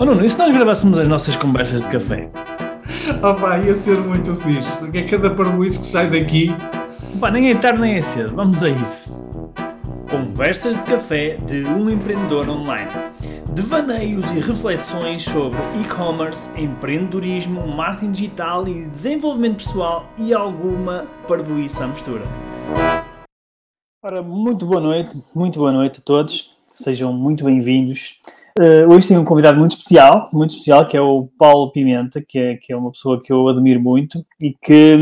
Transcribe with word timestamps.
Oh 0.00 0.04
Nuno, 0.04 0.24
e 0.24 0.28
se 0.28 0.38
nós 0.38 0.54
gravássemos 0.54 0.96
as 0.96 1.08
nossas 1.08 1.34
conversas 1.34 1.82
de 1.82 1.88
café? 1.88 2.30
Opa, 3.20 3.58
ia 3.58 3.74
ser 3.74 3.98
muito 3.98 4.36
fixe, 4.36 4.70
porque 4.76 4.98
é 4.98 5.02
cada 5.08 5.28
parboice 5.28 5.80
que 5.80 5.86
sai 5.88 6.08
daqui. 6.08 6.54
Pá, 7.18 7.32
nem 7.32 7.50
é 7.50 7.56
tarde 7.56 7.80
nem 7.80 7.96
é 7.96 8.00
cedo, 8.00 8.32
vamos 8.36 8.62
a 8.62 8.68
isso. 8.68 9.20
Conversas 10.08 10.78
de 10.78 10.84
café 10.84 11.38
de 11.38 11.64
um 11.64 11.90
empreendedor 11.90 12.48
online. 12.48 12.88
Devaneios 13.50 14.30
e 14.30 14.38
reflexões 14.38 15.24
sobre 15.24 15.58
e-commerce, 15.82 16.48
empreendedorismo, 16.56 17.66
marketing 17.66 18.12
digital 18.12 18.68
e 18.68 18.86
desenvolvimento 18.90 19.64
pessoal 19.64 20.06
e 20.16 20.32
alguma 20.32 21.08
parvoíça 21.26 21.82
à 21.82 21.88
mistura. 21.88 22.22
Ora, 24.00 24.22
muito 24.22 24.64
boa 24.64 24.80
noite, 24.80 25.20
muito 25.34 25.58
boa 25.58 25.72
noite 25.72 25.98
a 25.98 26.02
todos. 26.02 26.56
Sejam 26.72 27.12
muito 27.12 27.44
bem-vindos. 27.44 28.16
Uh, 28.58 28.92
hoje 28.92 29.06
tenho 29.06 29.20
um 29.20 29.24
convidado 29.24 29.56
muito 29.56 29.76
especial, 29.76 30.28
muito 30.32 30.50
especial, 30.50 30.84
que 30.84 30.96
é 30.96 31.00
o 31.00 31.28
Paulo 31.38 31.70
Pimenta, 31.70 32.20
que 32.20 32.36
é, 32.36 32.56
que 32.56 32.72
é 32.72 32.76
uma 32.76 32.90
pessoa 32.90 33.22
que 33.22 33.32
eu 33.32 33.46
admiro 33.46 33.78
muito 33.78 34.26
e 34.42 34.52
que, 34.52 34.96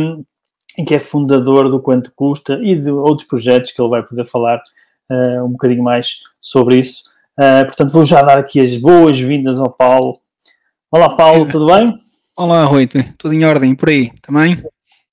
e 0.77 0.85
que 0.85 0.95
é 0.95 0.99
fundador 0.99 1.71
do 1.71 1.81
Quanto 1.81 2.13
Custa 2.15 2.61
e 2.63 2.75
de 2.75 2.91
outros 2.91 3.27
projetos 3.27 3.73
que 3.73 3.81
ele 3.81 3.89
vai 3.89 4.03
poder 4.03 4.27
falar 4.27 4.61
uh, 5.11 5.43
um 5.43 5.53
bocadinho 5.53 5.83
mais 5.83 6.19
sobre 6.39 6.79
isso. 6.81 7.05
Uh, 7.39 7.65
portanto, 7.65 7.93
vou 7.93 8.05
já 8.05 8.21
dar 8.21 8.39
aqui 8.39 8.61
as 8.61 8.77
boas-vindas 8.77 9.59
ao 9.59 9.71
Paulo. 9.71 10.19
Olá, 10.91 11.17
Paulo, 11.17 11.49
tudo 11.49 11.65
bem? 11.65 11.99
Olá, 12.37 12.63
Rui, 12.65 12.87
tudo 13.17 13.33
em 13.33 13.43
ordem 13.47 13.75
por 13.75 13.89
aí 13.89 14.13
também? 14.21 14.63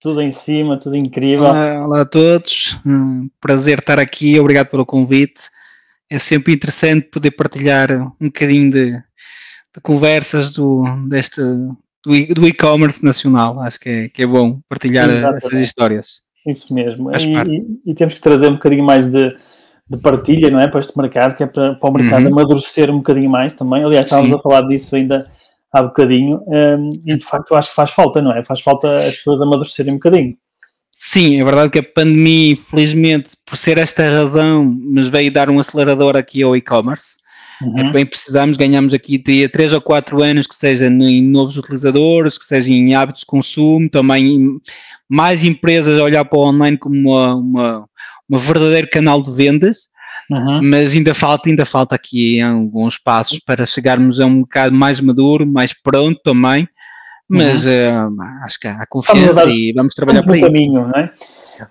Tudo 0.01 0.21
em 0.21 0.31
cima, 0.31 0.77
tudo 0.77 0.97
incrível. 0.97 1.45
Olá, 1.45 1.85
olá 1.85 2.01
a 2.01 2.05
todos, 2.05 2.77
um 2.85 3.29
prazer 3.39 3.79
estar 3.79 3.99
aqui, 3.99 4.37
obrigado 4.37 4.67
pelo 4.67 4.85
convite 4.85 5.43
é 6.13 6.19
sempre 6.19 6.53
interessante 6.53 7.07
poder 7.09 7.31
partilhar 7.31 7.91
um 8.21 8.27
bocadinho 8.27 8.71
de, 8.71 8.91
de 8.91 9.81
conversas 9.81 10.53
do, 10.53 10.83
deste, 11.09 11.41
do 12.05 12.47
e-commerce 12.47 13.03
nacional. 13.03 13.59
Acho 13.59 13.79
que 13.79 13.89
é, 13.89 14.09
que 14.09 14.21
é 14.21 14.27
bom 14.27 14.59
partilhar 14.69 15.09
Exatamente. 15.09 15.45
essas 15.45 15.59
histórias. 15.59 16.07
Isso 16.47 16.73
mesmo. 16.73 17.09
E, 17.11 17.91
e, 17.91 17.95
temos 17.95 18.13
que 18.13 18.21
trazer 18.21 18.47
um 18.47 18.53
bocadinho 18.53 18.83
mais 18.83 19.07
de, 19.07 19.35
de, 19.89 19.97
partilha, 20.01 20.51
não 20.51 20.59
é? 20.59 20.67
Para 20.67 20.81
este 20.81 20.95
mercado, 20.95 21.35
que 21.35 21.43
é 21.43 21.47
para, 21.47 21.75
para 21.75 21.89
o 21.89 21.93
mercado 21.93 22.25
uhum. 22.25 22.33
amadurecer 22.33 22.91
um 22.91 22.97
bocadinho 22.97 23.29
mais 23.29 23.53
também. 23.53 23.83
Aliás, 23.83 24.05
estávamos 24.05 24.31
Sim. 24.31 24.37
a 24.37 24.39
falar 24.39 24.61
disso 24.67 24.95
ainda 24.95 25.27
há 25.71 25.81
bocadinho. 25.81 26.43
Um, 26.45 26.91
e 27.05 27.15
de 27.15 27.23
facto, 27.23 27.51
eu 27.51 27.57
acho 27.57 27.69
que 27.69 27.75
faz 27.75 27.89
falta, 27.89 28.21
não 28.21 28.31
é? 28.31 28.43
Faz 28.43 28.61
falta 28.61 28.93
as 28.95 29.15
pessoas 29.15 29.41
amadurecerem 29.41 29.93
um 29.93 29.97
bocadinho. 29.97 30.37
Sim, 31.05 31.37
é 31.37 31.43
verdade 31.43 31.69
que 31.69 31.79
a 31.79 31.83
pandemia, 31.83 32.53
infelizmente, 32.53 33.35
por 33.45 33.57
ser 33.57 33.77
esta 33.77 34.09
razão, 34.09 34.63
nos 34.63 35.09
veio 35.09 35.29
dar 35.29 35.49
um 35.49 35.59
acelerador 35.59 36.15
aqui 36.15 36.41
ao 36.41 36.55
e-commerce. 36.55 37.17
Uhum. 37.61 37.77
É 37.77 37.91
bem 37.91 38.05
precisamos, 38.05 38.55
ganhamos 38.55 38.93
aqui 38.93 39.17
de 39.17 39.49
3 39.49 39.73
ou 39.73 39.81
4 39.81 40.23
anos, 40.23 40.47
que 40.47 40.55
seja 40.55 40.85
em 40.85 41.21
novos 41.21 41.57
utilizadores, 41.57 42.37
que 42.37 42.45
seja 42.45 42.69
em 42.69 42.95
hábitos 42.95 43.19
de 43.19 43.25
consumo, 43.25 43.89
também 43.89 44.57
mais 45.09 45.43
empresas 45.43 45.99
a 45.99 46.03
olhar 46.05 46.23
para 46.23 46.39
o 46.39 46.47
online 46.47 46.77
como 46.77 46.95
uma, 46.95 47.35
uma, 47.35 47.89
uma 48.29 48.39
verdadeiro 48.39 48.89
canal 48.89 49.21
de 49.21 49.35
vendas. 49.35 49.89
Uhum. 50.31 50.61
Mas 50.63 50.93
ainda 50.93 51.13
falta, 51.13 51.49
ainda 51.49 51.65
falta 51.65 51.95
aqui 51.95 52.39
alguns 52.39 52.97
passos 52.97 53.39
para 53.39 53.65
chegarmos 53.65 54.21
a 54.21 54.25
um 54.25 54.39
bocado 54.39 54.73
mais 54.73 55.01
maduro, 55.01 55.45
mais 55.45 55.73
pronto 55.73 56.21
também, 56.23 56.65
mas 57.29 57.65
uhum. 57.65 58.15
uh, 58.15 58.21
acho 58.43 58.59
que 58.59 58.67
há 58.67 58.85
confiança 58.87 59.33
vamos 59.33 59.57
e 59.57 59.73
vamos 59.73 59.93
trabalhar 59.93 60.23
para 60.23 60.37
isso. 60.37 60.45
caminho, 60.45 60.87
não 60.87 60.91
é? 60.91 61.11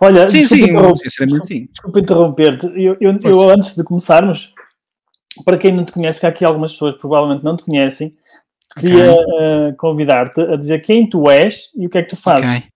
Olha, 0.00 0.28
sim, 0.28 0.47
sim, 0.47 0.67
sinceramente 0.97 1.47
sim. 1.47 1.69
Desculpa 1.70 2.00
interromper-te. 2.00 2.67
Eu, 2.67 2.97
eu, 3.00 3.19
eu, 3.22 3.50
antes 3.50 3.75
de 3.75 3.84
começarmos, 3.84 4.53
para 5.45 5.58
quem 5.58 5.73
não 5.73 5.84
te 5.84 5.92
conhece, 5.92 6.17
porque 6.17 6.27
há 6.27 6.30
aqui 6.30 6.45
algumas 6.45 6.73
pessoas 6.73 6.95
que 6.95 7.00
provavelmente 7.00 7.45
não 7.45 7.56
te 7.56 7.64
conhecem, 7.64 8.14
queria 8.78 9.12
okay. 9.12 9.25
uh, 9.25 9.77
convidar-te 9.77 10.41
a 10.41 10.56
dizer 10.56 10.80
quem 10.80 11.08
tu 11.08 11.30
és 11.30 11.70
e 11.77 11.86
o 11.86 11.91
que 11.91 11.98
é 11.98 12.03
que 12.03 12.11
tu 12.11 12.17
fazes. 12.17 12.48
Okay. 12.48 12.72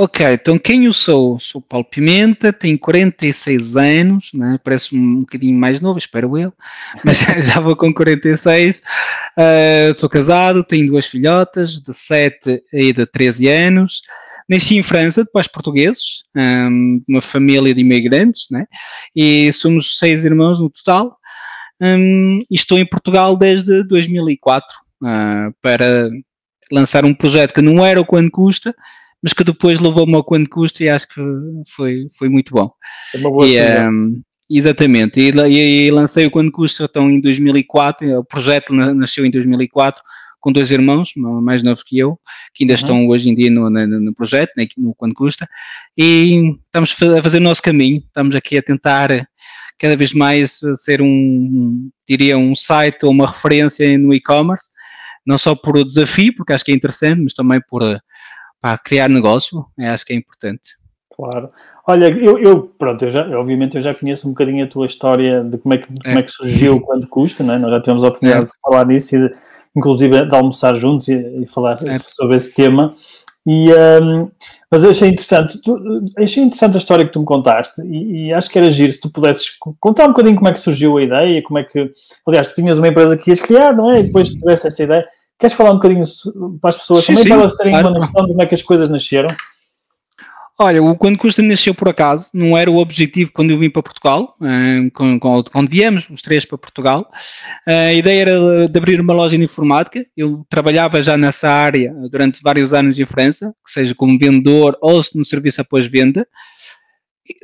Ok, 0.00 0.24
então 0.32 0.56
quem 0.60 0.84
eu 0.84 0.92
sou? 0.92 1.40
Sou 1.40 1.60
Paulo 1.60 1.84
Pimenta, 1.84 2.52
tenho 2.52 2.78
46 2.78 3.74
anos, 3.74 4.30
né? 4.32 4.56
parece 4.62 4.94
um 4.96 5.22
bocadinho 5.22 5.58
mais 5.58 5.80
novo, 5.80 5.98
espero 5.98 6.38
eu, 6.38 6.52
mas 7.04 7.18
já 7.44 7.58
vou 7.58 7.74
com 7.74 7.92
46. 7.92 8.78
Uh, 8.78 9.90
estou 9.90 10.08
casado, 10.08 10.62
tenho 10.62 10.86
duas 10.86 11.04
filhotas 11.04 11.80
de 11.80 11.92
7 11.92 12.62
e 12.72 12.92
de 12.92 13.06
13 13.06 13.48
anos. 13.48 14.02
Nasci 14.48 14.76
em 14.76 14.84
França, 14.84 15.24
de 15.24 15.32
pais 15.32 15.48
portugueses, 15.48 16.22
um, 16.36 17.02
uma 17.08 17.20
família 17.20 17.74
de 17.74 17.80
imigrantes, 17.80 18.46
né? 18.52 18.66
e 19.16 19.52
somos 19.52 19.98
seis 19.98 20.24
irmãos 20.24 20.60
no 20.60 20.70
total. 20.70 21.18
Um, 21.82 22.38
e 22.48 22.54
estou 22.54 22.78
em 22.78 22.86
Portugal 22.86 23.36
desde 23.36 23.82
2004 23.82 24.64
uh, 25.02 25.06
ah, 25.06 25.50
para 25.60 26.08
lançar 26.70 27.04
um 27.04 27.14
projeto 27.14 27.52
que 27.52 27.62
não 27.62 27.84
era 27.84 28.00
o 28.00 28.06
quanto 28.06 28.30
custa, 28.30 28.72
mas 29.22 29.32
que 29.32 29.44
depois 29.44 29.80
levou-me 29.80 30.14
ao 30.14 30.24
quanto 30.24 30.48
custa 30.50 30.84
e 30.84 30.88
acho 30.88 31.08
que 31.08 31.20
foi, 31.66 32.06
foi 32.16 32.28
muito 32.28 32.54
bom. 32.54 32.70
É 33.14 33.18
uma 33.18 33.30
boa 33.30 33.46
e, 33.46 33.88
um, 33.88 34.22
Exatamente, 34.50 35.20
e, 35.20 35.30
e, 35.30 35.86
e, 35.86 35.90
lancei 35.90 36.26
o 36.26 36.30
quanto 36.30 36.50
custa 36.50 36.84
então 36.84 37.10
em 37.10 37.20
2004, 37.20 38.18
o 38.18 38.24
projeto 38.24 38.72
nasceu 38.72 39.26
em 39.26 39.30
2004 39.30 40.02
com 40.40 40.52
dois 40.52 40.70
irmãos, 40.70 41.12
mais 41.16 41.62
novos 41.62 41.82
que 41.82 41.98
eu, 41.98 42.18
que 42.54 42.64
ainda 42.64 42.72
uhum. 42.72 42.78
estão 42.78 43.08
hoje 43.08 43.28
em 43.28 43.34
dia 43.34 43.50
no, 43.50 43.68
no, 43.68 43.86
no 43.86 44.14
projeto, 44.14 44.52
né, 44.56 44.66
no 44.78 44.94
quanto 44.94 45.14
custa, 45.14 45.46
e 45.96 46.54
estamos 46.64 46.92
a 47.18 47.22
fazer 47.22 47.38
o 47.38 47.42
nosso 47.42 47.60
caminho, 47.60 47.98
estamos 47.98 48.34
aqui 48.34 48.56
a 48.56 48.62
tentar 48.62 49.28
cada 49.78 49.96
vez 49.96 50.14
mais 50.14 50.60
ser 50.76 51.02
um, 51.02 51.90
diria, 52.08 52.38
um 52.38 52.54
site 52.56 53.04
ou 53.04 53.10
uma 53.10 53.26
referência 53.26 53.98
no 53.98 54.14
e-commerce, 54.14 54.70
não 55.26 55.36
só 55.36 55.54
por 55.54 55.84
desafio, 55.84 56.34
porque 56.34 56.52
acho 56.52 56.64
que 56.64 56.72
é 56.72 56.74
interessante, 56.74 57.20
mas 57.20 57.34
também 57.34 57.60
por 57.68 57.82
para 58.60 58.78
criar 58.78 59.08
negócio, 59.08 59.66
é, 59.78 59.88
acho 59.88 60.04
que 60.04 60.12
é 60.12 60.16
importante. 60.16 60.76
Claro. 61.14 61.50
Olha, 61.86 62.08
eu, 62.08 62.38
eu, 62.38 62.62
pronto, 62.78 63.04
eu 63.04 63.10
já, 63.10 63.26
obviamente 63.38 63.76
eu 63.76 63.80
já 63.80 63.94
conheço 63.94 64.28
um 64.28 64.30
bocadinho 64.30 64.64
a 64.64 64.68
tua 64.68 64.86
história 64.86 65.42
de 65.42 65.58
como 65.58 65.74
é 65.74 65.78
que, 65.78 65.84
é. 65.84 66.02
Como 66.04 66.18
é 66.18 66.22
que 66.22 66.30
surgiu, 66.30 66.80
quanto 66.82 67.08
custa, 67.08 67.42
não 67.42 67.54
é? 67.54 67.58
Nós 67.58 67.70
já 67.70 67.80
tivemos 67.80 68.04
a 68.04 68.08
oportunidade 68.08 68.46
de 68.46 68.52
falar 68.62 68.86
nisso 68.86 69.16
e 69.16 69.28
de, 69.28 69.34
inclusive 69.74 70.26
de 70.26 70.34
almoçar 70.34 70.76
juntos 70.76 71.08
e, 71.08 71.14
e 71.14 71.46
falar 71.46 71.78
sobre 72.08 72.36
esse 72.36 72.54
tema. 72.54 72.94
E, 73.46 73.70
um, 73.72 74.28
mas 74.70 74.84
eu 74.84 74.90
achei 74.90 75.08
interessante, 75.08 75.58
tu, 75.62 75.78
achei 76.18 76.42
interessante 76.42 76.74
a 76.74 76.78
história 76.78 77.06
que 77.06 77.12
tu 77.12 77.20
me 77.20 77.24
contaste 77.24 77.80
e, 77.80 78.26
e, 78.26 78.32
acho 78.34 78.50
que 78.50 78.58
era 78.58 78.70
giro 78.70 78.92
se 78.92 79.00
tu 79.00 79.10
pudesses 79.10 79.52
contar 79.80 80.04
um 80.04 80.08
bocadinho 80.08 80.36
como 80.36 80.48
é 80.48 80.52
que 80.52 80.60
surgiu 80.60 80.98
a 80.98 81.02
ideia, 81.02 81.42
como 81.42 81.58
é 81.58 81.64
que, 81.64 81.90
aliás, 82.26 82.48
tu 82.48 82.54
tinhas 82.56 82.76
uma 82.76 82.88
empresa 82.88 83.16
que 83.16 83.30
ias 83.30 83.40
criar, 83.40 83.74
não 83.74 83.90
é? 83.90 84.00
E 84.00 84.02
depois 84.02 84.28
tiveste 84.28 84.66
esta 84.66 84.82
ideia. 84.82 85.08
Queres 85.38 85.54
falar 85.54 85.70
um 85.70 85.74
bocadinho 85.74 86.04
para 86.60 86.70
as 86.70 86.76
pessoas, 86.76 87.04
sim, 87.04 87.12
também 87.12 87.22
sim, 87.24 87.28
para 87.28 87.40
elas 87.40 87.54
terem 87.54 87.72
claro. 87.72 87.88
uma 87.88 87.98
noção 87.98 88.22
de 88.24 88.28
como 88.28 88.42
é 88.42 88.46
que 88.46 88.54
as 88.54 88.62
coisas 88.62 88.90
nasceram? 88.90 89.28
Olha, 90.60 90.82
o 90.82 90.96
Quando 90.96 91.16
Custa 91.16 91.40
nasceu 91.40 91.72
por 91.72 91.88
acaso, 91.88 92.30
não 92.34 92.58
era 92.58 92.68
o 92.68 92.78
objetivo 92.78 93.30
quando 93.32 93.52
eu 93.52 93.58
vim 93.60 93.70
para 93.70 93.80
Portugal, 93.80 94.36
eh, 94.42 94.90
quando 95.52 95.68
viemos 95.68 96.10
os 96.10 96.20
três 96.20 96.44
para 96.44 96.58
Portugal. 96.58 97.08
Eh, 97.64 97.90
a 97.90 97.94
ideia 97.94 98.22
era 98.22 98.68
de 98.68 98.76
abrir 98.76 99.00
uma 99.00 99.12
loja 99.12 99.38
de 99.38 99.44
informática. 99.44 100.04
Eu 100.16 100.44
trabalhava 100.50 101.00
já 101.00 101.16
nessa 101.16 101.48
área 101.48 101.94
durante 102.10 102.42
vários 102.42 102.74
anos 102.74 102.98
em 102.98 103.06
França, 103.06 103.54
seja 103.64 103.94
como 103.94 104.18
vendedor 104.18 104.76
ou 104.80 105.00
no 105.14 105.24
serviço 105.24 105.60
após 105.60 105.86
venda. 105.86 106.26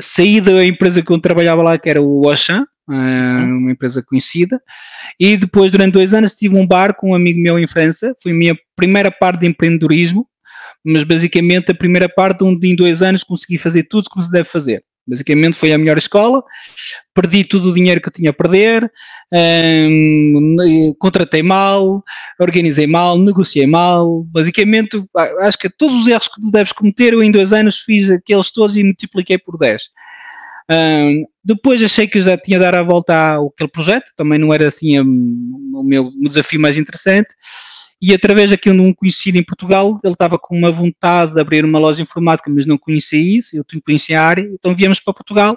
Saí 0.00 0.40
da 0.40 0.64
empresa 0.64 1.00
que 1.00 1.12
eu 1.12 1.20
trabalhava 1.20 1.62
lá, 1.62 1.78
que 1.78 1.88
era 1.88 2.02
o 2.02 2.28
Auchan, 2.28 2.62
eh, 2.62 2.66
uma 2.86 3.72
empresa 3.72 4.02
conhecida, 4.02 4.60
e 5.18 5.36
depois, 5.36 5.70
durante 5.72 5.94
dois 5.94 6.12
anos, 6.12 6.36
tive 6.36 6.56
um 6.56 6.66
bar 6.66 6.94
com 6.94 7.10
um 7.10 7.14
amigo 7.14 7.40
meu 7.40 7.58
em 7.58 7.66
França. 7.66 8.14
Foi 8.22 8.32
a 8.32 8.34
minha 8.34 8.56
primeira 8.76 9.10
parte 9.10 9.40
de 9.40 9.46
empreendedorismo 9.46 10.28
mas 10.84 11.02
basicamente 11.02 11.70
a 11.70 11.74
primeira 11.74 12.08
parte, 12.08 12.44
onde 12.44 12.68
em 12.68 12.76
dois 12.76 13.00
anos 13.00 13.24
consegui 13.24 13.56
fazer 13.56 13.84
tudo 13.84 14.10
como 14.10 14.24
se 14.24 14.30
deve 14.30 14.48
fazer. 14.48 14.84
Basicamente 15.06 15.56
foi 15.56 15.72
a 15.72 15.78
melhor 15.78 15.98
escola, 15.98 16.42
perdi 17.14 17.44
todo 17.44 17.70
o 17.70 17.74
dinheiro 17.74 18.00
que 18.00 18.08
eu 18.08 18.12
tinha 18.12 18.30
a 18.30 18.34
perder, 18.34 18.90
hum, 19.32 20.94
contratei 20.98 21.42
mal, 21.42 22.02
organizei 22.40 22.86
mal, 22.86 23.18
negociei 23.18 23.66
mal. 23.66 24.24
Basicamente, 24.24 25.02
acho 25.40 25.58
que 25.58 25.68
todos 25.68 26.02
os 26.02 26.06
erros 26.06 26.28
que 26.28 26.40
tu 26.40 26.50
deves 26.50 26.72
cometer, 26.72 27.12
eu 27.12 27.22
em 27.22 27.30
dois 27.30 27.52
anos 27.52 27.80
fiz 27.80 28.10
aqueles 28.10 28.50
todos 28.50 28.76
e 28.76 28.84
multipliquei 28.84 29.36
por 29.36 29.58
10. 29.58 29.82
Hum, 30.70 31.24
depois 31.44 31.82
achei 31.82 32.06
que 32.08 32.22
já 32.22 32.38
tinha 32.38 32.58
dado 32.58 32.76
a 32.76 32.82
volta 32.82 33.36
àquele 33.36 33.68
projeto, 33.68 34.10
também 34.16 34.38
não 34.38 34.52
era 34.52 34.68
assim 34.68 34.98
hum, 35.00 35.72
o 35.74 35.82
meu 35.82 36.10
desafio 36.22 36.60
mais 36.60 36.78
interessante 36.78 37.34
e 38.06 38.12
através 38.12 38.50
de 38.50 38.70
um 38.70 38.92
conhecido 38.92 39.38
em 39.38 39.42
Portugal, 39.42 39.98
ele 40.04 40.12
estava 40.12 40.38
com 40.38 40.54
uma 40.54 40.70
vontade 40.70 41.32
de 41.32 41.40
abrir 41.40 41.64
uma 41.64 41.78
loja 41.78 42.02
informática, 42.02 42.50
mas 42.50 42.66
não 42.66 42.76
conhecia 42.76 43.18
isso, 43.18 43.56
eu 43.56 43.64
conhecia 43.82 44.20
a 44.20 44.26
área, 44.26 44.42
então 44.42 44.74
viemos 44.74 45.00
para 45.00 45.14
Portugal 45.14 45.56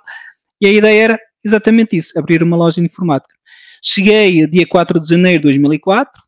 e 0.61 0.65
a 0.67 0.71
ideia 0.71 1.03
era 1.03 1.19
exatamente 1.43 1.97
isso, 1.97 2.17
abrir 2.17 2.41
uma 2.41 2.55
loja 2.55 2.79
de 2.79 2.87
informática. 2.87 3.35
Cheguei 3.83 4.47
dia 4.47 4.65
4 4.65 4.99
de 5.01 5.09
janeiro 5.09 5.39
de 5.39 5.47
2004, 5.47 6.21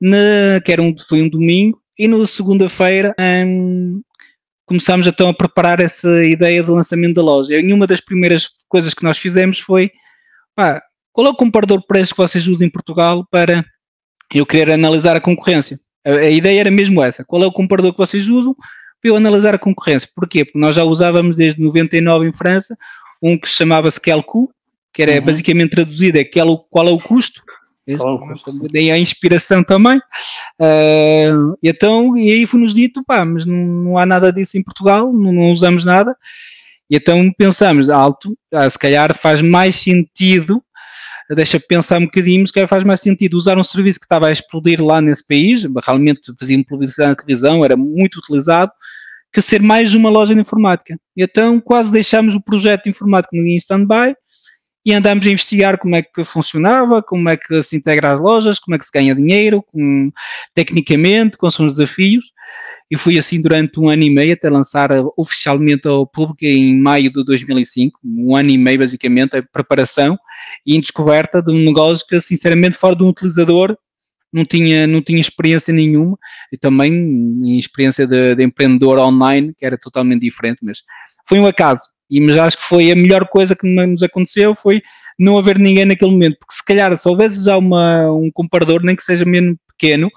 na, 0.00 0.60
que 0.64 0.72
era 0.72 0.80
um, 0.80 0.94
foi 1.06 1.20
um 1.20 1.28
domingo, 1.28 1.80
e 1.98 2.08
na 2.08 2.26
segunda-feira 2.26 3.14
começámos 4.66 5.06
então 5.06 5.28
a 5.28 5.34
preparar 5.34 5.80
essa 5.80 6.24
ideia 6.24 6.62
de 6.62 6.70
lançamento 6.70 7.14
da 7.14 7.22
loja. 7.22 7.54
E 7.60 7.72
uma 7.72 7.86
das 7.86 8.00
primeiras 8.00 8.48
coisas 8.68 8.94
que 8.94 9.02
nós 9.02 9.18
fizemos 9.18 9.60
foi, 9.60 9.90
pá, 10.54 10.82
qual 11.12 11.26
é 11.26 11.30
o 11.30 11.36
comparador 11.36 11.80
de 11.80 11.86
preços 11.86 12.12
que 12.12 12.18
vocês 12.18 12.46
usam 12.46 12.66
em 12.66 12.70
Portugal 12.70 13.26
para 13.30 13.64
eu 14.34 14.46
querer 14.46 14.72
analisar 14.72 15.16
a 15.16 15.20
concorrência. 15.20 15.78
A, 16.04 16.10
a, 16.10 16.30
ideia 16.30 16.60
era 16.60 16.70
mesmo 16.70 17.02
essa. 17.02 17.24
Qual 17.24 17.42
é 17.42 17.46
o 17.46 17.52
comparador 17.52 17.92
que 17.92 17.98
vocês 17.98 18.28
usam? 18.28 18.54
Para 19.00 19.10
eu 19.10 19.16
analisar 19.16 19.54
a 19.54 19.58
concorrência. 19.58 20.08
Porquê? 20.14 20.44
Porque 20.44 20.58
nós 20.58 20.74
já 20.74 20.84
usávamos 20.84 21.36
desde 21.36 21.60
99 21.60 22.28
em 22.28 22.32
França 22.32 22.76
um 23.22 23.38
que 23.38 23.48
se 23.48 23.56
chamava 23.56 23.88
Skelcu, 23.88 24.50
que 24.92 25.02
era 25.02 25.12
uhum. 25.12 25.24
basicamente 25.24 25.70
traduzido 25.70 26.18
é 26.18 26.24
qual, 26.24 26.58
qual 26.70 26.88
é 26.88 26.90
o 26.90 26.98
custo. 26.98 27.42
Daí 28.72 28.90
a 28.90 28.98
inspiração 28.98 29.62
também. 29.62 29.98
Uh, 30.60 31.56
e, 31.62 31.68
então, 31.68 32.16
e 32.16 32.30
aí 32.30 32.46
foi-nos 32.46 32.74
dito, 32.74 33.02
pá, 33.04 33.24
mas 33.24 33.44
não, 33.44 33.56
não, 33.56 33.98
há 33.98 34.06
nada 34.06 34.32
disso 34.32 34.56
em 34.56 34.62
Portugal, 34.62 35.12
não, 35.12 35.32
não 35.32 35.52
usamos 35.52 35.84
nada. 35.84 36.16
E 36.90 36.96
então 36.96 37.32
pensamos, 37.36 37.88
alto, 37.88 38.36
ah, 38.52 38.68
se 38.68 38.78
calhar 38.78 39.16
faz 39.16 39.40
mais 39.40 39.76
sentido 39.76 40.62
deixa 41.34 41.58
pensar 41.58 41.98
um 41.98 42.04
bocadinho, 42.04 42.46
se 42.46 42.52
calhar 42.52 42.68
faz 42.68 42.84
mais 42.84 43.00
sentido 43.00 43.36
usar 43.36 43.58
um 43.58 43.64
serviço 43.64 43.98
que 43.98 44.06
estava 44.06 44.28
a 44.28 44.32
explodir 44.32 44.82
lá 44.82 45.00
nesse 45.00 45.26
país, 45.26 45.64
realmente 45.84 46.32
fazia 46.38 46.62
publicidade 46.64 47.10
na 47.10 47.16
televisão, 47.16 47.64
era 47.64 47.76
muito 47.76 48.18
utilizado, 48.18 48.72
que 49.32 49.40
ser 49.40 49.62
mais 49.62 49.94
uma 49.94 50.10
loja 50.10 50.34
de 50.34 50.40
informática. 50.40 50.98
E 51.16 51.22
então 51.22 51.60
quase 51.60 51.90
deixámos 51.90 52.34
o 52.34 52.40
projeto 52.40 52.84
de 52.84 52.90
informática 52.90 53.34
em 53.36 53.56
stand-by 53.56 54.14
e 54.84 54.92
andámos 54.92 55.26
a 55.26 55.30
investigar 55.30 55.78
como 55.78 55.94
é 55.94 56.02
que 56.02 56.24
funcionava, 56.24 57.02
como 57.02 57.28
é 57.28 57.36
que 57.36 57.62
se 57.62 57.76
integra 57.76 58.12
as 58.12 58.20
lojas, 58.20 58.58
como 58.58 58.74
é 58.74 58.78
que 58.78 58.84
se 58.84 58.92
ganha 58.92 59.14
dinheiro, 59.14 59.62
com, 59.62 60.10
tecnicamente, 60.54 61.38
quais 61.38 61.54
são 61.54 61.66
os 61.66 61.76
desafios. 61.76 62.32
E 62.90 62.96
fui 62.98 63.18
assim 63.18 63.40
durante 63.40 63.80
um 63.80 63.88
ano 63.88 64.02
e 64.02 64.10
meio 64.10 64.34
até 64.34 64.50
lançar 64.50 64.90
oficialmente 65.16 65.88
ao 65.88 66.06
público 66.06 66.44
em 66.44 66.78
maio 66.78 67.10
de 67.10 67.24
2005, 67.24 67.98
um 68.04 68.36
ano 68.36 68.50
e 68.50 68.58
meio 68.58 68.80
basicamente, 68.80 69.36
a 69.36 69.42
preparação 69.42 70.18
e 70.66 70.76
em 70.76 70.80
descoberta 70.80 71.40
de 71.40 71.50
um 71.50 71.58
negócio 71.58 72.06
que 72.06 72.20
sinceramente 72.20 72.76
fora 72.76 72.94
de 72.94 73.02
um 73.02 73.08
utilizador 73.08 73.76
não 74.32 74.44
tinha, 74.44 74.86
não 74.86 75.00
tinha 75.00 75.20
experiência 75.20 75.72
nenhuma. 75.72 76.18
E 76.52 76.58
também 76.58 77.58
experiência 77.58 78.06
de, 78.06 78.34
de 78.34 78.42
empreendedor 78.42 78.98
online 78.98 79.54
que 79.56 79.64
era 79.64 79.78
totalmente 79.78 80.20
diferente, 80.20 80.58
mas 80.62 80.82
foi 81.26 81.38
um 81.38 81.46
acaso 81.46 81.84
e 82.12 82.20
mas 82.20 82.36
acho 82.36 82.58
que 82.58 82.64
foi 82.64 82.92
a 82.92 82.94
melhor 82.94 83.26
coisa 83.26 83.56
que 83.56 83.66
nos 83.66 84.02
aconteceu 84.02 84.54
foi 84.54 84.82
não 85.18 85.38
haver 85.38 85.58
ninguém 85.58 85.86
naquele 85.86 86.10
momento, 86.10 86.36
porque 86.38 86.54
se 86.54 86.64
calhar 86.64 86.96
se 86.98 87.08
houvesse 87.08 87.42
já 87.42 87.56
uma, 87.56 88.12
um 88.12 88.30
comparador, 88.30 88.82
nem 88.82 88.94
que 88.94 89.02
seja 89.02 89.24
menos 89.24 89.56
pequeno, 89.66 90.10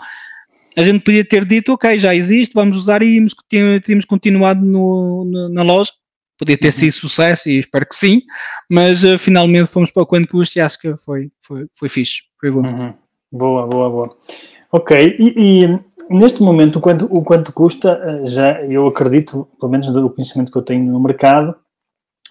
a 0.77 0.83
gente 0.83 1.00
podia 1.00 1.24
ter 1.24 1.45
dito, 1.45 1.71
ok, 1.71 1.97
já 1.97 2.13
existe, 2.13 2.53
vamos 2.53 2.75
usar 2.75 3.01
e 3.01 3.25
tínhamos 3.50 4.03
continuado 4.06 4.63
no, 4.65 5.24
no, 5.24 5.50
na 5.50 5.63
loja. 5.63 5.92
Podia 6.38 6.57
ter 6.57 6.68
uhum. 6.68 6.71
sido 6.74 6.92
sucesso 6.92 7.50
e 7.50 7.59
espero 7.59 7.86
que 7.86 7.95
sim, 7.95 8.21
mas 8.69 9.06
uh, 9.06 9.18
finalmente 9.18 9.71
fomos 9.71 9.89
para 9.89 10.03
o 10.03 10.06
quanto 10.06 10.27
custa 10.27 10.59
e 10.59 10.62
acho 10.62 10.77
que 10.77 10.97
foi, 10.97 11.31
foi, 11.39 11.65
foi 11.74 11.88
fixe, 11.88 12.24
foi 12.42 12.51
bom. 12.51 12.59
Uhum. 12.59 12.94
Boa, 13.31 13.65
boa, 13.65 13.89
boa. 13.89 14.18
Ok, 14.69 15.15
e, 15.18 15.63
e, 15.63 15.80
neste 16.09 16.42
momento 16.44 16.77
o 16.80 16.81
quanto, 16.81 17.06
o 17.06 17.24
quanto 17.24 17.53
custa, 17.53 18.01
eh, 18.03 18.25
já 18.25 18.62
eu 18.63 18.86
acredito, 18.86 19.47
pelo 19.57 19.71
menos 19.71 19.89
do 19.94 20.09
conhecimento 20.09 20.51
que 20.51 20.57
eu 20.57 20.62
tenho 20.62 20.83
no 20.83 21.00
mercado, 21.00 21.56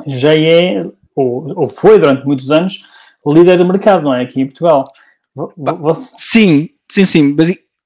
já 0.06 0.34
é, 0.34 0.84
ou, 1.14 1.52
ou 1.58 1.68
foi 1.68 1.98
durante 1.98 2.26
muitos 2.26 2.50
anos, 2.50 2.82
líder 3.26 3.58
do 3.58 3.66
mercado, 3.66 4.02
não 4.02 4.14
é? 4.14 4.22
Aqui 4.22 4.40
em 4.40 4.46
Portugal. 4.46 4.84
Você... 5.56 6.14
Sim, 6.18 6.68
sim, 6.90 7.04
sim. 7.04 7.36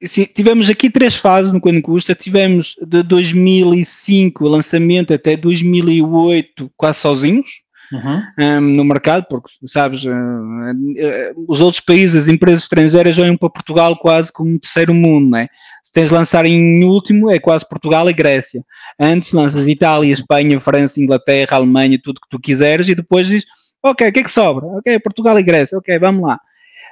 Sim, 0.05 0.25
tivemos 0.33 0.71
aqui 0.71 0.89
três 0.89 1.17
fases 1.17 1.53
no 1.53 1.61
Quando 1.61 1.83
Custa. 1.83 2.15
Tivemos 2.15 2.77
de 2.87 3.03
2005 3.03 4.45
o 4.45 4.49
lançamento 4.49 5.13
até 5.13 5.37
2008 5.37 6.71
quase 6.77 7.01
sozinhos 7.01 7.49
uhum. 7.93 8.23
um, 8.39 8.61
no 8.61 8.85
mercado, 8.85 9.27
porque, 9.29 9.49
sabes, 9.67 10.05
uh, 10.05 10.11
uh, 10.11 11.45
os 11.49 11.61
outros 11.61 11.81
países, 11.81 12.25
as 12.25 12.29
empresas 12.29 12.63
estrangeiras 12.63 13.17
iam 13.17 13.37
para 13.37 13.51
Portugal 13.51 13.97
quase 13.97 14.33
como 14.33 14.51
um 14.51 14.59
terceiro 14.59 14.95
mundo, 14.95 15.31
né? 15.31 15.49
Se 15.83 15.93
tens 15.93 16.09
de 16.09 16.15
lançar 16.15 16.47
em 16.47 16.85
último, 16.85 17.31
é 17.31 17.39
quase 17.39 17.69
Portugal 17.69 18.09
e 18.11 18.13
Grécia. 18.13 18.63
Antes 19.01 19.33
lanças 19.33 19.67
Itália, 19.67 20.13
Espanha, 20.13 20.61
França, 20.61 21.01
Inglaterra, 21.01 21.57
Alemanha, 21.57 21.99
tudo 22.03 22.21
que 22.21 22.29
tu 22.29 22.39
quiseres, 22.39 22.89
e 22.89 22.95
depois 22.95 23.27
dizes, 23.27 23.47
ok, 23.83 24.09
o 24.09 24.13
que 24.13 24.21
é 24.21 24.23
que 24.23 24.31
sobra? 24.31 24.67
Ok, 24.67 24.99
Portugal 25.01 25.39
e 25.39 25.43
Grécia, 25.43 25.79
ok, 25.79 25.99
vamos 25.99 26.23
lá. 26.23 26.39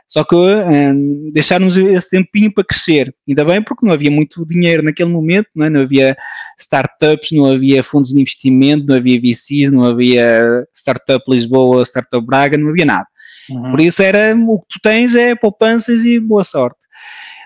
Só 0.09 0.23
que 0.23 0.37
um, 0.37 1.31
deixaram-nos 1.33 1.77
esse 1.77 2.09
tempinho 2.09 2.53
para 2.53 2.65
crescer. 2.65 3.15
Ainda 3.27 3.45
bem 3.45 3.63
porque 3.63 3.85
não 3.85 3.93
havia 3.93 4.11
muito 4.11 4.47
dinheiro 4.47 4.83
naquele 4.83 5.11
momento, 5.11 5.49
não, 5.55 5.67
é? 5.67 5.71
não 5.71 5.81
havia 5.81 6.17
startups, 6.59 7.33
não 7.33 7.47
havia 7.47 7.83
fundos 7.83 8.13
de 8.13 8.21
investimento, 8.21 8.87
não 8.87 8.97
havia 8.97 9.21
VCs, 9.21 9.73
não 9.73 9.85
havia 9.85 10.65
Startup 10.75 11.25
Lisboa, 11.29 11.85
Startup 11.85 12.25
Braga, 12.25 12.57
não 12.57 12.71
havia 12.71 12.85
nada. 12.85 13.07
Uhum. 13.51 13.71
Por 13.73 13.81
isso 13.81 14.03
era 14.03 14.35
o 14.37 14.61
que 14.61 14.67
tu 14.71 14.81
tens 14.83 15.15
é 15.15 15.35
poupanças 15.35 16.03
e 16.05 16.21
boa 16.21 16.45
sorte. 16.45 16.79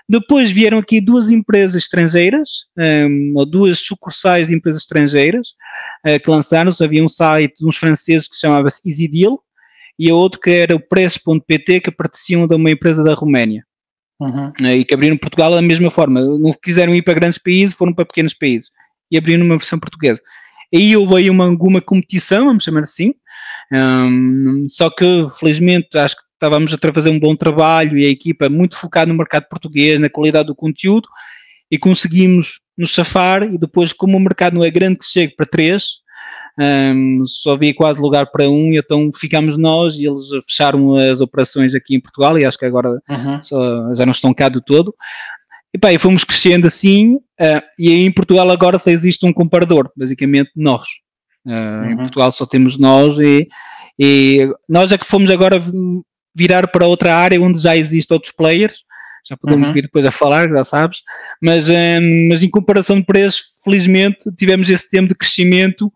Depois 0.07 0.51
vieram 0.51 0.77
aqui 0.77 0.99
duas 0.99 1.29
empresas 1.29 1.83
estrangeiras, 1.83 2.65
um, 2.77 3.33
ou 3.35 3.45
duas 3.45 3.79
sucursais 3.79 4.47
de 4.47 4.53
empresas 4.53 4.81
estrangeiras, 4.81 5.49
uh, 6.05 6.19
que 6.21 6.29
lançaram-se. 6.29 6.83
Havia 6.83 7.03
um 7.03 7.07
site 7.07 7.59
de 7.59 7.65
uns 7.65 7.77
franceses 7.77 8.27
que 8.27 8.35
se 8.35 8.41
chamava-se 8.41 8.81
EasyDeal, 8.87 9.41
e 10.01 10.09
a 10.09 10.15
outro 10.15 10.39
que 10.39 10.49
era 10.49 10.75
o 10.75 10.79
Preço.pt, 10.79 11.79
que 11.79 11.91
pertenciam 11.91 12.47
de 12.47 12.55
uma 12.55 12.71
empresa 12.71 13.03
da 13.03 13.13
Roménia. 13.13 13.63
Uhum. 14.19 14.51
Eh, 14.63 14.77
e 14.77 14.83
que 14.83 14.95
abriram 14.95 15.15
Portugal 15.15 15.51
da 15.51 15.61
mesma 15.61 15.91
forma. 15.91 16.19
Não 16.19 16.51
quiseram 16.53 16.95
ir 16.95 17.03
para 17.03 17.13
grandes 17.13 17.37
países, 17.37 17.75
foram 17.75 17.93
para 17.93 18.03
pequenos 18.03 18.33
países. 18.33 18.71
E 19.11 19.17
abriram 19.17 19.45
uma 19.45 19.57
versão 19.57 19.77
portuguesa. 19.77 20.19
Aí 20.73 20.97
houve 20.97 21.29
uma, 21.29 21.45
alguma 21.45 21.79
competição, 21.79 22.45
vamos 22.45 22.63
chamar 22.63 22.81
assim. 22.81 23.13
Um, 23.71 24.65
só 24.67 24.89
que, 24.89 25.05
felizmente, 25.39 25.95
acho 25.95 26.15
que 26.15 26.23
estávamos 26.33 26.73
a 26.73 26.93
fazer 26.93 27.11
um 27.11 27.19
bom 27.19 27.35
trabalho 27.35 27.95
e 27.95 28.07
a 28.07 28.09
equipa 28.09 28.49
muito 28.49 28.75
focada 28.75 29.05
no 29.05 29.15
mercado 29.15 29.45
português, 29.49 29.99
na 29.99 30.09
qualidade 30.09 30.47
do 30.47 30.55
conteúdo, 30.55 31.07
e 31.69 31.77
conseguimos 31.77 32.59
nos 32.75 32.91
safar. 32.91 33.43
E 33.43 33.55
depois, 33.55 33.93
como 33.93 34.17
o 34.17 34.19
mercado 34.19 34.55
não 34.55 34.63
é 34.63 34.71
grande 34.71 34.97
que 34.97 35.05
chegue 35.05 35.35
para 35.35 35.45
três, 35.45 36.00
um, 36.61 37.25
só 37.25 37.53
havia 37.53 37.73
quase 37.73 37.99
lugar 37.99 38.27
para 38.27 38.47
um, 38.47 38.73
então 38.73 39.09
ficámos 39.15 39.57
nós 39.57 39.95
e 39.95 40.05
eles 40.05 40.25
fecharam 40.47 40.95
as 40.95 41.19
operações 41.19 41.73
aqui 41.73 41.95
em 41.95 41.99
Portugal 41.99 42.37
e 42.37 42.45
acho 42.45 42.57
que 42.57 42.65
agora 42.65 43.01
uhum. 43.09 43.41
só, 43.41 43.95
já 43.95 44.05
não 44.05 44.11
estão 44.11 44.33
cá 44.33 44.47
do 44.47 44.61
todo. 44.61 44.93
E 45.73 45.77
pá, 45.77 45.91
e 45.91 45.97
fomos 45.97 46.23
crescendo 46.23 46.67
assim, 46.67 47.15
uh, 47.15 47.63
e 47.79 47.87
aí 47.89 48.05
em 48.05 48.11
Portugal 48.11 48.49
agora 48.51 48.77
só 48.77 48.91
existe 48.91 49.25
um 49.25 49.33
comparador, 49.33 49.89
basicamente 49.95 50.51
nós. 50.55 50.85
Uh, 51.45 51.51
uhum. 51.51 51.91
Em 51.91 51.97
Portugal 51.97 52.31
só 52.31 52.45
temos 52.45 52.77
nós 52.77 53.17
e, 53.17 53.47
e 53.97 54.53
nós 54.69 54.91
é 54.91 54.97
que 54.97 55.07
fomos 55.07 55.31
agora 55.31 55.63
virar 56.35 56.67
para 56.67 56.85
outra 56.85 57.15
área 57.15 57.41
onde 57.41 57.59
já 57.59 57.75
existem 57.75 58.13
outros 58.13 58.33
players, 58.35 58.83
já 59.27 59.37
podemos 59.37 59.67
uhum. 59.67 59.73
vir 59.73 59.83
depois 59.83 60.05
a 60.05 60.11
falar, 60.11 60.49
já 60.49 60.65
sabes, 60.65 60.99
mas, 61.41 61.69
um, 61.69 62.29
mas 62.29 62.43
em 62.43 62.49
comparação 62.49 62.99
de 62.99 63.05
preços, 63.05 63.43
felizmente 63.63 64.31
tivemos 64.35 64.69
esse 64.69 64.89
tempo 64.89 65.09
de 65.09 65.15
crescimento 65.15 65.91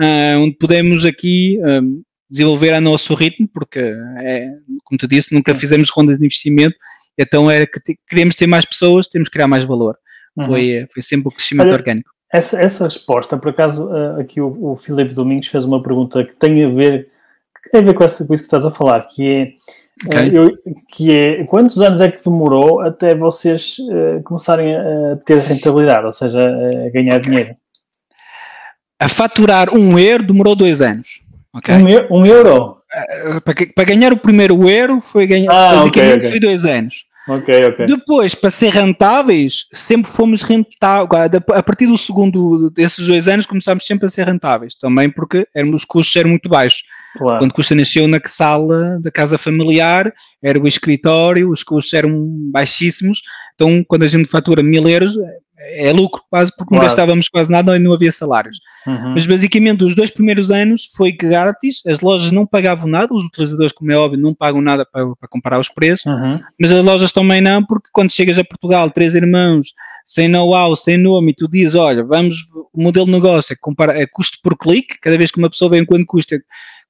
uh, 0.00 0.40
onde 0.40 0.56
podemos 0.56 1.04
aqui 1.04 1.58
um, 1.62 2.02
desenvolver 2.30 2.72
a 2.72 2.80
nosso 2.80 3.14
ritmo, 3.14 3.48
porque, 3.48 3.78
é, 3.78 4.50
como 4.84 4.98
tu 4.98 5.08
disse, 5.08 5.34
nunca 5.34 5.54
fizemos 5.54 5.90
rondas 5.90 6.18
de 6.18 6.24
investimento, 6.24 6.74
então 7.16 7.50
era 7.50 7.66
que 7.66 7.96
queremos 8.08 8.36
ter 8.36 8.46
mais 8.46 8.64
pessoas, 8.64 9.08
temos 9.08 9.28
que 9.28 9.34
criar 9.34 9.48
mais 9.48 9.64
valor. 9.64 9.96
Uhum. 10.36 10.46
Foi, 10.46 10.86
foi 10.92 11.02
sempre 11.02 11.28
o 11.28 11.32
crescimento 11.32 11.68
Olha, 11.68 11.76
orgânico. 11.76 12.10
Essa, 12.32 12.60
essa 12.60 12.84
resposta, 12.84 13.36
por 13.36 13.50
acaso, 13.50 13.86
uh, 13.86 14.20
aqui 14.20 14.40
o, 14.40 14.72
o 14.72 14.76
Filipe 14.76 15.14
Domingos 15.14 15.48
fez 15.48 15.64
uma 15.64 15.82
pergunta 15.82 16.22
que 16.24 16.36
tem 16.36 16.64
a 16.64 16.68
ver, 16.68 17.08
tem 17.72 17.80
a 17.80 17.84
ver 17.84 17.94
com, 17.94 18.04
essa, 18.04 18.24
com 18.26 18.32
isso 18.32 18.42
que 18.42 18.46
estás 18.46 18.66
a 18.66 18.70
falar, 18.70 19.00
que 19.06 19.56
é, 20.06 20.20
okay. 20.20 20.38
eu, 20.38 20.52
que 20.90 21.14
é 21.14 21.44
quantos 21.46 21.80
anos 21.80 22.00
é 22.00 22.10
que 22.10 22.22
demorou 22.22 22.82
até 22.82 23.14
vocês 23.14 23.78
uh, 23.78 24.22
começarem 24.22 24.76
a, 24.76 25.12
a 25.12 25.16
ter 25.16 25.38
rentabilidade, 25.38 26.04
ou 26.04 26.12
seja, 26.12 26.40
a 26.40 26.90
ganhar 26.90 27.16
okay. 27.16 27.30
dinheiro? 27.30 27.56
A 28.98 29.08
faturar 29.08 29.74
um 29.74 29.98
euro 29.98 30.24
demorou 30.26 30.54
dois 30.54 30.80
anos. 30.80 31.20
Okay? 31.56 31.74
Um, 31.74 32.20
um 32.20 32.26
euro? 32.26 32.78
Uh, 33.32 33.40
para, 33.42 33.54
para, 33.74 33.84
ganhar 33.84 34.12
o 34.12 34.16
primeiro 34.16 34.68
euro 34.68 35.00
foi 35.00 35.26
ganhar 35.26 35.52
ah, 35.52 35.76
basicamente 35.76 35.88
okay, 35.88 36.16
okay. 36.16 36.30
foi 36.30 36.40
dois 36.40 36.64
anos. 36.64 37.08
Ok, 37.28 37.66
ok. 37.66 37.86
Depois, 37.86 38.34
para 38.34 38.50
ser 38.50 38.70
rentáveis, 38.70 39.66
sempre 39.74 40.10
fomos 40.10 40.40
rentáveis. 40.40 41.30
A 41.54 41.62
partir 41.62 41.86
do 41.86 41.98
segundo 41.98 42.70
desses 42.70 43.06
dois 43.06 43.28
anos, 43.28 43.44
começámos 43.44 43.86
sempre 43.86 44.06
a 44.06 44.08
ser 44.08 44.26
rentáveis. 44.26 44.74
Também 44.74 45.10
porque 45.10 45.46
eram, 45.54 45.74
os 45.74 45.84
custos 45.84 46.16
eram 46.16 46.30
muito 46.30 46.48
baixos. 46.48 46.82
Claro. 47.18 47.38
Quando 47.38 47.52
Custa 47.52 47.74
nasceu 47.74 48.08
na 48.08 48.18
sala 48.24 48.98
da 49.00 49.10
casa 49.10 49.36
familiar, 49.36 50.12
era 50.42 50.58
o 50.58 50.66
escritório, 50.66 51.50
os 51.50 51.62
custos 51.62 51.92
eram 51.92 52.10
baixíssimos. 52.50 53.20
Então, 53.54 53.84
quando 53.86 54.04
a 54.04 54.08
gente 54.08 54.28
fatura 54.28 54.62
mil 54.62 54.88
euros, 54.88 55.14
é 55.58 55.92
lucro 55.92 56.22
quase, 56.30 56.50
porque 56.56 56.68
claro. 56.68 56.82
não 56.82 56.88
gastávamos 56.88 57.28
quase 57.28 57.50
nada 57.50 57.76
e 57.76 57.78
não 57.78 57.92
havia 57.92 58.12
salários. 58.12 58.58
Uhum. 58.88 59.12
Mas 59.12 59.26
basicamente 59.26 59.84
os 59.84 59.94
dois 59.94 60.10
primeiros 60.10 60.50
anos 60.50 60.90
foi 60.96 61.12
grátis, 61.12 61.82
as 61.86 62.00
lojas 62.00 62.32
não 62.32 62.46
pagavam 62.46 62.88
nada, 62.88 63.12
os 63.12 63.26
utilizadores, 63.26 63.72
como 63.72 63.92
é 63.92 63.96
óbvio, 63.96 64.18
não 64.18 64.34
pagam 64.34 64.62
nada 64.62 64.86
para, 64.90 65.14
para 65.14 65.28
comparar 65.28 65.60
os 65.60 65.68
preços, 65.68 66.06
uhum. 66.06 66.38
mas 66.58 66.72
as 66.72 66.84
lojas 66.84 67.12
também 67.12 67.42
não, 67.42 67.64
porque 67.64 67.88
quando 67.92 68.10
chegas 68.10 68.38
a 68.38 68.44
Portugal, 68.44 68.90
três 68.90 69.14
irmãos, 69.14 69.74
sem 70.06 70.26
know-how, 70.26 70.74
sem 70.74 70.96
nome, 70.96 71.32
e 71.32 71.34
tu 71.34 71.46
dizes, 71.46 71.74
olha, 71.74 72.02
vamos, 72.02 72.36
o 72.72 72.82
modelo 72.82 73.04
de 73.04 73.12
negócio 73.12 73.52
é, 73.52 73.56
compara, 73.60 74.00
é 74.00 74.06
custo 74.06 74.38
por 74.42 74.56
clique, 74.56 74.98
cada 75.02 75.18
vez 75.18 75.30
que 75.30 75.38
uma 75.38 75.50
pessoa 75.50 75.70
vem 75.70 75.84
quando 75.84 76.06
custa, 76.06 76.40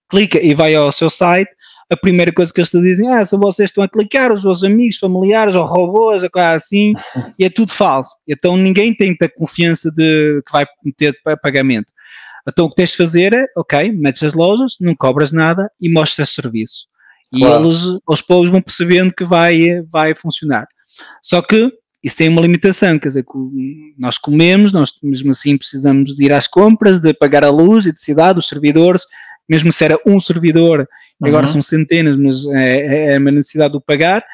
clica 0.09 0.41
e 0.41 0.55
vai 0.55 0.75
ao 0.77 0.93
seu 0.93 1.11
site, 1.11 1.51
a 1.91 1.97
primeira 1.97 2.33
coisa 2.33 2.53
que 2.53 2.61
eles 2.61 2.71
te 2.71 2.81
dizem, 2.81 3.09
ah, 3.09 3.25
se 3.25 3.37
vocês 3.37 3.71
estão 3.71 3.83
a 3.83 3.89
clicar, 3.89 4.33
os 4.33 4.43
vossos 4.43 4.65
amigos, 4.65 4.99
familiares, 4.99 5.55
ou 5.55 5.65
robôs, 5.65 6.23
ou 6.23 6.31
coisa 6.31 6.53
assim, 6.53 6.93
e 7.39 7.45
é 7.45 7.51
tudo 7.51 7.73
falso. 7.73 8.15
Então 8.29 8.57
ninguém 8.57 8.95
tem 8.95 9.17
a 9.21 9.29
confiança 9.29 9.91
de 9.91 10.43
que 10.47 10.53
vai 10.53 10.67
meter 10.85 11.19
pagamento. 11.43 11.93
Então 12.47 12.67
o 12.67 12.71
que 12.71 12.77
tens 12.77 12.91
de 12.91 12.97
fazer 12.97 13.35
é, 13.35 13.45
ok, 13.57 13.93
metes 13.93 14.23
as 14.23 14.35
lojas, 14.35 14.77
não 14.81 14.95
cobras 14.95 15.33
nada 15.33 15.71
e 15.81 15.91
mostras 15.91 16.31
serviço. 16.31 16.87
E 17.33 17.41
claro. 17.41 17.65
eles 17.65 17.79
aos 18.07 18.23
poucos 18.23 18.51
vão 18.51 18.63
percebendo 18.63 19.13
que 19.13 19.25
vai, 19.25 19.83
vai 19.91 20.15
funcionar. 20.15 20.67
Só 21.23 21.43
que 21.43 21.71
isso 22.03 22.17
tem 22.17 22.29
uma 22.29 22.41
limitação, 22.41 22.99
quer 22.99 23.09
dizer, 23.09 23.25
nós 23.99 24.19
comemos, 24.19 24.73
nós 24.73 24.93
mesmo 25.03 25.33
assim 25.33 25.59
precisamos 25.59 26.17
de 26.17 26.25
ir 26.25 26.33
às 26.33 26.47
compras, 26.47 27.01
de 27.01 27.13
pagar 27.13 27.45
a 27.45 27.51
luz, 27.51 27.85
eletricidade, 27.85 28.39
os 28.39 28.49
servidores, 28.49 29.03
mesmo 29.49 29.73
se 29.73 29.85
era 29.85 29.99
um 30.07 30.21
servidor, 30.21 30.81
uhum. 30.81 31.29
agora 31.29 31.47
são 31.47 31.63
centenas, 31.63 32.19
mas 32.19 32.47
é, 32.57 33.15
é 33.15 33.19
uma 33.19 33.31
necessidade 33.31 33.75
de 33.75 33.85
pagar, 33.85 34.25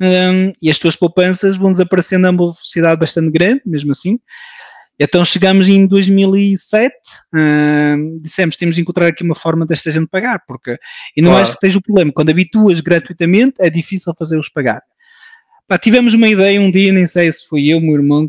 um, 0.00 0.52
e 0.60 0.70
as 0.70 0.78
tuas 0.78 0.96
poupanças 0.96 1.56
vão 1.56 1.72
desaparecendo 1.72 2.26
a 2.26 2.30
uma 2.30 2.38
velocidade 2.38 2.98
bastante 2.98 3.30
grande, 3.30 3.62
mesmo 3.64 3.92
assim. 3.92 4.18
Então 4.98 5.24
chegamos 5.24 5.68
em 5.68 5.86
2007, 5.86 6.94
hum, 7.34 8.20
dissemos 8.22 8.56
temos 8.56 8.76
de 8.76 8.82
encontrar 8.82 9.06
aqui 9.06 9.22
uma 9.22 9.34
forma 9.34 9.66
desta 9.66 9.90
gente 9.90 10.06
pagar, 10.06 10.42
porque, 10.46 10.78
e 11.16 11.22
não 11.22 11.32
claro. 11.32 11.48
é 11.48 11.50
que 11.50 11.60
tens 11.60 11.74
o 11.74 11.82
problema, 11.82 12.12
quando 12.12 12.30
habituas 12.30 12.80
gratuitamente 12.80 13.54
é 13.60 13.70
difícil 13.70 14.14
fazê-los 14.16 14.48
pagar. 14.48 14.82
Pá, 15.66 15.78
tivemos 15.78 16.14
uma 16.14 16.28
ideia 16.28 16.60
um 16.60 16.70
dia, 16.70 16.92
nem 16.92 17.06
sei 17.06 17.32
se 17.32 17.46
foi 17.48 17.66
eu, 17.68 17.80
meu 17.80 17.94
irmão, 17.94 18.28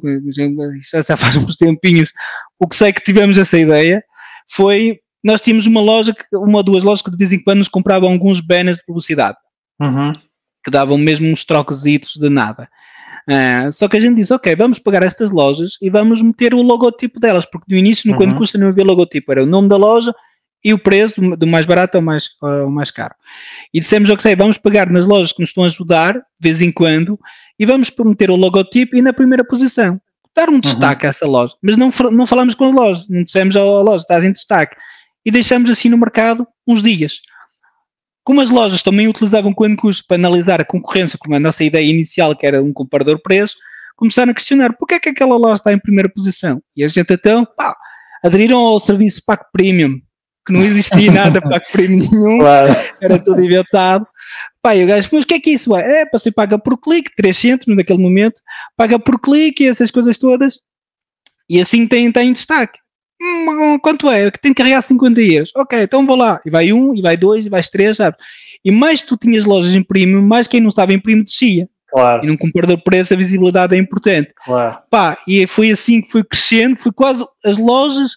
já 1.05 1.17
faz 1.17 1.35
uns 1.35 1.57
tempinhos, 1.57 2.11
o 2.59 2.67
que 2.67 2.75
sei 2.75 2.93
que 2.93 3.03
tivemos 3.03 3.37
essa 3.37 3.57
ideia 3.57 4.03
foi, 4.49 4.99
nós 5.23 5.41
tínhamos 5.41 5.65
uma 5.65 5.81
loja, 5.81 6.13
uma 6.33 6.57
ou 6.57 6.63
duas 6.63 6.83
lojas 6.83 7.01
que 7.01 7.11
de 7.11 7.17
vez 7.17 7.31
em 7.31 7.41
quando 7.41 7.59
nos 7.59 7.67
compravam 7.67 8.11
alguns 8.11 8.39
banners 8.39 8.77
de 8.77 8.85
publicidade, 8.85 9.37
uhum. 9.79 10.11
que 10.63 10.71
davam 10.71 10.97
mesmo 10.97 11.27
uns 11.27 11.45
trocositos 11.45 12.15
de 12.15 12.29
nada. 12.29 12.67
Uh, 13.27 13.71
só 13.71 13.87
que 13.87 13.95
a 13.95 14.01
gente 14.01 14.17
disse, 14.17 14.33
ok, 14.33 14.53
vamos 14.55 14.79
pegar 14.79 15.01
estas 15.01 15.31
lojas 15.31 15.77
e 15.81 15.89
vamos 15.89 16.21
meter 16.21 16.53
o 16.53 16.61
logotipo 16.61 17.19
delas, 17.19 17.45
porque 17.45 17.73
no 17.73 17.77
início, 17.77 18.07
no 18.07 18.13
uhum. 18.13 18.19
quando 18.19 18.37
custa 18.37 18.57
não 18.57 18.67
havia 18.67 18.83
logotipo, 18.83 19.31
era 19.31 19.43
o 19.43 19.45
nome 19.45 19.69
da 19.69 19.77
loja 19.77 20.13
e 20.63 20.73
o 20.73 20.79
preço 20.79 21.19
do, 21.19 21.37
do 21.37 21.47
mais 21.47 21.65
barato 21.65 21.97
ao 21.97 22.01
mais, 22.01 22.29
ao 22.41 22.69
mais 22.69 22.91
caro. 22.91 23.13
E 23.73 23.79
dissemos, 23.79 24.09
ok, 24.09 24.35
vamos 24.35 24.57
pegar 24.57 24.89
nas 24.89 25.05
lojas 25.05 25.31
que 25.31 25.41
nos 25.41 25.49
estão 25.49 25.63
a 25.63 25.67
ajudar, 25.67 26.13
de 26.13 26.21
vez 26.41 26.61
em 26.61 26.71
quando, 26.71 27.17
e 27.57 27.65
vamos 27.65 27.91
meter 27.97 28.29
o 28.29 28.35
logotipo 28.35 28.95
e 28.95 29.01
na 29.01 29.13
primeira 29.13 29.45
posição. 29.45 29.99
Dar 30.35 30.49
um 30.49 30.59
destaque 30.59 31.03
uhum. 31.03 31.07
a 31.07 31.09
essa 31.09 31.27
loja. 31.27 31.53
Mas 31.61 31.77
não, 31.77 31.91
não 32.11 32.25
falamos 32.25 32.55
com 32.55 32.65
a 32.65 32.71
loja, 32.71 33.05
não 33.09 33.23
dissemos 33.23 33.55
à 33.55 33.63
loja, 33.63 34.01
estás 34.01 34.23
em 34.23 34.31
destaque. 34.31 34.75
E 35.25 35.31
deixamos 35.31 35.69
assim 35.69 35.89
no 35.89 35.97
mercado 35.97 36.47
uns 36.67 36.81
dias. 36.81 37.19
Como 38.23 38.39
as 38.41 38.49
lojas 38.49 38.81
também 38.81 39.07
utilizavam 39.07 39.53
quando 39.53 39.75
custo 39.75 40.05
para 40.07 40.15
analisar 40.15 40.61
a 40.61 40.65
concorrência, 40.65 41.17
como 41.17 41.35
a 41.35 41.39
nossa 41.39 41.63
ideia 41.63 41.89
inicial, 41.89 42.35
que 42.35 42.45
era 42.45 42.63
um 42.63 42.71
comparador 42.71 43.21
preço, 43.21 43.55
começaram 43.95 44.31
a 44.31 44.35
questionar 44.35 44.73
porquê 44.73 44.95
é 44.95 44.99
que 44.99 45.09
aquela 45.09 45.35
loja 45.35 45.55
está 45.55 45.73
em 45.73 45.79
primeira 45.79 46.09
posição. 46.09 46.61
E 46.75 46.83
a 46.83 46.87
gente 46.87 47.13
então, 47.13 47.45
pá, 47.57 47.75
aderiram 48.23 48.59
ao 48.59 48.79
serviço 48.79 49.21
PAC 49.25 49.45
Premium, 49.51 49.99
que 50.45 50.53
não 50.53 50.61
existia 50.61 51.11
nada 51.11 51.41
PAC 51.41 51.71
Premium 51.71 52.09
nenhum, 52.11 52.39
claro. 52.39 52.75
era 53.01 53.19
tudo 53.19 53.43
inventado. 53.43 54.07
Pá, 54.61 54.75
e 54.75 54.83
o 54.83 54.87
gajo, 54.87 55.09
mas 55.11 55.23
o 55.23 55.27
que 55.27 55.33
é 55.33 55.39
que 55.39 55.51
isso 55.51 55.75
é? 55.75 56.01
É, 56.01 56.05
para 56.05 56.17
você 56.17 56.31
paga 56.31 56.57
por 56.57 56.77
clique, 56.77 57.11
3 57.17 57.37
cêntimos 57.37 57.77
naquele 57.77 58.01
momento, 58.01 58.41
paga 58.77 58.97
por 58.97 59.19
clique 59.19 59.63
e 59.63 59.67
essas 59.67 59.91
coisas 59.91 60.17
todas, 60.17 60.61
e 61.49 61.59
assim 61.59 61.85
tem, 61.85 62.11
tem 62.11 62.31
destaque. 62.31 62.79
Hum, 63.23 63.79
quanto 63.79 64.11
é? 64.11 64.29
Que 64.29 64.39
tem 64.39 64.53
que 64.53 64.61
carregar 64.61 64.81
50 64.81 65.21
euros. 65.21 65.51
Ok, 65.55 65.81
então 65.81 66.05
vou 66.05 66.17
lá. 66.17 66.41
E 66.45 66.49
vai 66.49 66.73
um, 66.73 66.93
e 66.93 67.01
vai 67.01 67.15
dois, 67.15 67.45
e 67.45 67.49
vai 67.49 67.63
três, 67.63 67.97
sabe? 67.97 68.17
E 68.65 68.71
mais 68.71 69.01
tu 69.01 69.15
tinhas 69.15 69.45
lojas 69.45 69.73
em 69.73 69.81
primo, 69.81 70.21
mais 70.21 70.47
quem 70.47 70.59
não 70.59 70.69
estava 70.69 70.91
em 70.93 70.99
primo 70.99 71.23
descia. 71.23 71.69
Claro. 71.89 72.25
E 72.25 72.27
num 72.27 72.35
comprador 72.35 72.75
de 72.75 72.83
preço 72.83 73.13
a 73.13 73.17
visibilidade 73.17 73.75
é 73.75 73.79
importante. 73.79 74.33
Claro. 74.43 74.79
Pá, 74.89 75.17
e 75.27 75.45
foi 75.47 75.71
assim 75.71 76.01
que 76.01 76.11
foi 76.11 76.23
crescendo, 76.23 76.75
foi 76.75 76.91
quase 76.91 77.23
as 77.45 77.57
lojas, 77.57 78.13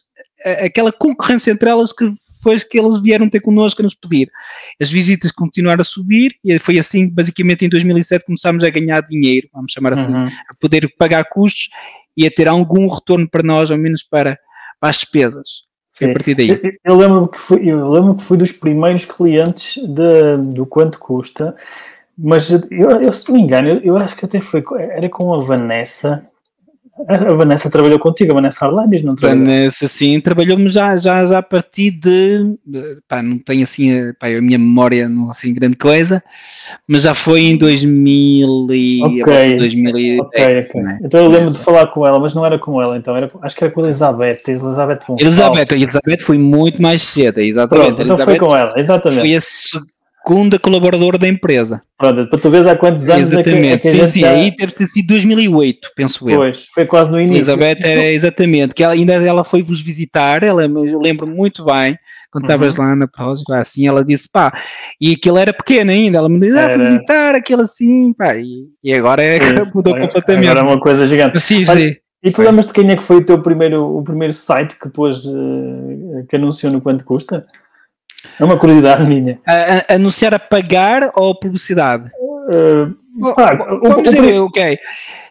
aquela 0.65 0.91
concorrência 0.91 1.51
entre 1.51 1.69
elas 1.69 1.93
que 1.93 2.11
foi 2.43 2.59
que 2.61 2.79
eles 2.79 3.01
vieram 3.03 3.29
ter 3.29 3.41
connosco 3.41 3.83
a 3.83 3.85
nos 3.85 3.95
pedir. 3.95 4.31
As 4.81 4.91
visitas 4.91 5.31
continuaram 5.33 5.83
a 5.83 5.85
subir 5.85 6.37
e 6.45 6.59
foi 6.59 6.79
assim, 6.79 7.09
basicamente 7.09 7.65
em 7.65 7.69
2007 7.69 8.25
começámos 8.25 8.65
a 8.65 8.71
ganhar 8.71 9.01
dinheiro, 9.03 9.49
vamos 9.53 9.73
chamar 9.73 9.93
assim, 9.93 10.13
uhum. 10.13 10.27
a 10.27 10.57
poder 10.61 10.91
pagar 10.97 11.25
custos 11.25 11.69
e 12.17 12.27
a 12.27 12.31
ter 12.31 12.49
algum 12.49 12.89
retorno 12.89 13.29
para 13.29 13.43
nós, 13.43 13.71
ao 13.71 13.77
menos 13.77 14.03
para 14.03 14.39
para 14.81 14.91
as 14.91 14.97
despesas. 14.97 15.67
Sim. 15.85 16.11
A 16.11 16.13
partir 16.13 16.35
daí. 16.35 16.51
Eu, 16.51 16.73
eu 16.85 16.97
lembro 16.97 17.29
que 17.29 17.39
fui, 17.39 17.69
eu 17.69 17.91
lembro 17.91 18.17
que 18.17 18.25
fui 18.25 18.37
dos 18.37 18.53
primeiros 18.53 19.05
clientes 19.05 19.83
de, 19.83 20.37
do 20.55 20.67
quanto 20.67 20.99
custa, 20.99 21.55
mas 22.19 22.51
eu, 22.51 22.61
eu 23.03 23.13
se 23.13 23.29
não 23.29 23.37
me 23.37 23.43
engano, 23.43 23.69
eu, 23.69 23.81
eu 23.81 23.97
acho 23.97 24.17
que 24.17 24.25
até 24.25 24.41
foi 24.41 24.63
era 24.91 25.09
com 25.09 25.33
a 25.33 25.39
Vanessa 25.39 26.27
a 27.09 27.35
Vanessa 27.35 27.69
trabalhou 27.69 27.99
contigo, 27.99 28.33
a 28.33 28.37
Vanessa 28.37 28.65
Arlandes, 28.65 29.03
não 29.03 29.15
trabalhou? 29.15 29.45
Vanessa, 29.45 29.87
sim, 29.87 30.19
trabalhou-me 30.21 30.69
já, 30.69 30.97
já, 30.97 31.27
já 31.27 31.39
a 31.39 31.43
partir 31.43 31.91
de, 31.91 32.57
pá, 33.07 33.21
não 33.21 33.39
tenho 33.39 33.65
assim, 33.65 34.13
pá, 34.19 34.29
a 34.29 34.41
minha 34.41 34.59
memória 34.59 35.09
não 35.09 35.31
assim 35.31 35.53
grande 35.53 35.77
coisa, 35.77 36.23
mas 36.89 37.03
já 37.03 37.15
foi 37.15 37.41
em 37.43 37.57
2000 37.57 38.67
e, 38.71 39.03
okay. 39.05 39.57
2010. 39.57 40.21
Ok, 40.21 40.61
ok. 40.61 40.83
Né? 40.83 40.99
Então 41.03 41.21
eu 41.21 41.29
lembro 41.29 41.53
de 41.53 41.59
falar 41.59 41.87
com 41.89 42.07
ela, 42.07 42.19
mas 42.19 42.35
não 42.35 42.47
era 42.47 42.59
com 42.59 42.81
ela, 42.81 42.97
então, 42.97 43.15
era, 43.15 43.31
acho 43.43 43.55
que 43.55 43.65
era 43.65 43.73
com 43.73 43.83
a 43.83 43.85
Elizabeth, 43.85 44.39
Elizabeth 44.49 45.01
Elizabeth, 45.19 45.73
Elizabeth 45.73 46.21
foi 46.21 46.39
muito 46.39 46.81
mais 46.81 47.03
cedo, 47.03 47.41
exatamente. 47.41 47.97
Pronto, 47.97 48.03
então 48.03 48.19
foi 48.19 48.39
com 48.39 48.57
ela, 48.57 48.73
exatamente. 48.77 49.21
Foi 49.21 49.35
a 49.35 49.41
segunda 50.27 50.59
colaboradora 50.59 51.17
da 51.17 51.29
empresa. 51.29 51.81
Pronto, 51.97 52.29
para 52.29 52.39
tu 52.39 52.51
veres 52.51 52.67
há 52.67 52.75
quantos 52.75 53.09
anos 53.09 53.33
exatamente. 53.33 53.67
é 53.67 53.79
que, 53.79 53.89
é 53.89 53.93
que 53.93 53.99
sim, 53.99 54.07
sim, 54.07 54.21
já... 54.21 54.31
aí 54.31 54.55
deve 54.57 54.73
ter 54.73 54.87
sido 54.87 55.07
2008, 55.09 55.91
penso 55.95 56.29
eu. 56.29 56.37
Pois, 56.39 56.67
foi 56.75 56.85
quase 56.85 57.11
no 57.11 57.21
início. 57.21 57.53
Elizabeth, 57.53 57.79
é, 57.83 58.13
exatamente, 58.15 58.75
que 58.75 58.83
ela, 58.83 58.95
ainda 58.95 59.15
ela 59.15 59.45
foi-vos 59.45 59.81
visitar, 59.81 60.43
ela, 60.43 60.65
eu 60.65 61.01
lembro 61.01 61.27
muito 61.27 61.65
bem, 61.65 61.97
quando 62.31 62.45
uhum. 62.45 62.51
estavas 62.51 62.77
lá 62.77 62.95
na 62.97 63.07
pausa, 63.07 63.45
assim, 63.51 63.87
ela 63.87 64.05
disse, 64.05 64.29
pá, 64.31 64.53
e 65.01 65.13
aquilo 65.13 65.39
era 65.39 65.53
pequeno 65.53 65.93
ainda, 65.93 66.19
ela 66.19 66.29
me 66.29 66.41
disse, 66.41 66.59
ah, 66.59 66.71
fui 66.71 66.85
visitar 66.85 67.35
aquilo 67.35 67.63
assim, 67.63 68.13
pá, 68.13 68.37
e, 68.37 68.67
e 68.83 68.93
agora 68.93 69.23
é, 69.23 69.39
mudou 69.75 69.95
agora, 69.95 70.09
completamente. 70.09 70.49
Agora 70.49 70.61
é 70.61 70.71
uma 70.71 70.81
coisa 70.81 71.07
gigante. 71.07 71.41
Sim, 71.41 71.65
sim. 71.65 71.95
E 72.23 72.33
tu 72.33 72.43
lembras 72.43 72.67
de 72.67 72.73
quem 72.73 72.91
é 72.91 72.97
que 72.97 73.05
foi 73.05 73.19
o 73.19 73.25
teu 73.25 73.41
primeiro, 73.41 73.99
o 73.99 74.03
primeiro 74.03 74.33
site 74.33 74.77
que 74.77 74.89
pôs, 74.89 75.25
uh, 75.27 76.27
que 76.29 76.35
anunciou 76.35 76.73
no 76.73 76.81
quanto 76.81 77.05
custa? 77.05 77.47
É 78.39 78.45
uma 78.45 78.59
curiosidade 78.59 79.05
minha. 79.05 79.39
A, 79.47 79.93
a, 79.93 79.95
anunciar 79.97 80.35
a 80.35 80.39
pagar 80.39 81.13
ou 81.15 81.39
publicidade? 81.39 82.11
Uh, 82.21 82.95
Vamos 83.83 84.03
dizer, 84.03 84.41
ok. 84.41 84.79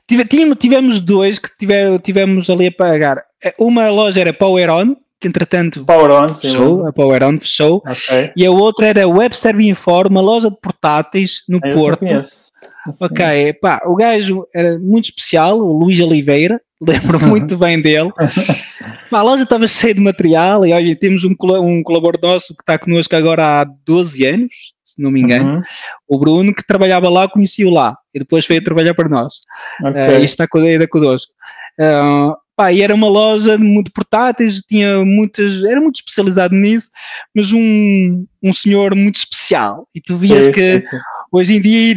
Tivemos, 0.07 0.57
tivemos 0.59 0.99
dois 0.99 1.39
que 1.39 1.49
tiver, 1.57 1.99
tivemos 1.99 2.49
ali 2.49 2.67
a 2.67 2.71
pagar. 2.71 3.23
Uma 3.59 3.89
loja 3.89 4.21
era 4.21 4.33
Power 4.33 4.69
On, 4.69 4.95
que 5.19 5.27
entretanto 5.27 5.85
Power 5.85 6.11
On, 6.11 6.35
fechou, 6.35 6.85
a 6.85 6.93
Power 6.93 7.23
On 7.23 7.39
fechou, 7.39 7.77
okay. 7.77 8.31
e 8.35 8.45
a 8.45 8.51
outra 8.51 8.87
era 8.87 9.07
Web 9.07 9.35
Serve 9.35 9.67
Inform, 9.67 10.09
uma 10.09 10.21
loja 10.21 10.49
de 10.49 10.57
portáteis 10.59 11.43
no 11.47 11.59
ah, 11.63 11.69
Porto. 11.73 12.05
Ok, 13.01 13.53
pá, 13.61 13.81
o 13.85 13.95
gajo 13.95 14.47
era 14.53 14.77
muito 14.77 15.05
especial, 15.05 15.59
o 15.59 15.73
Luís 15.73 15.99
Oliveira, 15.99 16.61
lembro 16.82 17.20
muito 17.27 17.58
bem 17.58 17.82
dele. 17.82 18.12
a 19.12 19.22
loja 19.22 19.44
estava 19.44 19.67
cheia 19.67 19.94
de 19.94 20.01
material 20.01 20.65
e 20.65 20.74
olha, 20.74 20.96
temos 20.96 21.24
um, 21.24 21.36
um 21.62 21.84
colaborador 21.84 22.36
nosso 22.36 22.55
que 22.55 22.62
está 22.62 22.77
connosco 22.77 23.15
agora 23.15 23.62
há 23.62 23.65
12 23.86 24.25
anos, 24.25 24.53
se 24.84 25.01
não 25.01 25.12
me 25.12 25.22
engano, 25.22 25.55
uhum. 25.55 25.62
o 26.08 26.20
Bruno, 26.20 26.53
que 26.53 26.65
trabalhava 26.65 27.10
lá, 27.10 27.27
conhecia-o 27.27 27.72
lá 27.72 27.98
e 28.13 28.20
depois 28.20 28.46
veio 28.46 28.63
trabalhar 28.63 28.94
para 28.94 29.10
nós. 29.10 29.36
Okay. 29.82 30.17
Uh, 30.17 30.22
e 30.22 30.25
está 30.25 30.46
ainda 30.53 30.88
connosco. 30.88 31.32
Uh, 31.79 32.36
pá, 32.55 32.72
e 32.72 32.82
era 32.82 32.94
uma 32.94 33.10
loja 33.10 33.58
muito 33.58 33.91
portáteis, 33.91 34.62
tinha 34.67 35.03
muitas, 35.03 35.63
era 35.63 35.82
muito 35.82 35.98
especializado 35.98 36.55
nisso, 36.55 36.89
mas 37.34 37.51
um, 37.51 38.25
um 38.44 38.53
senhor 38.53 38.96
muito 38.96 39.17
especial. 39.17 39.88
E 39.96 40.01
tu 40.01 40.15
vias 40.15 40.46
sim, 40.46 40.51
que 40.51 40.82
sim, 40.82 40.88
sim 40.88 40.98
hoje 41.35 41.55
em 41.55 41.61
dia 41.61 41.93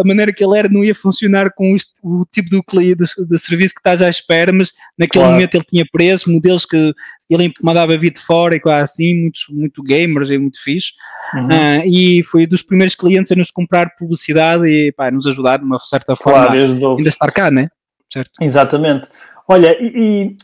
a 0.00 0.04
maneira 0.06 0.32
que 0.32 0.42
ele 0.42 0.58
era 0.58 0.68
não 0.68 0.82
ia 0.82 0.94
funcionar 0.94 1.50
com 1.54 1.76
o 2.02 2.24
tipo 2.32 2.48
de, 2.48 2.94
de, 2.94 3.38
serviço 3.38 3.74
que 3.74 3.80
estás 3.80 4.00
à 4.00 4.08
espera, 4.08 4.52
mas 4.52 4.72
naquele 4.98 5.24
claro. 5.24 5.34
momento 5.34 5.54
ele 5.54 5.64
tinha 5.64 5.84
preços, 5.92 6.32
modelos 6.32 6.64
que 6.64 6.94
ele 7.28 7.52
mandava 7.62 7.98
vir 7.98 8.12
de 8.12 8.20
fora 8.20 8.56
e 8.56 8.60
quase 8.60 8.84
assim, 8.84 9.14
muito, 9.14 9.40
muito 9.50 9.82
gamers 9.82 10.30
e 10.30 10.38
muito 10.38 10.62
fixe. 10.62 10.92
Uhum. 11.34 11.46
Uh, 11.46 11.86
e 11.86 12.24
foi 12.24 12.46
dos 12.46 12.62
primeiros 12.62 12.94
clientes 12.94 13.30
a 13.30 13.36
nos 13.36 13.50
comprar 13.50 13.94
publicidade 13.98 14.66
e 14.66 14.92
pá, 14.92 15.10
nos 15.10 15.26
ajudar 15.26 15.58
de 15.58 15.64
uma 15.64 15.78
certa 15.80 16.16
forma 16.16 16.46
claro, 16.46 16.96
ainda 16.96 17.08
estar 17.08 17.30
cá, 17.30 17.50
né? 17.50 17.68
Certo? 18.10 18.30
Exatamente. 18.40 19.06
Olha, 19.50 19.74
e, 19.82 19.86
e, 20.26 20.36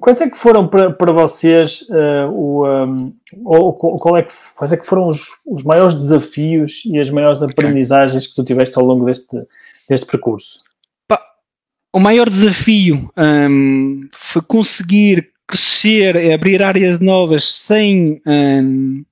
quais 0.00 0.20
é 0.20 0.28
que 0.28 0.36
foram 0.36 0.68
para, 0.68 0.92
para 0.92 1.12
vocês 1.14 1.80
uh, 1.88 2.30
o, 2.30 2.68
um, 2.68 3.14
ou, 3.42 3.72
qual 3.72 4.18
é 4.18 4.22
que, 4.22 4.34
quais 4.54 4.70
é 4.70 4.76
que 4.76 4.84
foram 4.84 5.08
os, 5.08 5.28
os 5.46 5.64
maiores 5.64 5.94
desafios 5.94 6.82
e 6.84 7.00
as 7.00 7.08
maiores 7.08 7.42
aprendizagens 7.42 8.26
que 8.26 8.34
tu 8.34 8.44
tiveste 8.44 8.78
ao 8.78 8.84
longo 8.84 9.06
deste, 9.06 9.38
deste 9.88 10.04
percurso? 10.04 10.58
O 11.92 11.98
maior 11.98 12.28
desafio 12.28 13.10
um, 13.16 14.08
foi 14.12 14.42
conseguir 14.42 15.32
crescer, 15.46 16.32
abrir 16.32 16.62
áreas 16.62 17.00
novas 17.00 17.44
sem, 17.44 18.22
um, 18.24 19.04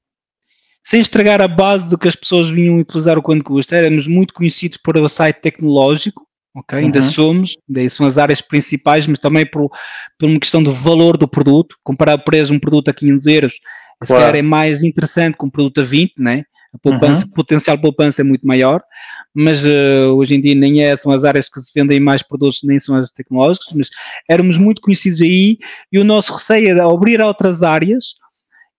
sem 0.84 1.00
estragar 1.00 1.40
a 1.40 1.48
base 1.48 1.88
do 1.90 1.98
que 1.98 2.06
as 2.06 2.14
pessoas 2.14 2.50
vinham 2.50 2.78
utilizar 2.78 3.18
o 3.18 3.22
quanto 3.22 3.42
custa. 3.42 3.76
Éramos 3.76 4.06
muito 4.06 4.32
conhecidos 4.32 4.76
por 4.76 4.96
o 4.96 5.08
site 5.08 5.40
tecnológico, 5.40 6.27
ok? 6.54 6.78
Uhum. 6.78 6.84
Ainda 6.86 7.02
somos, 7.02 7.56
daí 7.68 7.88
são 7.88 8.06
as 8.06 8.18
áreas 8.18 8.40
principais, 8.40 9.06
mas 9.06 9.18
também 9.18 9.46
por, 9.46 9.70
por 10.18 10.28
uma 10.28 10.40
questão 10.40 10.62
do 10.62 10.72
valor 10.72 11.16
do 11.16 11.28
produto. 11.28 11.76
Comparar 11.82 12.14
o 12.14 12.24
preço 12.24 12.50
de 12.50 12.56
um 12.56 12.60
produto 12.60 12.88
a 12.88 12.94
500 12.94 13.26
euros, 13.26 13.54
claro. 14.00 14.06
se 14.06 14.14
calhar 14.14 14.36
é 14.36 14.42
mais 14.42 14.82
interessante 14.82 15.36
que 15.36 15.44
um 15.44 15.50
produto 15.50 15.80
a 15.80 15.84
20, 15.84 16.14
né? 16.18 16.44
A 16.74 16.78
poupança, 16.78 17.24
uhum. 17.24 17.32
potencial 17.32 17.76
de 17.76 17.82
poupança 17.82 18.20
é 18.20 18.24
muito 18.24 18.46
maior, 18.46 18.82
mas 19.34 19.64
uh, 19.64 20.08
hoje 20.14 20.34
em 20.34 20.40
dia 20.40 20.54
nem 20.54 20.82
é, 20.82 20.94
são 20.96 21.10
as 21.10 21.24
áreas 21.24 21.48
que 21.48 21.58
se 21.60 21.72
vendem 21.74 21.98
mais 21.98 22.22
produtos, 22.22 22.60
nem 22.62 22.78
são 22.78 22.94
as 22.94 23.10
tecnológicas, 23.10 23.72
mas 23.74 23.88
éramos 24.28 24.58
muito 24.58 24.82
conhecidos 24.82 25.22
aí 25.22 25.56
e 25.90 25.98
o 25.98 26.04
nosso 26.04 26.34
receio 26.34 26.68
era 26.68 26.84
abrir 26.84 27.22
a 27.22 27.26
outras 27.26 27.62
áreas 27.62 28.14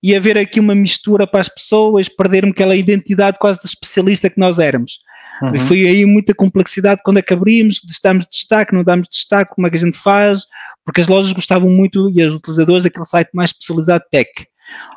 e 0.04 0.16
haver 0.16 0.38
aqui 0.38 0.60
uma 0.60 0.76
mistura 0.76 1.26
para 1.26 1.42
as 1.42 1.50
pessoas, 1.50 2.08
perdermos 2.08 2.54
aquela 2.54 2.76
identidade 2.76 3.38
quase 3.40 3.60
de 3.60 3.68
especialista 3.68 4.30
que 4.30 4.40
nós 4.40 4.60
éramos. 4.60 5.00
Uhum. 5.42 5.56
E 5.56 5.60
foi 5.60 5.88
aí 5.88 6.06
muita 6.06 6.34
complexidade 6.34 7.02
quando 7.04 7.18
é 7.18 7.22
que 7.22 7.34
abrimos, 7.34 7.82
damos 8.04 8.26
destaque, 8.30 8.74
não 8.74 8.84
damos 8.84 9.08
destaque, 9.08 9.54
como 9.56 9.68
é 9.68 9.70
que 9.70 9.78
a 9.78 9.80
gente 9.80 9.98
faz, 9.98 10.42
porque 10.86 11.02
as 11.02 11.08
lojas 11.08 11.32
gostavam 11.32 11.70
muito 11.70 12.10
e 12.10 12.24
os 12.24 12.34
utilizadores 12.34 12.84
daquele 12.84 13.06
site 13.06 13.30
mais 13.34 13.52
especializado 13.52 14.04
tech. 14.12 14.30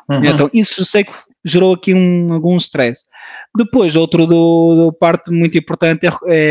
Uhum. 0.09 0.25
Então, 0.25 0.51
isso 0.53 0.81
eu 0.81 0.85
sei 0.85 1.05
que 1.05 1.13
gerou 1.45 1.75
aqui 1.75 1.95
um, 1.95 2.33
algum 2.33 2.57
stress. 2.57 3.05
Depois, 3.57 3.95
do 3.95 4.97
parte 4.99 5.31
muito 5.31 5.57
importante 5.57 6.07
é, 6.07 6.11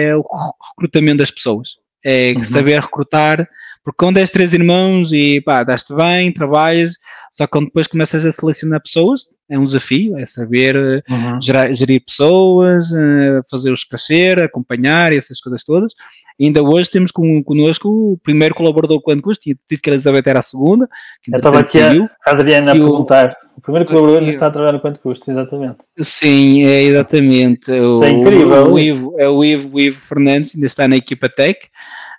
é, 0.09 0.15
o 0.15 0.23
recrutamento 0.69 1.17
das 1.17 1.31
pessoas. 1.31 1.77
É 2.03 2.33
uhum. 2.35 2.43
saber 2.43 2.81
recrutar, 2.81 3.47
porque 3.83 3.97
quando 3.97 4.17
és 4.17 4.31
três 4.31 4.53
irmãos 4.53 5.11
e 5.11 5.41
pá, 5.41 5.63
dás-te 5.63 5.93
bem, 5.93 6.31
trabalhas, 6.31 6.93
só 7.31 7.45
que 7.45 7.51
quando 7.51 7.67
depois 7.67 7.87
começas 7.87 8.25
a 8.25 8.31
selecionar 8.31 8.81
pessoas, 8.81 9.27
é 9.49 9.57
um 9.57 9.63
desafio, 9.63 10.17
é 10.17 10.25
saber 10.25 10.77
eh, 10.77 11.01
uhum. 11.09 11.41
gerar, 11.41 11.73
gerir 11.73 12.03
pessoas, 12.05 12.91
eh, 12.93 13.41
fazer-os 13.49 13.85
crescer, 13.85 14.43
acompanhar, 14.43 15.13
essas 15.13 15.39
coisas 15.39 15.63
todas. 15.63 15.93
E 16.37 16.45
ainda 16.45 16.61
hoje 16.61 16.89
temos 16.89 17.09
com, 17.09 17.41
connosco 17.41 17.87
o 17.87 18.17
primeiro 18.21 18.53
colaborador 18.53 19.01
quando 19.01 19.21
custo, 19.21 19.43
tinha 19.43 19.55
dito 19.69 19.81
que 19.81 19.89
a 19.89 19.93
Elizabeth 19.93 20.23
era 20.25 20.39
a 20.39 20.43
segunda. 20.43 20.89
Eu 21.31 21.37
estava 21.37 21.59
aqui 21.59 21.79
a, 21.79 21.91
a 22.25 22.31
Adriana 22.31 22.71
a 22.71 22.75
perguntar. 22.75 23.37
O 23.57 23.61
primeiro 23.61 23.87
colaborador 23.87 24.19
ainda 24.19 24.31
está 24.31 24.47
a 24.47 24.51
trabalhar 24.51 24.79
quanto 24.79 25.01
custo, 25.01 25.31
exatamente. 25.31 25.77
Sim, 25.99 26.65
é 26.65 26.83
exatamente. 26.83 27.71
O, 27.71 28.03
é 28.03 28.09
incrível. 28.09 28.65
O, 28.65 28.73
o, 28.73 28.79
Ivo, 28.79 29.15
é 29.17 29.29
o 29.29 29.43
Ivo, 29.43 29.69
o 29.73 29.79
Ivo 29.79 30.01
Fernandes, 30.01 30.55
ainda 30.55 30.67
está 30.67 30.87
na 30.87 30.97
equipa 30.97 31.29
Tech. 31.29 31.59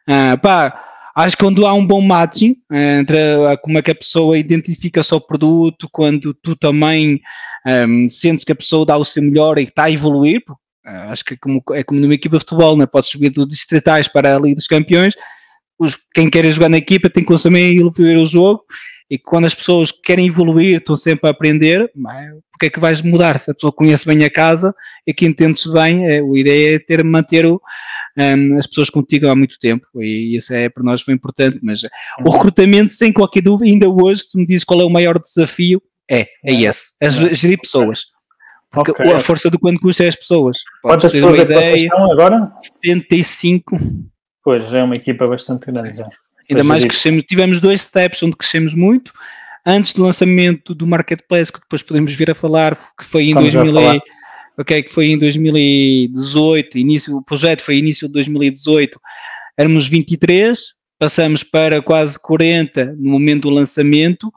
Ah, 0.06 0.38
pá, 0.40 0.91
Acho 1.14 1.36
que 1.36 1.42
quando 1.44 1.66
há 1.66 1.74
um 1.74 1.86
bom 1.86 2.00
matching 2.00 2.56
eh, 2.72 3.00
entre 3.00 3.16
como 3.62 3.78
é 3.78 3.82
que 3.82 3.90
a 3.90 3.94
pessoa 3.94 4.38
identifica 4.38 5.00
o 5.00 5.04
seu 5.04 5.20
produto, 5.20 5.88
quando 5.92 6.32
tu 6.32 6.56
também 6.56 7.20
ehm, 7.66 8.08
sentes 8.08 8.44
que 8.44 8.52
a 8.52 8.56
pessoa 8.56 8.86
dá 8.86 8.96
o 8.96 9.04
seu 9.04 9.22
melhor 9.22 9.58
e 9.58 9.64
está 9.64 9.84
a 9.84 9.90
evoluir, 9.90 10.42
uh, 10.86 11.10
acho 11.10 11.24
que 11.24 11.34
é 11.34 11.36
como, 11.36 11.62
é 11.72 11.84
como 11.84 12.00
numa 12.00 12.14
equipa 12.14 12.38
de 12.38 12.44
futebol, 12.44 12.76
né? 12.76 12.86
podes 12.86 13.10
subir 13.10 13.30
dos 13.30 13.46
distritais 13.48 14.08
para 14.08 14.34
a 14.34 14.38
Liga 14.38 14.56
dos 14.56 14.66
Campeões, 14.66 15.14
os, 15.78 15.98
quem 16.14 16.30
quer 16.30 16.50
jogar 16.50 16.68
na 16.68 16.78
equipa 16.78 17.10
tem 17.10 17.24
que 17.24 17.42
também 17.42 17.78
evoluir 17.78 18.18
o 18.18 18.26
jogo, 18.26 18.64
e 19.10 19.18
quando 19.18 19.44
as 19.44 19.54
pessoas 19.54 19.92
querem 19.92 20.28
evoluir, 20.28 20.78
estão 20.78 20.96
sempre 20.96 21.28
a 21.28 21.32
aprender, 21.32 21.90
porque 22.50 22.66
é 22.66 22.70
que 22.70 22.80
vais 22.80 23.02
mudar? 23.02 23.38
Se 23.38 23.50
a 23.50 23.54
pessoa 23.54 23.72
conhece 23.72 24.06
bem 24.06 24.24
a 24.24 24.30
casa 24.30 24.74
e 25.06 25.12
que 25.12 25.26
entende-se 25.26 25.70
bem, 25.70 26.06
é, 26.06 26.20
a 26.20 26.38
ideia 26.38 26.76
é 26.76 26.78
ter, 26.78 27.04
manter 27.04 27.46
o, 27.46 27.60
um, 28.18 28.58
as 28.58 28.66
pessoas 28.66 28.90
contigo 28.90 29.28
há 29.28 29.34
muito 29.34 29.58
tempo 29.58 29.86
e 29.96 30.36
isso 30.36 30.52
é 30.52 30.68
para 30.68 30.82
nós 30.82 31.02
foi 31.02 31.14
importante, 31.14 31.58
mas 31.62 31.82
o 32.24 32.30
recrutamento, 32.30 32.92
sem 32.92 33.12
qualquer 33.12 33.42
dúvida, 33.42 33.70
ainda 33.70 33.88
hoje, 33.88 34.22
tu 34.30 34.38
me 34.38 34.46
dizes 34.46 34.64
qual 34.64 34.80
é 34.80 34.84
o 34.84 34.90
maior 34.90 35.18
desafio, 35.18 35.82
é, 36.10 36.26
é 36.44 36.52
esse, 36.52 36.92
é 37.00 37.10
gerir 37.34 37.60
pessoas. 37.60 38.06
Porque 38.70 38.90
okay. 38.90 39.12
a 39.12 39.20
força 39.20 39.50
do 39.50 39.58
quanto 39.58 39.80
custa 39.80 40.04
é 40.04 40.08
as 40.08 40.16
pessoas. 40.16 40.58
Quantas 40.80 41.12
pessoas 41.12 41.38
é 41.38 41.44
que 41.44 41.52
vocês 41.52 41.82
estão 41.82 42.10
agora? 42.10 42.48
75. 42.82 43.78
Pois, 44.42 44.72
é 44.72 44.82
uma 44.82 44.94
equipa 44.94 45.26
bastante 45.26 45.70
grande 45.70 45.98
já. 45.98 46.08
Ainda 46.50 46.64
mais 46.64 46.84
crescemos, 46.84 47.24
tivemos 47.24 47.60
dois 47.60 47.82
steps 47.82 48.22
onde 48.22 48.36
crescemos 48.36 48.74
muito, 48.74 49.12
antes 49.64 49.92
do 49.92 50.02
lançamento 50.02 50.74
do 50.74 50.86
Marketplace, 50.86 51.52
que 51.52 51.60
depois 51.60 51.82
podemos 51.82 52.14
vir 52.14 52.30
a 52.30 52.34
falar, 52.34 52.76
que 52.98 53.04
foi 53.04 53.24
em 53.24 53.34
Vamos 53.34 53.52
2000 53.52 54.00
ok, 54.58 54.82
que 54.82 54.92
foi 54.92 55.06
em 55.06 55.18
2018, 55.18 56.78
início, 56.78 57.16
o 57.16 57.22
projeto 57.22 57.62
foi 57.62 57.76
início 57.76 58.06
de 58.06 58.14
2018, 58.14 59.00
éramos 59.56 59.86
23, 59.86 60.58
passamos 60.98 61.42
para 61.42 61.82
quase 61.82 62.20
40 62.20 62.96
no 62.98 63.10
momento 63.10 63.42
do 63.42 63.50
lançamento, 63.50 64.32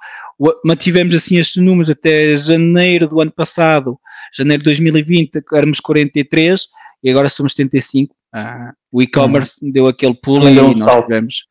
mantivemos 0.63 1.15
assim 1.15 1.38
estes 1.38 1.62
números 1.62 1.89
até 1.89 2.36
janeiro 2.38 3.08
do 3.08 3.21
ano 3.21 3.32
passado, 3.32 3.99
janeiro 4.36 4.63
de 4.63 4.69
2020, 4.69 5.43
éramos 5.54 5.80
43 5.80 6.67
e 7.04 7.10
agora 7.10 7.30
somos 7.30 7.54
75. 7.54 8.15
Ah, 8.34 8.73
o 8.91 9.01
e-commerce 9.01 9.63
uhum. 9.63 9.71
deu 9.71 9.88
aquele 9.88 10.13
pulo 10.13 10.49
e 10.49 10.60
um 10.60 10.65
nós 10.65 10.78
salto. 10.80 11.06
tivemos, 11.06 11.45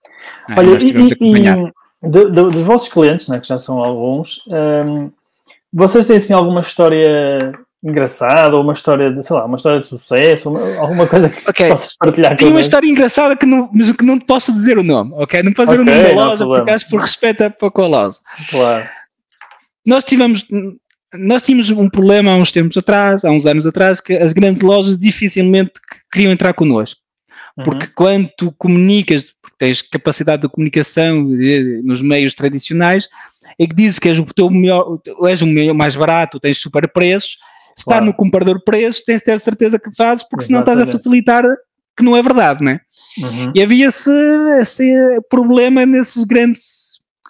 ah, 0.49 0.57
Olha, 0.59 0.71
nós 0.73 0.85
tivemos 0.85 1.13
e, 1.13 2.07
e 2.07 2.31
dos 2.31 2.63
vossos 2.67 2.89
clientes, 2.89 3.27
né, 3.29 3.41
que 3.41 3.49
já 3.49 3.57
são 3.57 3.83
alguns, 3.83 4.43
um, 4.49 5.11
vocês 5.73 6.05
têm 6.05 6.17
assim 6.17 6.33
alguma 6.33 6.61
história 6.61 7.59
engraçada 7.85 8.57
ou 8.57 8.63
uma 8.63 8.73
história 8.73 9.13
de, 9.13 9.23
sei 9.23 9.37
lá, 9.37 9.45
uma 9.45 9.57
história 9.57 9.79
de 9.79 9.87
sucesso, 9.87 10.49
uma, 10.49 10.75
alguma 10.77 11.07
coisa 11.07 11.29
que 11.29 11.49
okay. 11.49 11.69
possas 11.69 11.95
partilhar 11.99 12.35
Tem 12.35 12.49
uma 12.49 12.61
história 12.61 12.89
engraçada 12.89 13.37
que 13.37 13.45
não, 13.45 13.69
mas 13.73 13.93
que 13.93 14.05
não 14.05 14.19
te 14.19 14.25
posso 14.25 14.53
dizer 14.55 14.79
o 14.79 14.83
nome, 14.83 15.13
ok? 15.15 15.43
Não 15.43 15.53
posso 15.53 15.71
dizer 15.71 15.83
okay, 15.83 15.95
o 15.95 16.15
nome 16.15 16.15
da 16.15 16.25
loja 16.25 16.47
porque 16.47 16.71
acho 16.71 16.89
por 16.89 17.01
respeito 17.03 17.43
a, 17.43 17.51
com 17.51 17.83
a 17.83 17.87
loja. 17.87 18.19
Claro. 18.49 18.89
Nós 19.87 20.03
tivemos, 20.03 20.47
nós 21.13 21.43
tínhamos 21.43 21.69
um 21.69 21.91
problema 21.91 22.33
há 22.33 22.37
uns 22.37 22.51
tempos 22.51 22.77
atrás, 22.79 23.23
há 23.23 23.31
uns 23.31 23.45
anos 23.45 23.67
atrás, 23.67 24.01
que 24.01 24.15
as 24.15 24.33
grandes 24.33 24.63
lojas 24.63 24.99
dificilmente 24.99 25.73
queriam 26.11 26.33
entrar 26.33 26.55
connosco. 26.55 27.01
Uhum. 27.59 27.65
Porque 27.65 27.87
quando 27.89 28.31
tu 28.39 28.51
comunicas, 28.53 29.35
porque 29.43 29.57
tens 29.59 29.83
capacidade 29.83 30.43
de 30.43 30.49
comunicação 30.49 31.23
nos 31.83 32.01
meios 32.01 32.35
tradicionais, 32.35 33.09
é 33.59 33.67
que 33.67 33.75
dizes 33.75 33.99
que 33.99 34.09
és 34.09 34.19
o 34.19 34.25
teu 34.25 34.49
melhor, 34.49 34.99
és 35.29 35.43
o 35.43 35.47
melhor, 35.47 35.75
mais 35.75 35.95
barato, 35.95 36.41
tens 36.41 36.59
super 36.59 36.89
preços, 36.89 37.37
estar 37.77 37.93
claro. 37.93 38.07
no 38.07 38.15
comprador 38.15 38.63
preço, 38.65 39.03
tens 39.05 39.19
de 39.19 39.27
ter 39.27 39.41
certeza 39.41 39.79
que 39.79 39.95
fazes, 39.95 40.27
porque 40.29 40.45
Exatamente. 40.45 40.65
senão 40.65 40.83
estás 40.83 40.89
a 40.89 40.93
facilitar 40.93 41.45
que 41.97 42.03
não 42.03 42.17
é 42.17 42.23
verdade, 42.23 42.65
né? 42.65 42.81
Uhum. 43.19 43.53
E 43.55 43.63
havia 43.63 43.87
esse, 43.87 44.11
esse 44.61 45.21
problema 45.29 45.87
nesses 45.87 46.25
grandes 46.25 46.85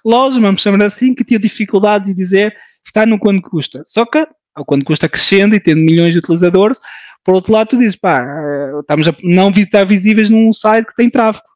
lojas, 0.04 0.40
vamos 0.40 0.62
chamar 0.62 0.82
assim, 0.82 1.14
que 1.14 1.24
tinha 1.24 1.38
dificuldade 1.38 2.06
de 2.06 2.14
dizer 2.14 2.54
está 2.84 3.06
no 3.06 3.18
quanto 3.18 3.48
custa. 3.48 3.82
Só 3.86 4.04
que, 4.04 4.26
ao 4.54 4.64
quanto 4.64 4.84
custa 4.84 5.08
crescendo 5.08 5.54
e 5.54 5.60
tendo 5.60 5.80
milhões 5.80 6.12
de 6.12 6.18
utilizadores, 6.18 6.78
por 7.24 7.34
outro 7.34 7.52
lado, 7.52 7.68
tu 7.68 7.78
dizes, 7.78 7.96
pá, 7.96 8.22
eh, 8.22 8.80
estamos 8.80 9.08
a 9.08 9.14
não 9.22 9.50
estar 9.50 9.84
visíveis 9.84 10.28
num 10.28 10.52
site 10.52 10.86
que 10.86 10.94
tem 10.94 11.08
tráfego. 11.08 11.46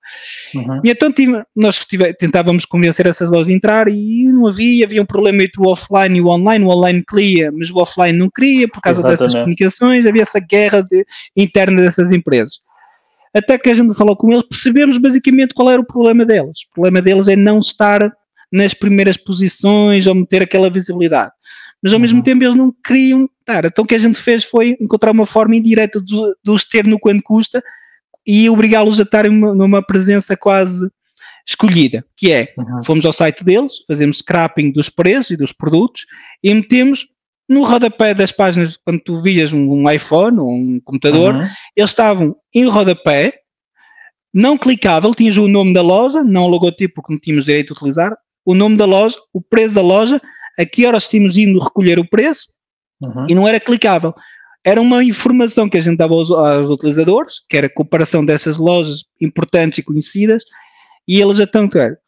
Uhum. 0.55 0.81
E 0.85 0.91
então 0.91 1.13
tive, 1.13 1.43
nós 1.55 1.85
tive, 1.85 2.13
tentávamos 2.15 2.65
convencer 2.65 3.07
essas 3.07 3.31
lojas 3.31 3.49
a 3.49 3.53
entrar 3.53 3.89
e 3.89 4.25
não 4.25 4.47
havia, 4.47 4.87
havia 4.87 5.03
um 5.03 5.07
problema 5.07 5.43
entre 5.43 5.61
o 5.61 5.67
offline 5.69 6.19
e 6.19 6.21
o 6.21 6.29
online, 6.29 6.65
o 6.65 6.69
online 6.69 7.05
queria, 7.09 7.53
mas 7.53 7.71
o 7.71 7.79
offline 7.79 8.19
não 8.19 8.31
queria 8.31 8.69
por 8.69 8.81
causa 8.81 9.01
Exatamente. 9.01 9.21
dessas 9.21 9.35
comunicações, 9.35 10.07
havia 10.07 10.23
essa 10.23 10.41
guerra 10.41 10.83
de, 10.83 11.05
interna 11.37 11.83
dessas 11.83 12.11
empresas. 12.11 12.61
Até 13.35 13.59
que 13.59 13.69
a 13.69 13.75
gente 13.75 13.95
falou 13.95 14.17
com 14.17 14.33
eles, 14.33 14.47
percebemos 14.49 14.99
basicamente 14.99 15.55
qual 15.55 15.71
era 15.71 15.81
o 15.81 15.87
problema 15.87 16.25
deles. 16.25 16.61
O 16.71 16.75
problema 16.75 17.03
deles 17.03 17.29
é 17.29 17.37
não 17.37 17.61
estar 17.61 18.11
nas 18.51 18.73
primeiras 18.73 19.17
posições 19.17 20.07
ou 20.07 20.15
meter 20.15 20.43
aquela 20.43 20.71
visibilidade. 20.71 21.33
Mas 21.83 21.93
ao 21.93 21.97
uhum. 21.97 22.03
mesmo 22.03 22.23
tempo 22.23 22.43
eles 22.43 22.57
não 22.57 22.75
queriam 22.85 23.29
estar. 23.41 23.65
Então 23.65 23.85
o 23.85 23.87
que 23.87 23.95
a 23.95 23.99
gente 23.99 24.19
fez 24.19 24.45
foi 24.45 24.77
encontrar 24.81 25.13
uma 25.13 25.27
forma 25.27 25.55
indireta 25.55 26.01
de, 26.01 26.17
de 26.17 26.51
os 26.51 26.65
ter 26.65 26.85
no 26.85 26.99
quanto 26.99 27.23
custa 27.23 27.63
e 28.27 28.49
obrigá-los 28.51 29.01
a 29.01 29.03
estarem 29.03 29.33
numa 29.33 29.83
presença 29.83 30.37
quase 30.37 30.89
escolhida, 31.47 32.05
que 32.15 32.31
é, 32.31 32.53
uhum. 32.59 32.83
fomos 32.85 33.07
ao 33.07 33.13
site 33.13 33.43
deles, 33.43 33.83
fazemos 33.87 34.19
scrapping 34.19 34.71
dos 34.71 34.91
preços 34.91 35.31
e 35.31 35.37
dos 35.37 35.51
produtos 35.51 36.05
e 36.43 36.53
metemos 36.53 37.07
no 37.49 37.65
rodapé 37.65 38.13
das 38.13 38.31
páginas, 38.31 38.77
quando 38.85 39.01
tu 39.01 39.23
vias 39.23 39.51
um, 39.51 39.91
iPhone 39.91 40.39
ou 40.39 40.51
um 40.51 40.81
computador, 40.85 41.35
uhum. 41.35 41.49
eles 41.75 41.91
estavam 41.91 42.37
em 42.55 42.69
rodapé, 42.69 43.33
não 44.35 44.59
clicável, 44.59 45.15
tinhas 45.15 45.39
o 45.39 45.49
nome 45.49 45.73
da 45.73 45.81
loja, 45.81 46.23
não 46.23 46.45
o 46.45 46.49
logotipo, 46.49 46.97
porque 46.97 47.15
não 47.15 47.19
tínhamos 47.19 47.47
direito 47.47 47.73
a 47.73 47.77
utilizar, 47.77 48.15
o 48.45 48.55
nome 48.55 48.77
da 48.77 48.85
loja, 48.85 49.17
o 49.33 49.41
preço 49.41 49.75
da 49.75 49.81
loja, 49.81 50.21
a 50.59 50.67
que 50.67 50.85
horas 50.85 51.09
tínhamos 51.09 51.39
indo 51.39 51.59
recolher 51.59 51.99
o 51.99 52.07
preço, 52.07 52.49
uhum. 53.03 53.27
e 53.27 53.35
não 53.35 53.49
era 53.49 53.59
clicável 53.59 54.15
era 54.65 54.81
uma 54.81 55.03
informação 55.03 55.69
que 55.69 55.79
a 55.79 55.81
gente 55.81 55.97
dava 55.97 56.15
aos, 56.15 56.31
aos, 56.31 56.69
utilizadores, 56.69 57.41
que 57.49 57.57
era 57.57 57.67
a 57.67 57.73
comparação 57.73 58.25
dessas 58.25 58.59
lojas 58.59 59.05
importantes 59.21 59.79
e 59.79 59.83
conhecidas, 59.83 60.43
e 61.07 61.21
eles 61.21 61.39
então, 61.39 61.69
cara, 61.69 61.99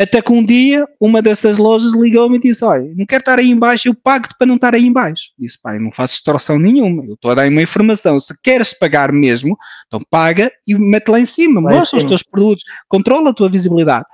até 0.00 0.22
que 0.22 0.32
um 0.32 0.44
dia 0.44 0.86
uma 1.00 1.20
dessas 1.20 1.58
lojas 1.58 1.92
ligou-me 1.92 2.36
e 2.36 2.40
disse: 2.40 2.64
Olha, 2.64 2.88
não 2.96 3.04
quero 3.04 3.20
estar 3.20 3.38
aí 3.38 3.50
embaixo, 3.50 3.88
eu 3.88 3.94
pago-te 3.94 4.34
para 4.38 4.46
não 4.46 4.54
estar 4.54 4.74
aí 4.74 4.84
embaixo. 4.84 5.24
Disse: 5.36 5.60
Pai, 5.60 5.78
não 5.78 5.90
faço 5.90 6.14
extorsão 6.14 6.58
nenhuma, 6.58 7.04
eu 7.04 7.14
estou 7.14 7.32
a 7.32 7.34
dar 7.34 7.48
uma 7.48 7.62
informação. 7.62 8.20
Se 8.20 8.32
queres 8.40 8.72
pagar 8.72 9.12
mesmo, 9.12 9.56
então 9.86 10.00
paga 10.08 10.52
e 10.66 10.74
mete 10.76 11.08
lá 11.08 11.18
em 11.18 11.26
cima, 11.26 11.60
lá 11.60 11.76
mostra 11.76 11.98
em 11.98 12.00
cima. 12.00 12.02
os 12.02 12.08
teus 12.08 12.22
produtos, 12.22 12.64
controla 12.88 13.30
a 13.30 13.34
tua 13.34 13.48
visibilidade. 13.48 14.06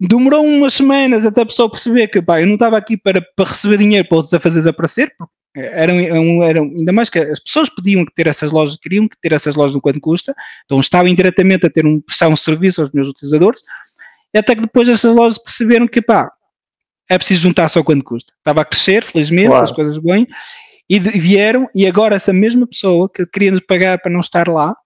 Demorou 0.00 0.44
umas 0.44 0.74
semanas 0.74 1.24
até 1.24 1.42
a 1.42 1.46
pessoa 1.46 1.70
perceber 1.70 2.08
que 2.08 2.20
pá, 2.20 2.40
eu 2.40 2.46
não 2.46 2.54
estava 2.54 2.76
aqui 2.76 2.96
para, 2.96 3.20
para 3.36 3.48
receber 3.48 3.78
dinheiro 3.78 4.08
para 4.08 4.18
os 4.18 4.30
fazer 4.30 4.58
desaparecer, 4.58 5.12
porque 5.16 5.32
Eram, 5.54 5.98
eram, 5.98 6.42
eram, 6.42 6.64
ainda 6.64 6.92
mais 6.92 7.10
que 7.10 7.18
as 7.18 7.40
pessoas 7.40 7.68
pediam 7.68 8.04
ter 8.14 8.26
essas 8.26 8.52
lojas, 8.52 8.76
queriam 8.76 9.08
ter 9.20 9.32
essas 9.32 9.54
lojas 9.54 9.74
no 9.74 9.80
quanto 9.80 10.00
custa, 10.00 10.34
então 10.64 10.78
estavam 10.78 11.08
indiretamente 11.08 11.66
a 11.66 11.70
ter 11.70 11.84
um, 11.86 12.00
prestar 12.00 12.28
um 12.28 12.36
serviço 12.36 12.80
aos 12.80 12.92
meus 12.92 13.08
utilizadores, 13.08 13.62
e 14.32 14.38
até 14.38 14.54
que 14.54 14.60
depois 14.60 14.88
essas 14.88 15.14
lojas 15.14 15.38
perceberam 15.38 15.88
que, 15.88 16.02
pá, 16.02 16.30
é 17.10 17.16
preciso 17.16 17.42
juntar-se 17.42 17.78
ao 17.78 17.84
quanto 17.84 18.04
custa. 18.04 18.32
Estava 18.38 18.60
a 18.60 18.64
crescer, 18.64 19.02
felizmente, 19.02 19.48
claro. 19.48 19.64
as 19.64 19.72
coisas 19.72 19.98
bem, 19.98 20.28
e 20.88 20.98
vieram, 20.98 21.68
e 21.74 21.86
agora 21.86 22.16
essa 22.16 22.32
mesma 22.32 22.66
pessoa 22.66 23.08
que 23.08 23.26
queria 23.26 23.50
nos 23.50 23.60
pagar 23.60 23.98
para 23.98 24.12
não 24.12 24.20
estar 24.20 24.48
lá, 24.48 24.76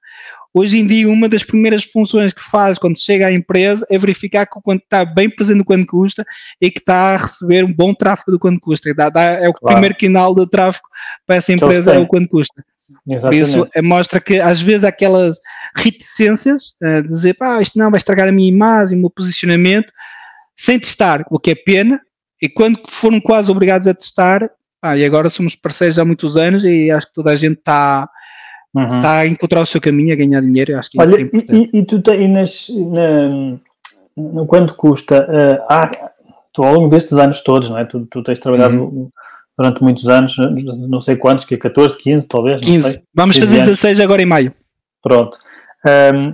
Hoje 0.55 0.79
em 0.79 0.87
dia, 0.87 1.09
uma 1.09 1.29
das 1.29 1.43
primeiras 1.43 1.85
funções 1.85 2.35
que 2.35 2.43
faz 2.43 2.79
quando 2.79 2.99
chega 2.99 3.27
à 3.27 3.33
empresa 3.33 3.87
é 3.91 3.99
verificar 3.99 4.45
que 4.45 4.59
o 4.59 4.61
quanto 4.63 4.83
está 4.83 5.03
bem 5.03 5.31
presente 5.31 5.59
no 5.59 5.65
quanto 5.65 5.87
custa 5.87 6.25
e 6.61 6.71
que 6.71 6.79
está 6.79 7.15
a 7.15 7.17
receber 7.17 7.65
um 7.65 7.73
bom 7.73 7.95
tráfego 7.95 8.33
do 8.33 8.39
quanto 8.39 8.61
custa. 8.61 8.95
Dá, 8.95 9.09
dá, 9.09 9.23
é 9.23 9.49
o 9.49 9.55
claro. 9.55 9.77
primeiro 9.77 9.97
canal 9.97 10.35
de 10.35 10.47
tráfego 10.49 10.87
para 11.27 11.37
essa 11.37 11.53
empresa, 11.53 11.95
é 11.95 11.99
o 11.99 12.07
quanto 12.07 12.29
custa. 12.29 12.63
Exatamente. 13.09 13.21
Por 13.21 13.49
isso, 13.49 13.71
é, 13.75 13.81
mostra 13.81 14.21
que 14.21 14.41
às 14.41 14.61
vezes 14.61 14.85
aquelas 14.85 15.39
reticências, 15.75 16.75
uh, 16.83 17.03
dizer, 17.09 17.35
pá, 17.35 17.61
isto 17.63 17.79
não 17.79 17.91
vai 17.91 17.97
estragar 17.97 18.29
a 18.29 18.33
minha 18.33 18.49
imagem, 18.49 18.99
o 18.99 19.01
meu 19.01 19.11
posicionamento, 19.11 19.91
sem 20.55 20.79
testar, 20.79 21.25
o 21.31 21.39
que 21.39 21.53
é 21.53 21.55
pena, 21.55 21.99
e 22.41 22.49
quando 22.49 22.79
foram 22.89 23.21
quase 23.21 23.51
obrigados 23.51 23.89
a 23.89 23.95
testar, 23.95 24.51
ah, 24.83 24.97
e 24.97 25.05
agora 25.05 25.31
somos 25.31 25.55
parceiros 25.55 25.99
há 25.99 26.05
muitos 26.05 26.37
anos 26.37 26.65
e 26.65 26.91
acho 26.91 27.07
que 27.07 27.15
toda 27.15 27.31
a 27.31 27.37
gente 27.37 27.59
está 27.59 28.09
uhum. 28.75 28.97
está 28.97 29.19
a 29.19 29.27
encontrar 29.27 29.61
o 29.61 29.67
seu 29.67 29.81
caminho, 29.81 30.13
a 30.13 30.17
ganhar 30.17 30.41
dinheiro. 30.41 30.79
Acho 30.79 30.91
que 30.91 31.01
Olha, 31.01 31.17
é 31.17 31.31
e, 31.53 31.71
e, 31.73 31.85
tu 31.85 32.01
tens, 32.01 32.31
nas, 32.31 32.69
na, 32.69 33.59
no 34.17 34.47
quanto 34.47 34.75
custa, 34.75 35.23
uh, 35.23 35.65
há, 35.69 35.91
tu 36.53 36.63
ao 36.63 36.75
longo 36.75 36.89
destes 36.89 37.19
anos 37.19 37.43
todos, 37.43 37.71
não 37.71 37.79
é? 37.79 37.85
Tu, 37.85 38.07
tu 38.07 38.23
tens 38.23 38.39
trabalhado 38.39 38.77
uhum. 38.77 39.11
durante 39.59 39.83
muitos 39.83 40.09
anos, 40.09 40.37
não 40.89 41.01
sei 41.01 41.17
quantos, 41.17 41.45
que 41.45 41.55
é 41.55 41.59
14, 41.59 41.99
15 41.99 42.29
talvez? 42.29 42.61
15. 42.61 43.03
Vamos 43.15 43.37
fazer 43.39 43.61
16 43.61 44.01
agora 44.01 44.23
em 44.23 44.27
maio. 44.27 44.55
Pronto. 45.03 45.39
Um, 46.15 46.33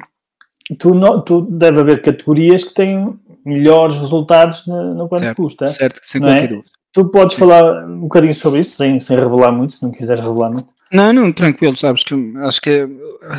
tu, 0.76 0.94
no, 0.94 1.22
tu 1.22 1.40
deve 1.42 1.80
haver 1.80 2.02
categorias 2.02 2.64
que 2.64 2.74
têm 2.74 3.18
melhores 3.48 3.96
resultados 3.96 4.66
no, 4.66 4.94
no 4.94 5.08
quanto 5.08 5.24
certo, 5.24 5.36
custa. 5.42 5.68
Certo, 5.68 6.00
sem 6.04 6.20
qualquer 6.20 6.44
é? 6.44 6.48
dúvida. 6.48 6.70
Tu 6.92 7.04
podes 7.10 7.34
Sim. 7.34 7.40
falar 7.40 7.86
um 7.86 8.00
bocadinho 8.00 8.34
sobre 8.34 8.60
isso, 8.60 8.76
sem, 8.76 8.98
sem 8.98 9.16
revelar 9.16 9.52
muito, 9.52 9.74
se 9.74 9.82
não 9.82 9.90
quiseres 9.90 10.22
revelar 10.22 10.50
muito. 10.50 10.72
Não, 10.90 11.12
não, 11.12 11.30
tranquilo, 11.30 11.76
sabes 11.76 12.02
que 12.02 12.14
acho 12.38 12.60
que 12.62 12.88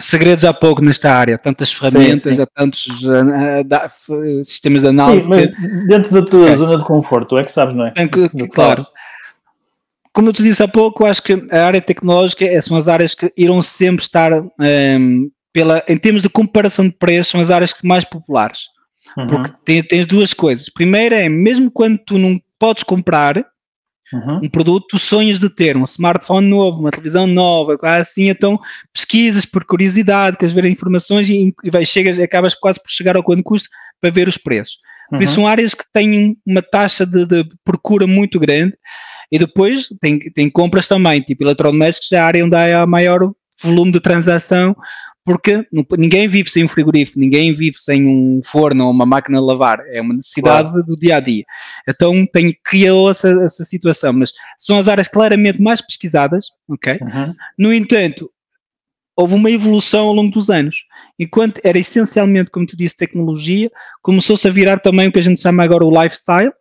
segredos 0.02 0.45
há 0.45 0.54
pouco 0.54 0.84
nesta 0.84 1.12
área, 1.12 1.38
tantas 1.38 1.74
ferramentas, 1.74 2.22
sim, 2.22 2.36
sim. 2.36 2.41
há 2.41 2.45
tantos 2.45 2.86
uh, 2.86 4.45
sistemas 4.45 4.84
de 4.84 4.88
análise. 4.88 5.24
Sim, 5.24 5.30
mas 5.30 5.45
que... 5.48 5.88
dentro 5.88 6.13
da 6.13 6.22
tua 6.22 6.43
okay. 6.43 6.58
zona 6.58 6.78
de 6.78 6.86
conforto, 6.86 7.38
é 7.38 7.43
que 7.43 7.52
sabes, 7.52 7.74
não 7.74 7.88
é? 7.88 7.91
Que, 7.91 8.30
que, 8.30 8.48
claro. 8.50 8.86
Como 10.13 10.30
eu 10.30 10.34
te 10.34 10.43
disse 10.43 10.62
há 10.62 10.67
pouco, 10.67 11.06
acho 11.06 11.24
que 11.24 11.48
a 11.52 11.65
área 11.65 11.82
tecnológica 11.82 12.45
é, 12.45 12.62
são 12.62 12.78
as 12.78 12.88
áreas 12.88 13.15
que 13.15 13.32
irão 13.36 13.62
sempre 13.62 14.04
estar, 14.04 14.32
um, 14.34 14.50
ehm, 14.62 15.28
pela, 15.52 15.84
em 15.88 15.98
termos 15.98 16.22
de 16.22 16.30
comparação 16.30 16.86
de 16.86 16.93
preços, 16.93 17.32
são 17.32 17.41
as 17.41 17.50
áreas 17.50 17.74
mais 17.84 18.06
populares. 18.06 18.67
Uhum. 19.17 19.28
Porque 19.28 19.54
tens, 19.65 19.88
tens 19.88 20.06
duas 20.06 20.34
coisas. 20.34 20.69
Primeiro 20.69 21.15
é, 21.15 21.28
mesmo 21.28 21.72
quando 21.72 21.98
tu 21.98 22.17
não 22.17 22.39
podes 22.58 22.84
comprar, 22.84 23.45
Uhum. 24.12 24.39
Um 24.43 24.50
produto, 24.50 24.88
tu 24.89 24.98
sonhas 24.98 25.39
de 25.39 25.50
ter 25.50 25.78
um 25.78 25.84
smartphone 25.84 26.48
novo, 26.48 26.80
uma 26.80 26.89
televisão 26.89 27.28
nova, 27.28 27.78
assim, 27.84 28.30
então 28.30 28.60
pesquisas 28.91 29.45
por 29.45 29.63
curiosidade, 29.63 30.38
queres 30.38 30.54
ver 30.54 30.65
informações 30.65 31.30
e, 31.30 31.54
e 31.63 31.69
vai, 31.69 31.86
chegas, 31.86 32.19
acabas 32.19 32.56
quase 32.56 32.82
por 32.82 32.89
chegar 32.89 33.15
ao 33.15 33.24
quanto 33.24 33.43
custa 33.43 33.69
para 34.02 34.10
ver 34.10 34.28
os 34.28 34.38
preços. 34.38 34.78
Por 35.10 35.17
uhum. 35.17 35.22
isso 35.22 35.36
são 35.36 35.48
áreas 35.48 35.76
que 35.76 35.84
têm 35.93 36.36
uma 36.45 36.62
taxa 36.62 37.06
de, 37.06 37.26
de 37.26 37.48
procura 37.63 38.08
muito 38.08 38.39
grande 38.39 38.76
e 39.32 39.38
depois 39.38 39.88
tem, 40.02 40.17
tem 40.32 40.50
compras 40.50 40.88
também, 40.88 41.22
tipo 41.22 41.43
eletrodomésticos, 41.43 42.12
é 42.12 42.17
a 42.17 42.26
área 42.26 42.43
onde 42.43 42.56
há 42.56 42.86
maior 42.88 43.32
volume 43.62 43.91
de 43.91 44.00
transação, 44.00 44.76
porque 45.30 45.63
ninguém 45.96 46.28
vive 46.28 46.50
sem 46.50 46.65
um 46.65 46.68
frigorífico, 46.68 47.20
ninguém 47.20 47.54
vive 47.54 47.78
sem 47.78 48.04
um 48.08 48.42
forno 48.44 48.86
ou 48.86 48.89
uma 48.89 49.06
máquina 49.06 49.38
de 49.38 49.46
lavar, 49.46 49.80
é 49.92 50.02
uma 50.02 50.15
necessidade 50.15 50.72
claro. 50.72 50.84
do 50.84 50.98
dia 50.98 51.18
a 51.18 51.20
dia. 51.20 51.46
Então 51.88 52.26
tem, 52.26 52.58
criou 52.63 53.12
essa, 53.12 53.30
essa 53.44 53.63
situação, 53.63 54.12
mas 54.12 54.34
são 54.58 54.80
as 54.80 54.88
áreas 54.88 55.08
claramente 55.08 55.62
mais 55.62 55.82
pesquisadas, 55.82 56.48
ok? 56.68 56.98
Uhum. 57.00 57.34
No 57.60 57.72
entanto, 57.72 58.28
houve 59.15 59.36
uma 59.36 59.52
evolução 59.52 60.08
ao 60.08 60.13
longo 60.13 60.32
dos 60.32 60.50
anos. 60.50 60.78
Enquanto 61.20 61.62
era 61.63 61.78
essencialmente, 61.78 62.50
como 62.50 62.65
tu 62.65 62.76
disse, 62.76 62.98
tecnologia, 62.98 63.70
começou-se 64.02 64.48
a 64.48 64.52
virar 64.52 64.80
também 64.80 65.10
o 65.10 65.12
que 65.12 65.20
a 65.20 65.24
gente 65.24 65.39
chama 65.39 65.63
agora 65.63 65.86
o 65.86 66.02
lifestyle, 66.02 66.52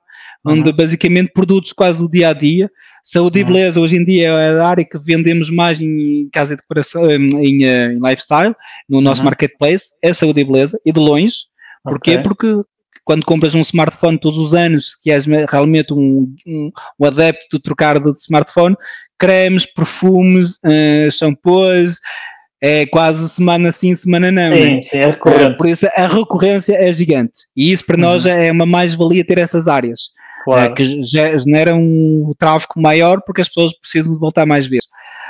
onde 0.44 0.68
uhum. 0.68 0.76
basicamente 0.76 1.32
produtos 1.32 1.72
quase 1.72 2.00
do 2.00 2.10
dia 2.10 2.28
a 2.28 2.32
dia. 2.34 2.70
Saúde 3.10 3.40
uhum. 3.40 3.48
e 3.48 3.52
beleza 3.52 3.80
hoje 3.80 3.96
em 3.96 4.04
dia 4.04 4.28
é 4.28 4.60
a 4.60 4.68
área 4.68 4.84
que 4.84 4.98
vendemos 4.98 5.50
mais 5.50 5.80
em 5.80 6.28
casa 6.30 6.54
de 6.54 6.60
decoração, 6.60 7.10
em, 7.10 7.64
em 7.64 7.94
lifestyle, 7.94 8.54
no 8.86 9.00
nosso 9.00 9.22
uhum. 9.22 9.24
marketplace, 9.24 9.94
é 10.02 10.12
saúde 10.12 10.42
e 10.42 10.44
beleza, 10.44 10.78
e 10.84 10.92
de 10.92 11.00
longe. 11.00 11.36
Porquê? 11.82 12.18
Okay. 12.18 12.22
Porque 12.22 12.60
quando 13.04 13.24
compras 13.24 13.54
um 13.54 13.62
smartphone 13.62 14.20
todos 14.20 14.38
os 14.38 14.52
anos, 14.52 14.94
que 15.02 15.10
és 15.10 15.24
realmente 15.50 15.94
um, 15.94 16.30
um, 16.46 16.70
um 17.00 17.06
adepto 17.06 17.56
de 17.56 17.62
trocar 17.62 17.98
de 17.98 18.10
smartphone, 18.18 18.76
cremes, 19.18 19.64
perfumes, 19.64 20.58
uh, 20.66 21.10
shampoos, 21.10 22.00
é 22.60 22.84
quase 22.84 23.26
semana 23.30 23.72
sim, 23.72 23.94
semana 23.94 24.30
não. 24.30 24.54
Sim, 24.54 24.74
né? 24.74 24.80
sim, 24.82 24.98
é 24.98 25.06
recorrente. 25.06 25.56
por 25.56 25.66
isso 25.66 25.88
a 25.96 26.06
recorrência 26.06 26.74
é 26.74 26.92
gigante. 26.92 27.46
E 27.56 27.72
isso 27.72 27.86
para 27.86 27.96
uhum. 27.96 28.02
nós 28.02 28.26
é 28.26 28.52
uma 28.52 28.66
mais-valia 28.66 29.24
ter 29.24 29.38
essas 29.38 29.66
áreas. 29.66 30.10
Claro. 30.48 30.72
Uh, 30.72 30.74
que 30.74 31.02
genera 31.02 31.74
um 31.74 32.32
tráfego 32.38 32.80
maior 32.80 33.20
porque 33.26 33.42
as 33.42 33.48
pessoas 33.48 33.72
precisam 33.78 34.12
de 34.12 34.18
voltar 34.18 34.46
mais 34.46 34.66
vezes. 34.66 34.88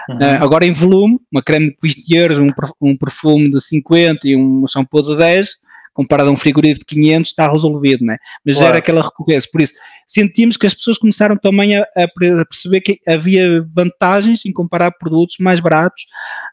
Uhum. 0.09 0.16
Uh, 0.16 0.42
agora 0.42 0.64
em 0.64 0.72
volume, 0.72 1.18
uma 1.33 1.42
creme 1.42 1.70
de 1.70 1.76
20 1.83 2.14
euros, 2.14 2.38
um, 2.38 2.48
um 2.81 2.96
perfume 2.96 3.50
de 3.50 3.61
50 3.61 4.20
e 4.28 4.37
um 4.37 4.64
shampoo 4.66 5.02
de 5.02 5.16
10, 5.16 5.57
comparado 5.92 6.31
a 6.31 6.33
um 6.33 6.37
frigorífico 6.37 6.87
de 6.88 6.94
500, 6.94 7.31
está 7.31 7.50
resolvido, 7.50 8.04
né? 8.04 8.16
mas 8.46 8.54
claro. 8.54 8.68
era 8.68 8.78
aquela 8.78 9.02
recorrência. 9.02 9.50
Por 9.52 9.61
isso, 9.61 9.72
sentimos 10.07 10.57
que 10.57 10.68
as 10.68 10.74
pessoas 10.74 10.96
começaram 10.96 11.37
também 11.37 11.76
a, 11.76 11.83
a 11.83 12.44
perceber 12.44 12.81
que 12.81 13.00
havia 13.07 13.66
vantagens 13.74 14.46
em 14.46 14.52
comparar 14.52 14.92
produtos 14.92 15.38
mais 15.40 15.59
baratos, 15.59 16.07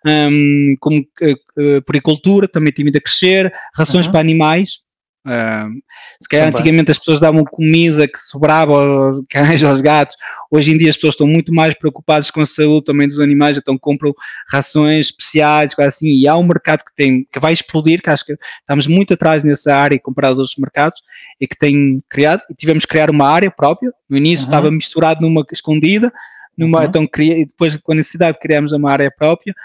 um, 0.08 0.76
como 0.80 1.00
uh, 1.00 2.42
uh, 2.42 2.48
também 2.48 2.74
tem 2.74 2.84
vindo 2.84 2.98
a 2.98 3.02
crescer, 3.02 3.54
rações 3.76 4.08
uhum. 4.08 4.12
para 4.12 4.22
animais, 4.22 4.80
Uh, 5.26 5.82
se 6.22 6.30
calhar 6.30 6.52
Também. 6.52 6.62
antigamente 6.62 6.92
as 6.92 7.00
pessoas 7.00 7.20
davam 7.20 7.44
comida 7.44 8.08
que 8.08 8.20
sobrava 8.20 8.74
aos 8.74 9.24
cães, 9.28 9.64
aos 9.64 9.82
gatos, 9.82 10.16
hoje 10.52 10.72
em 10.72 10.78
dia 10.78 10.92
as 10.92 10.96
pessoas 10.96 11.16
estão 11.16 11.26
muito 11.26 11.52
mais 11.52 11.74
preocupadas 11.74 12.30
com 12.30 12.42
a 12.42 12.46
saúde 12.46 12.86
também 12.86 13.08
dos 13.08 13.20
animais, 13.20 13.58
então 13.58 13.76
compram 13.76 14.14
rações 14.48 15.08
especiais, 15.08 15.74
assim, 15.80 16.10
e 16.10 16.28
há 16.28 16.38
um 16.38 16.44
mercado 16.44 16.84
que 16.86 16.94
tem, 16.96 17.28
que 17.32 17.40
vai 17.40 17.54
explodir, 17.54 18.04
que 18.04 18.10
acho 18.12 18.24
que 18.24 18.38
estamos 18.60 18.86
muito 18.86 19.16
atrás 19.16 19.44
nessa 19.44 19.76
área 19.76 20.00
comparado 20.00 20.36
a 20.36 20.38
outros 20.42 20.58
mercados, 20.60 21.02
e 21.42 21.48
que 21.48 21.58
tem 21.58 22.04
criado, 22.08 22.44
e 22.50 22.54
tivemos 22.54 22.86
que 22.86 22.92
criar 22.92 23.10
uma 23.10 23.28
área 23.28 23.50
própria, 23.50 23.92
no 24.08 24.18
início 24.18 24.46
uhum. 24.46 24.52
estava 24.52 24.70
misturado 24.70 25.22
numa 25.22 25.44
escondida, 25.52 26.14
numa, 26.56 26.82
uhum. 26.82 26.86
então 26.86 27.08
e 27.18 27.46
depois 27.46 27.76
com 27.78 27.94
a 27.94 27.96
necessidade 27.96 28.38
criamos 28.40 28.72
uma 28.74 28.92
área 28.92 29.12
própria, 29.12 29.56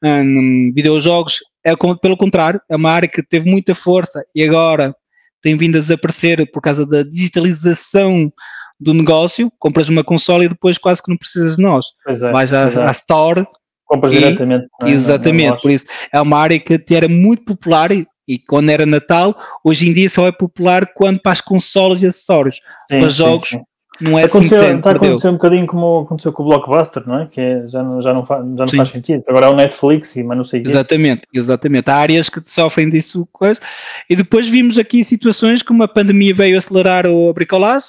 um, 0.00 0.70
videojogos, 0.72 1.40
é 1.64 1.74
pelo 1.76 2.16
contrário, 2.16 2.60
é 2.70 2.76
uma 2.76 2.90
área 2.90 3.08
que 3.08 3.22
teve 3.22 3.50
muita 3.50 3.74
força 3.74 4.24
e 4.34 4.44
agora 4.44 4.94
tem 5.42 5.56
vindo 5.56 5.78
a 5.78 5.80
desaparecer 5.80 6.50
por 6.52 6.60
causa 6.60 6.86
da 6.86 7.02
digitalização 7.02 8.32
do 8.78 8.94
negócio. 8.94 9.52
Compras 9.58 9.88
uma 9.88 10.04
console 10.04 10.46
e 10.46 10.48
depois 10.48 10.78
quase 10.78 11.02
que 11.02 11.10
não 11.10 11.16
precisas 11.16 11.56
de 11.56 11.62
nós. 11.62 11.86
É, 12.06 12.32
Vais 12.32 12.52
à, 12.52 12.88
à 12.88 12.90
Store. 12.92 13.46
Compras 13.84 14.12
e, 14.12 14.18
diretamente. 14.18 14.66
É? 14.82 14.90
Exatamente, 14.90 15.62
por 15.62 15.70
isso 15.70 15.86
é 16.12 16.20
uma 16.20 16.38
área 16.38 16.60
que 16.60 16.94
era 16.94 17.08
muito 17.08 17.44
popular 17.44 17.90
e, 17.90 18.06
e, 18.28 18.38
quando 18.38 18.68
era 18.68 18.84
Natal, 18.84 19.34
hoje 19.64 19.88
em 19.88 19.94
dia 19.94 20.10
só 20.10 20.26
é 20.26 20.32
popular 20.32 20.92
quando 20.94 21.20
para 21.20 21.32
as 21.32 21.40
consoles 21.40 22.02
e 22.02 22.06
acessórios. 22.06 22.56
Sim, 22.90 23.00
para 23.00 23.08
jogos, 23.08 23.48
sim, 23.48 23.60
não 24.00 24.18
é 24.18 24.24
assim 24.24 24.38
aconteceu, 24.38 24.60
assim 24.60 24.76
Está 24.78 24.90
a 24.90 24.92
acontecer 24.92 25.28
um 25.28 25.32
bocadinho 25.32 25.66
como 25.66 26.00
aconteceu 26.00 26.32
com 26.32 26.42
o 26.42 26.46
Blockbuster, 26.46 27.02
não 27.06 27.20
é? 27.20 27.26
Que 27.26 27.40
é, 27.40 27.66
já, 27.66 27.82
não, 27.82 28.02
já, 28.02 28.14
não, 28.14 28.24
faz, 28.24 28.44
já 28.44 28.64
não 28.64 28.68
faz 28.68 28.88
sentido. 28.90 29.22
Agora 29.28 29.46
é 29.46 29.48
o 29.48 29.56
Netflix 29.56 30.16
e 30.16 30.22
mas 30.22 30.38
não 30.38 30.44
sei 30.44 30.62
Exatamente, 30.64 31.22
quê. 31.22 31.38
exatamente. 31.38 31.90
Há 31.90 31.96
áreas 31.96 32.28
que 32.28 32.40
sofrem 32.44 32.90
disso 32.90 33.28
coisa. 33.32 33.60
E 34.08 34.16
depois 34.16 34.48
vimos 34.48 34.78
aqui 34.78 35.04
situações 35.04 35.62
como 35.62 35.82
a 35.82 35.88
pandemia 35.88 36.34
veio 36.34 36.58
acelerar 36.58 37.06
o 37.06 37.32
bricolagem. 37.32 37.88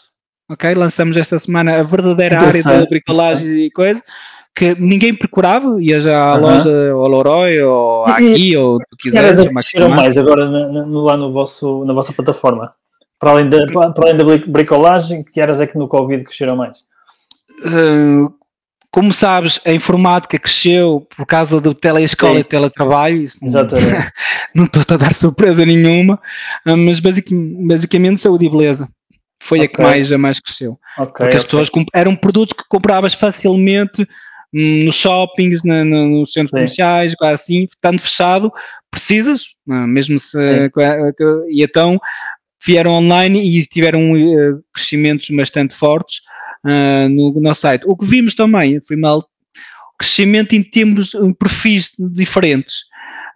Ok, 0.50 0.74
lançamos 0.74 1.16
esta 1.16 1.38
semana 1.38 1.80
a 1.80 1.84
verdadeira 1.84 2.42
área 2.42 2.64
da 2.64 2.86
bricolagem 2.86 3.66
e 3.66 3.72
coisa 3.72 4.04
que 4.56 4.76
ninguém 4.76 5.14
procurava, 5.14 5.82
ia 5.82 6.02
já 6.02 6.34
à 6.34 6.36
loja, 6.36 6.92
ao 6.92 7.08
Leroy, 7.08 7.62
ou 7.62 8.06
aqui, 8.06 8.58
ou 8.58 8.76
o 8.76 8.80
que 8.80 9.10
quiseres. 9.10 9.50
Mais 9.96 10.18
agora 10.18 10.46
no, 10.48 11.04
lá 11.04 11.16
no 11.16 11.32
vosso, 11.32 11.86
na 11.86 11.94
vossa 11.94 12.12
plataforma? 12.12 12.74
Para 13.20 13.32
além, 13.32 13.50
da, 13.50 13.58
para 13.68 14.10
além 14.10 14.18
da 14.18 14.48
bricolagem, 14.48 15.24
que 15.24 15.42
áreas 15.42 15.60
é 15.60 15.68
que 15.68 15.78
no 15.78 15.90
Covid 15.90 16.24
cresceram 16.24 16.56
mais? 16.56 16.80
Uh, 17.66 18.34
como 18.92 19.14
sabes, 19.14 19.60
a 19.66 19.72
informática 19.72 20.40
cresceu 20.40 21.06
por 21.16 21.26
causa 21.26 21.62
do 21.62 21.74
teleescola 21.74 22.36
Sim. 22.36 22.40
e 22.40 22.44
teletrabalho. 22.44 23.22
Exatamente. 23.24 24.12
Não, 24.56 24.64
não 24.64 24.82
estou 24.82 24.96
a 24.96 24.98
dar 24.98 25.14
surpresa 25.14 25.64
nenhuma, 25.64 26.20
ah, 26.66 26.76
mas 26.76 27.00
basicamente, 27.00 27.68
basicamente 27.68 28.22
saúde 28.22 28.46
e 28.46 28.50
beleza. 28.50 28.90
Foi 29.40 29.60
okay. 29.60 29.68
a 29.68 29.70
que 29.70 29.82
mais, 29.82 30.12
a 30.12 30.18
mais 30.18 30.40
cresceu. 30.40 30.80
Okay, 30.98 31.06
Porque 31.06 31.38
as 31.38 31.44
okay. 31.44 31.60
pessoas 31.60 31.70
eram 31.94 32.16
produtos 32.16 32.58
que 32.58 32.64
compravas 32.68 33.14
facilmente 33.14 34.02
hum, 34.52 34.86
nos 34.86 34.96
shoppings, 34.96 35.62
na, 35.64 35.86
na, 35.86 36.04
nos 36.04 36.34
centros 36.34 36.50
Sim. 36.50 36.58
comerciais, 36.58 37.14
assim, 37.22 37.64
estando 37.64 38.02
fechado, 38.02 38.52
precisas, 38.90 39.50
mesmo 39.66 40.20
se. 40.20 40.38
E 41.50 41.64
então 41.64 42.00
vieram 42.66 42.92
online 42.92 43.40
e 43.40 43.66
tiveram 43.66 44.14
uh, 44.14 44.64
crescimentos 44.74 45.30
bastante 45.30 45.76
fortes 45.76 46.18
uh, 46.66 47.10
no, 47.10 47.34
no 47.34 47.42
nosso 47.42 47.62
site. 47.62 47.84
O 47.88 47.96
que 47.96 48.06
vimos 48.06 48.34
também 48.34 48.80
foi 48.82 48.96
mal 48.98 49.28
crescimento 49.98 50.54
em 50.54 50.64
termos 50.64 51.14
em 51.14 51.34
perfis 51.34 51.92
diferentes. 52.00 52.76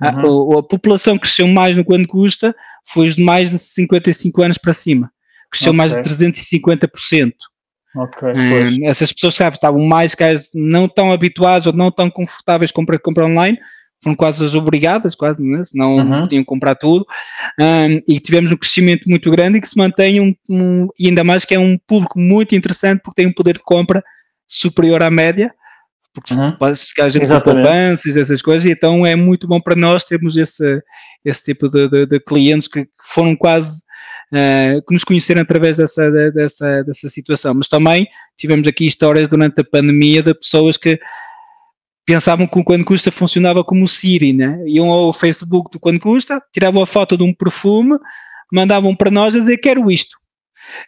Uhum. 0.02 0.56
A, 0.56 0.60
a, 0.60 0.64
população 0.64 1.18
cresceu 1.18 1.48
mais 1.48 1.76
no 1.76 1.84
quanto 1.84 2.08
custa, 2.08 2.56
foi 2.88 3.10
de 3.10 3.22
mais 3.22 3.52
de 3.52 3.60
55 3.60 4.42
anos 4.42 4.58
para 4.58 4.74
cima. 4.74 5.12
Cresceu 5.52 5.72
okay. 5.72 5.78
mais 5.78 5.92
de 5.94 6.00
350%. 6.00 7.34
Okay, 7.96 8.32
um, 8.32 8.90
essas 8.90 9.14
pessoas 9.14 9.36
sabe, 9.36 9.56
estavam 9.56 9.86
mais 9.86 10.16
não 10.56 10.88
tão 10.88 11.12
habituadas 11.12 11.68
ou 11.68 11.74
não 11.74 11.92
tão 11.92 12.10
confortáveis 12.10 12.72
com 12.72 12.84
comprar 12.86 13.26
online, 13.26 13.58
foram 14.04 14.16
quase 14.16 14.46
as 14.46 14.54
obrigadas, 14.54 15.16
quase, 15.16 15.42
né? 15.42 15.63
senão 15.66 15.98
uhum. 15.98 16.22
podiam 16.22 16.44
comprar 16.44 16.76
tudo, 16.76 17.06
um, 17.60 18.02
e 18.08 18.20
tivemos 18.20 18.52
um 18.52 18.58
crescimento 18.58 19.10
muito 19.10 19.32
grande 19.32 19.58
e 19.58 19.62
que 19.62 19.70
se 19.70 19.78
mantém 19.78 20.20
um, 20.20 20.36
um, 20.50 20.88
e 21.00 21.08
ainda 21.08 21.24
mais 21.24 21.46
que 21.46 21.56
é 21.56 21.60
um 21.60 21.78
público 21.88 22.20
muito 22.20 22.54
interessante 22.54 23.02
porque 23.02 23.22
tem 23.22 23.30
um 23.30 23.34
poder 23.34 23.54
de 23.58 23.63
compra 23.63 24.04
superior 24.46 25.02
à 25.02 25.10
média, 25.10 25.54
porque 26.13 26.34
uhum. 26.34 26.76
se 26.76 27.02
a 27.02 27.10
gente 27.10 27.26
poupanças, 27.42 28.16
essas 28.16 28.42
coisas, 28.42 28.70
então 28.70 29.06
é 29.06 29.16
muito 29.16 29.48
bom 29.48 29.60
para 29.60 29.76
nós 29.76 30.04
termos 30.04 30.38
esse, 30.38 30.82
esse 31.26 31.44
tipo 31.44 31.68
de, 31.68 31.88
de, 31.88 32.06
de 32.06 32.20
clientes 32.20 32.68
que 32.68 32.88
foram 33.02 33.36
quase 33.36 33.82
uh, 34.32 34.86
que 34.86 34.94
nos 34.94 35.04
conheceram 35.04 35.42
através 35.42 35.78
dessa, 35.78 36.10
dessa, 36.32 36.84
dessa 36.84 37.10
situação. 37.10 37.56
Mas 37.56 37.68
também 37.68 38.08
tivemos 38.38 38.68
aqui 38.68 38.86
histórias 38.86 39.28
durante 39.28 39.62
a 39.62 39.63
pandemia 39.63 40.22
de 40.22 40.34
pessoas 40.36 40.78
que 40.78 41.00
pensavam 42.06 42.48
que 42.48 42.60
o 42.60 42.63
Quando 42.63 42.86
Custa 42.86 43.12
funcionava 43.12 43.63
como 43.63 43.86
o 43.86 43.88
Siri, 43.88 44.34
né? 44.34 44.62
Iam 44.68 44.89
ao 44.89 45.13
Facebook 45.13 45.72
do 45.72 45.80
Quando 45.80 46.00
Custa, 46.00 46.42
tiravam 46.52 46.82
a 46.82 46.88
foto 46.88 47.18
de 47.18 47.24
um 47.24 47.34
perfume, 47.34 47.98
mandavam 48.52 48.96
para 48.96 49.12
nós 49.12 49.36
a 49.36 49.39
dizer 49.39 49.58
quero 49.58 49.89
isto. 49.89 50.18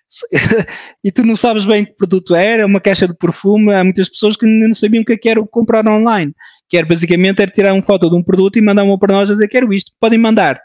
e 1.03 1.11
tu 1.11 1.23
não 1.23 1.35
sabes 1.35 1.65
bem 1.65 1.85
que 1.85 1.95
produto 1.95 2.35
era, 2.35 2.65
uma 2.65 2.79
caixa 2.79 3.07
de 3.07 3.15
perfume, 3.15 3.73
há 3.73 3.83
muitas 3.83 4.09
pessoas 4.09 4.35
que 4.35 4.45
não 4.45 4.73
sabiam 4.73 5.01
o 5.01 5.05
que 5.05 5.13
é 5.27 5.31
era 5.31 5.45
comprar 5.47 5.85
online. 5.87 6.33
Que 6.67 6.77
era 6.77 6.85
basicamente 6.85 7.41
era 7.41 7.51
tirar 7.51 7.73
uma 7.73 7.81
foto 7.81 8.09
de 8.09 8.15
um 8.15 8.23
produto 8.23 8.57
e 8.57 8.61
mandavam 8.61 8.97
para 8.97 9.13
nós 9.13 9.29
a 9.29 9.33
dizer 9.33 9.47
quero 9.47 9.73
isto, 9.73 9.91
podem 9.99 10.19
mandar. 10.19 10.59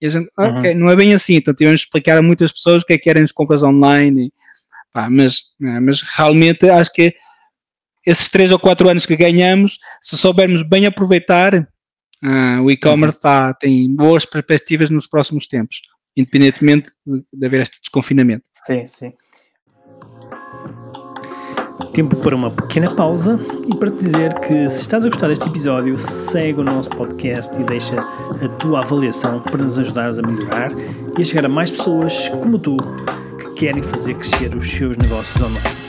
E 0.00 0.06
a 0.06 0.10
gente, 0.10 0.30
uhum. 0.38 0.58
ok, 0.58 0.74
não 0.74 0.90
é 0.90 0.96
bem 0.96 1.14
assim, 1.14 1.36
então 1.36 1.54
tivemos 1.54 1.80
de 1.80 1.86
explicar 1.86 2.18
a 2.18 2.22
muitas 2.22 2.52
pessoas 2.52 2.82
o 2.82 2.86
que 2.86 2.94
é 2.94 2.98
que 2.98 3.08
eram 3.08 3.22
as 3.22 3.32
compras 3.32 3.62
online, 3.62 4.26
e, 4.26 4.32
pá, 4.92 5.08
mas, 5.08 5.54
é, 5.62 5.80
mas 5.80 6.02
realmente 6.02 6.68
acho 6.68 6.92
que 6.92 7.14
esses 8.06 8.28
3 8.28 8.52
ou 8.52 8.58
4 8.58 8.88
anos 8.88 9.06
que 9.06 9.16
ganhamos, 9.16 9.78
se 10.00 10.16
soubermos 10.16 10.62
bem 10.62 10.86
aproveitar, 10.86 11.54
uh, 11.54 12.62
o 12.62 12.70
e-commerce 12.70 13.18
uhum. 13.24 13.52
Tem 13.58 13.94
boas 13.94 14.24
perspectivas 14.24 14.90
nos 14.90 15.06
próximos 15.06 15.46
tempos 15.46 15.80
independentemente 16.16 16.90
de, 17.06 17.24
de 17.32 17.46
haver 17.46 17.62
este 17.62 17.80
desconfinamento. 17.80 18.44
Sim, 18.66 18.86
sim. 18.86 19.12
Tempo 21.92 22.16
para 22.16 22.34
uma 22.34 22.50
pequena 22.50 22.94
pausa 22.94 23.38
e 23.68 23.76
para 23.76 23.90
te 23.90 23.98
dizer 23.98 24.34
que 24.40 24.68
se 24.68 24.82
estás 24.82 25.04
a 25.04 25.08
gostar 25.08 25.28
deste 25.28 25.46
episódio, 25.46 25.98
segue 25.98 26.60
o 26.60 26.64
nosso 26.64 26.90
podcast 26.90 27.60
e 27.60 27.64
deixa 27.64 27.96
a 28.00 28.48
tua 28.58 28.80
avaliação 28.80 29.40
para 29.42 29.62
nos 29.62 29.78
ajudares 29.78 30.18
a 30.18 30.22
melhorar 30.22 30.72
e 31.16 31.22
a 31.22 31.24
chegar 31.24 31.46
a 31.46 31.48
mais 31.48 31.70
pessoas 31.70 32.28
como 32.28 32.58
tu 32.58 32.76
que 33.38 33.54
querem 33.54 33.82
fazer 33.82 34.14
crescer 34.14 34.54
os 34.56 34.68
seus 34.68 34.96
negócios 34.96 35.36
online. 35.36 35.83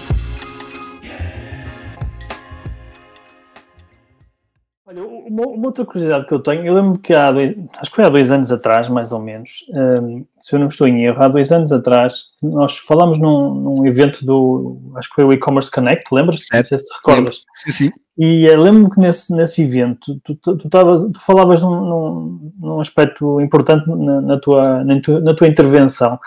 Uma, 5.01 5.47
uma, 5.47 5.67
outra 5.67 5.85
curiosidade 5.85 6.25
que 6.25 6.33
eu 6.33 6.39
tenho, 6.39 6.65
eu 6.65 6.73
lembro 6.73 6.99
que 6.99 7.13
há 7.13 7.31
dois, 7.31 7.55
acho 7.77 7.89
que 7.89 7.95
foi 7.95 8.05
há 8.05 8.09
dois 8.09 8.31
anos 8.31 8.51
atrás, 8.51 8.87
mais 8.89 9.11
ou 9.11 9.19
menos, 9.19 9.65
um, 9.69 10.25
se 10.39 10.55
eu 10.55 10.59
não 10.59 10.67
estou 10.67 10.87
em 10.87 11.05
erro, 11.05 11.21
há 11.23 11.27
dois 11.27 11.51
anos 11.51 11.71
atrás, 11.71 12.31
nós 12.41 12.77
falámos 12.77 13.19
num, 13.19 13.53
num 13.53 13.85
evento 13.85 14.25
do, 14.25 14.79
acho 14.95 15.09
que 15.09 15.15
foi 15.15 15.23
o 15.25 15.33
E-Commerce 15.33 15.69
Connect, 15.71 16.13
lembras? 16.13 16.45
Certo. 16.45 16.77
Se 16.77 16.85
te 16.85 16.95
recordas. 16.95 17.41
Sim, 17.53 17.71
sim. 17.71 17.91
E 18.17 18.49
uh, 18.49 18.57
lembro-me 18.57 18.89
que 18.89 18.99
nesse, 18.99 19.35
nesse 19.35 19.61
evento 19.61 20.17
tu, 20.23 20.35
tu, 20.35 20.57
tu, 20.57 20.69
tavas, 20.69 21.01
tu 21.01 21.19
falavas 21.19 21.61
num, 21.61 21.81
num, 21.81 22.51
num, 22.61 22.79
aspecto 22.79 23.41
importante 23.41 23.89
na, 23.89 24.21
na, 24.21 24.39
tua, 24.39 24.83
na, 24.85 25.01
tua, 25.01 25.19
na 25.19 25.33
tua 25.33 25.47
intervenção, 25.47 26.17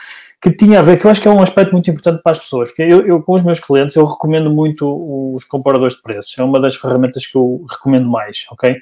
que 0.40 0.52
tinha 0.52 0.78
a 0.78 0.82
ver, 0.82 0.98
que 0.98 1.06
eu 1.06 1.10
acho 1.10 1.20
que 1.20 1.26
é 1.26 1.30
um 1.30 1.42
aspecto 1.42 1.72
muito 1.72 1.90
importante 1.90 2.22
para 2.22 2.32
as 2.32 2.38
pessoas, 2.38 2.68
porque 2.68 2.82
eu, 2.82 3.04
eu, 3.04 3.20
com 3.22 3.34
os 3.34 3.42
meus 3.42 3.58
clientes, 3.58 3.96
eu 3.96 4.04
recomendo 4.04 4.50
muito 4.50 4.96
os 5.34 5.44
comparadores 5.44 5.96
de 5.96 6.02
preços, 6.02 6.38
é 6.38 6.42
uma 6.44 6.60
das 6.60 6.76
ferramentas 6.76 7.26
que 7.26 7.36
eu 7.36 7.64
recomendo 7.68 8.08
mais, 8.08 8.46
ok? 8.50 8.76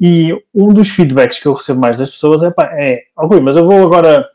E 0.00 0.32
um 0.54 0.72
dos 0.72 0.90
feedbacks 0.90 1.38
que 1.38 1.46
eu 1.46 1.52
recebo 1.52 1.80
mais 1.80 1.96
das 1.96 2.10
pessoas 2.10 2.42
é, 2.42 2.50
pá, 2.50 2.72
é, 2.76 3.04
oh, 3.16 3.26
Rui, 3.26 3.40
mas 3.40 3.56
eu 3.56 3.64
vou 3.64 3.80
agora 3.80 4.28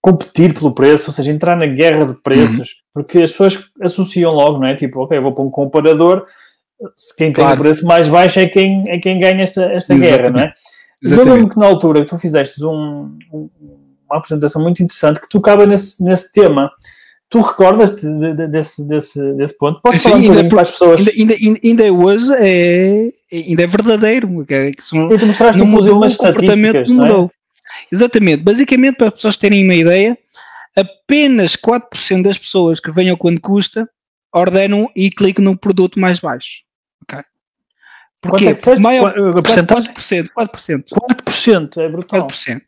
competir 0.00 0.54
pelo 0.54 0.74
preço, 0.74 1.10
ou 1.10 1.14
seja, 1.14 1.30
entrar 1.30 1.56
na 1.56 1.66
guerra 1.66 2.06
de 2.06 2.14
preços, 2.14 2.58
uhum. 2.58 2.92
porque 2.94 3.18
as 3.18 3.30
pessoas 3.30 3.70
associam 3.80 4.32
logo, 4.32 4.58
não 4.58 4.66
é? 4.66 4.76
Tipo, 4.76 5.00
ok, 5.00 5.16
eu 5.16 5.22
vou 5.22 5.34
para 5.34 5.44
um 5.44 5.50
comparador, 5.50 6.24
quem 7.16 7.32
tem 7.32 7.44
claro. 7.44 7.60
o 7.60 7.62
preço 7.62 7.84
mais 7.84 8.08
baixo 8.08 8.38
é 8.38 8.46
quem, 8.46 8.88
é 8.88 8.98
quem 8.98 9.18
ganha 9.18 9.42
esta, 9.42 9.64
esta 9.72 9.94
guerra, 9.96 10.30
não 10.30 10.40
é? 10.40 10.52
Eu 11.02 11.24
lembro 11.24 11.48
que 11.48 11.58
na 11.58 11.66
altura 11.66 12.00
que 12.00 12.06
tu 12.06 12.18
fizeste 12.18 12.64
um, 12.64 13.18
um 13.32 13.50
uma 14.12 14.18
apresentação 14.18 14.62
muito 14.62 14.82
interessante 14.82 15.20
que 15.20 15.28
tocava 15.28 15.66
nesse, 15.66 16.02
nesse 16.02 16.30
tema. 16.32 16.70
Tu 17.28 17.40
recordas-te 17.40 18.06
de, 18.06 18.34
de, 18.34 18.46
desse, 18.46 18.86
desse, 18.86 19.32
desse 19.34 19.56
ponto? 19.56 19.80
Podes 19.80 20.02
falar 20.02 20.16
um 20.16 20.20
ainda, 20.20 20.48
para 20.48 20.62
as 20.62 20.70
pessoas? 20.70 21.08
Ainda, 21.08 21.34
ainda, 21.34 21.60
ainda 21.64 21.92
hoje 21.92 22.32
é, 22.34 23.10
ainda 23.32 23.62
é 23.62 23.66
verdadeiro. 23.66 24.44
Que, 24.44 24.72
que 24.72 24.84
são, 24.84 25.02
Sim, 25.04 25.16
tu 25.16 25.26
mostraste 25.26 25.58
não 25.58 25.66
mudou, 25.66 25.96
umas 25.96 26.12
estatísticas, 26.12 26.90
não 26.90 27.26
é? 27.26 27.28
Exatamente. 27.90 28.42
Basicamente, 28.42 28.96
para 28.96 29.08
as 29.08 29.14
pessoas 29.14 29.38
terem 29.38 29.64
uma 29.64 29.74
ideia, 29.74 30.18
apenas 30.76 31.56
4% 31.56 32.22
das 32.22 32.36
pessoas 32.36 32.80
que 32.80 32.90
venham 32.90 33.16
quando 33.16 33.40
custa 33.40 33.88
ordenam 34.34 34.90
e 34.94 35.10
clicam 35.10 35.44
no 35.44 35.56
produto 35.56 35.98
mais 35.98 36.20
baixo. 36.20 36.62
Okay? 37.02 37.22
Porquê? 38.20 38.44
Quanto 38.54 38.70
é 38.70 38.74
que 38.74 38.80
maior, 38.80 39.14
4%, 39.14 40.30
4%. 40.36 40.84
4%, 40.94 41.76
é 41.78 41.88
brutal. 41.88 42.26
4%. 42.26 42.62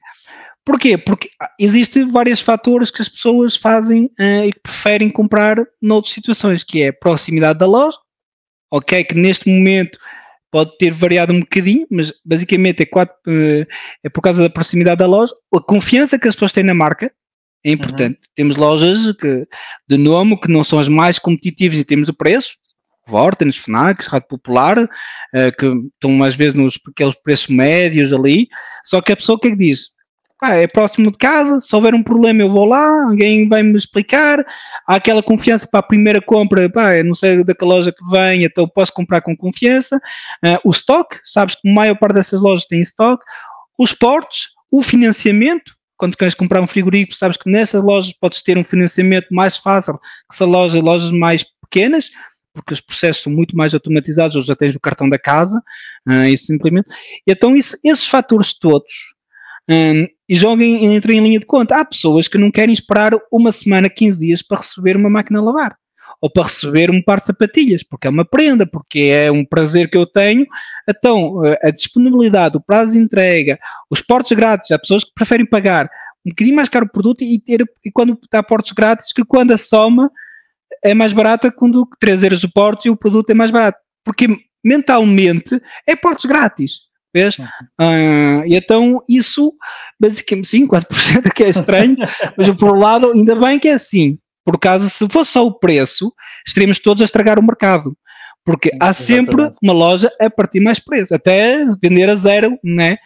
Porquê? 0.65 0.97
Porque 0.97 1.29
existem 1.61 2.11
vários 2.11 2.41
fatores 2.41 2.91
que 2.91 3.03
as 3.03 3.09
pessoas 3.09 3.55
fazem 3.55 4.07
uh, 4.19 4.45
e 4.47 4.53
que 4.53 4.61
preferem 4.61 5.11
comprar 5.11 5.59
noutras 5.81 6.15
situações, 6.15 6.65
que 6.65 6.83
é 6.83 6.89
a 6.89 6.93
proximidade 6.93 7.59
da 7.59 7.67
loja, 7.67 7.99
ok, 8.73 9.05
que 9.05 9.15
neste 9.15 9.49
momento 9.49 9.99
pode 10.51 10.77
ter 10.79 10.93
variado 10.93 11.33
um 11.33 11.41
bocadinho, 11.41 11.87
mas 11.91 12.13
basicamente 12.25 12.83
é, 12.83 12.87
quatro, 12.87 13.15
uh, 13.27 13.67
é 14.03 14.09
por 14.09 14.23
causa 14.23 14.41
da 14.41 14.49
proximidade 14.49 15.01
da 15.01 15.07
loja, 15.07 15.35
a 15.55 15.61
confiança 15.61 16.19
que 16.19 16.29
as 16.29 16.35
pessoas 16.35 16.53
têm 16.53 16.65
na 16.65 16.73
marca 16.73 17.13
é 17.65 17.71
importante. 17.71 18.15
Uhum. 18.15 18.31
Temos 18.35 18.57
lojas 18.57 18.99
que, 19.17 19.47
de 19.89 19.97
nome 19.97 20.39
que 20.39 20.51
não 20.51 20.63
são 20.63 20.79
as 20.79 20.89
mais 20.89 21.19
competitivas 21.19 21.79
e 21.79 21.85
temos 21.85 22.09
o 22.09 22.15
preço, 22.15 22.55
Vortens, 23.07 23.57
Fnac, 23.57 24.07
Rádio 24.07 24.29
Popular, 24.29 24.79
uh, 24.79 24.89
que 25.59 25.67
estão 25.67 26.23
às 26.23 26.35
vezes 26.35 26.55
nos 26.55 26.79
aqueles 26.89 27.15
preços 27.23 27.49
médios 27.49 28.13
ali, 28.15 28.49
só 28.85 29.03
que 29.03 29.13
a 29.13 29.17
pessoa 29.17 29.37
o 29.37 29.41
que 29.41 29.49
é 29.49 29.51
que 29.51 29.57
diz? 29.57 29.94
Ah, 30.45 30.55
é 30.55 30.67
próximo 30.67 31.11
de 31.11 31.17
casa, 31.17 31.61
se 31.61 31.75
houver 31.75 31.95
um 31.95 32.03
problema 32.03 32.43
eu 32.43 32.51
vou 32.51 32.65
lá, 32.65 33.05
alguém 33.05 33.49
vai 33.49 33.63
me 33.63 33.77
explicar, 33.77 34.45
há 34.87 34.95
aquela 34.97 35.23
confiança 35.23 35.67
para 35.67 35.81
a 35.81 35.83
primeira 35.83 36.21
compra, 36.21 36.69
pá, 36.69 37.03
não 37.03 37.15
sei 37.15 37.43
daquela 37.43 37.77
loja 37.77 37.93
que 37.93 38.11
vem, 38.11 38.45
então 38.45 38.69
posso 38.69 38.93
comprar 38.93 39.21
com 39.23 39.37
confiança, 39.37 39.97
uh, 39.97 40.59
o 40.69 40.71
stock, 40.71 41.19
sabes 41.25 41.55
que 41.55 41.69
a 41.69 41.73
maior 41.73 41.97
parte 41.97 42.15
dessas 42.15 42.41
lojas 42.41 42.67
tem 42.67 42.81
stock, 42.83 43.23
os 43.79 43.93
portos, 43.93 44.49
o 44.71 44.83
financiamento, 44.83 45.75
quando 45.97 46.17
queres 46.17 46.35
comprar 46.35 46.61
um 46.61 46.67
frigorífico, 46.67 47.15
sabes 47.15 47.37
que 47.37 47.49
nessas 47.49 47.83
lojas 47.83 48.13
podes 48.13 48.43
ter 48.43 48.59
um 48.59 48.65
financiamento 48.65 49.29
mais 49.31 49.57
fácil 49.57 49.99
que 50.29 50.37
se 50.37 50.45
lojas, 50.45 50.83
lojas 50.83 51.11
mais 51.11 51.45
pequenas, 51.63 52.11
porque 52.53 52.75
os 52.75 52.81
processos 52.81 53.23
são 53.23 53.33
muito 53.33 53.57
mais 53.57 53.73
automatizados, 53.73 54.37
ou 54.37 54.43
já 54.43 54.55
tens 54.55 54.75
o 54.75 54.81
cartão 54.81 55.09
da 55.09 55.19
casa, 55.19 55.61
uh, 56.09 56.25
e 56.25 56.37
simplesmente. 56.37 56.89
Então, 57.27 57.57
isso, 57.57 57.77
esses 57.83 58.07
fatores 58.07 58.53
todos 58.59 59.15
um, 59.71 60.07
e 60.29 60.35
joguem, 60.35 60.95
entrem 60.95 61.19
em 61.19 61.23
linha 61.23 61.41
de 61.41 61.47
conta. 61.47 61.79
Há 61.79 61.85
pessoas 61.85 62.29
que 62.29 62.39
não 62.39 62.51
querem 62.51 62.73
esperar 62.73 63.13
uma 63.31 63.53
semana, 63.53 63.89
15 63.89 64.27
dias 64.27 64.43
para 64.43 64.59
receber 64.59 64.97
uma 64.97 65.11
máquina 65.11 65.39
a 65.41 65.43
lavar 65.43 65.77
ou 66.21 66.31
para 66.31 66.45
receber 66.45 66.91
um 66.91 67.03
par 67.03 67.21
de 67.21 67.27
sapatilhas, 67.27 67.83
porque 67.83 68.07
é 68.07 68.11
uma 68.11 68.25
prenda, 68.25 68.65
porque 68.67 69.01
é 69.01 69.31
um 69.31 69.45
prazer 69.45 69.91
que 69.91 69.99
eu 69.99 70.07
tenho. 70.07 70.47
Então, 70.89 71.43
a 71.63 71.71
disponibilidade, 71.71 72.57
o 72.57 72.61
prazo 72.61 72.93
de 72.93 72.99
entrega, 72.99 73.59
os 73.91 74.01
portos 74.01 74.33
grátis, 74.33 74.71
há 74.71 74.79
pessoas 74.79 75.05
que 75.05 75.13
preferem 75.15 75.45
pagar 75.45 75.91
um 76.25 76.31
bocadinho 76.31 76.57
mais 76.57 76.71
caro 76.71 76.87
o 76.87 76.91
produto 76.91 77.23
e 77.23 77.39
ter, 77.39 77.63
e 77.85 77.91
quando 77.91 78.19
está 78.23 78.43
portos 78.43 78.73
grátis, 78.73 79.13
que 79.13 79.25
quando 79.25 79.53
a 79.53 79.59
soma 79.59 80.11
é 80.83 80.95
mais 80.95 81.13
barata 81.13 81.53
quando 81.53 81.87
3 82.01 82.23
euros 82.23 82.45
o 82.45 82.51
porto 82.51 82.87
e 82.87 82.91
o 82.91 82.97
produto 82.97 83.29
é 83.31 83.35
mais 83.35 83.51
barato. 83.51 83.79
Porque 84.03 84.29
mentalmente 84.65 85.61
é 85.87 85.95
portos 85.95 86.25
grátis. 86.25 86.81
Vês? 87.15 87.39
Uhum. 87.39 87.47
Uh, 87.81 88.45
e 88.47 88.57
então 88.57 89.03
isso, 89.09 89.53
basicamente, 90.01 90.49
sim, 90.49 90.67
4% 90.67 91.33
que 91.33 91.45
é 91.45 91.49
estranho, 91.49 91.97
mas 92.37 92.51
por 92.51 92.77
um 92.77 92.81
lado, 92.81 93.13
ainda 93.13 93.37
bem 93.37 93.59
que 93.59 93.69
é 93.69 93.75
assim. 93.75 94.19
Por 94.45 94.59
causa, 94.59 94.91
se 94.91 95.09
fosse 95.09 95.33
só 95.33 95.47
o 95.47 95.59
preço, 95.59 96.13
estaríamos 96.47 96.79
todos 96.79 97.01
a 97.01 97.05
estragar 97.05 97.39
o 97.39 97.43
mercado. 97.43 97.97
Porque 98.45 98.71
há 98.79 98.93
sempre 98.93 99.37
Exatamente. 99.37 99.59
uma 99.63 99.73
loja 99.73 100.11
a 100.21 100.29
partir 100.29 100.61
mais 100.61 100.79
preço, 100.79 101.15
até 101.15 101.65
vender 101.83 102.11
a 102.11 102.15
zero, 102.15 102.59
né? 102.63 102.99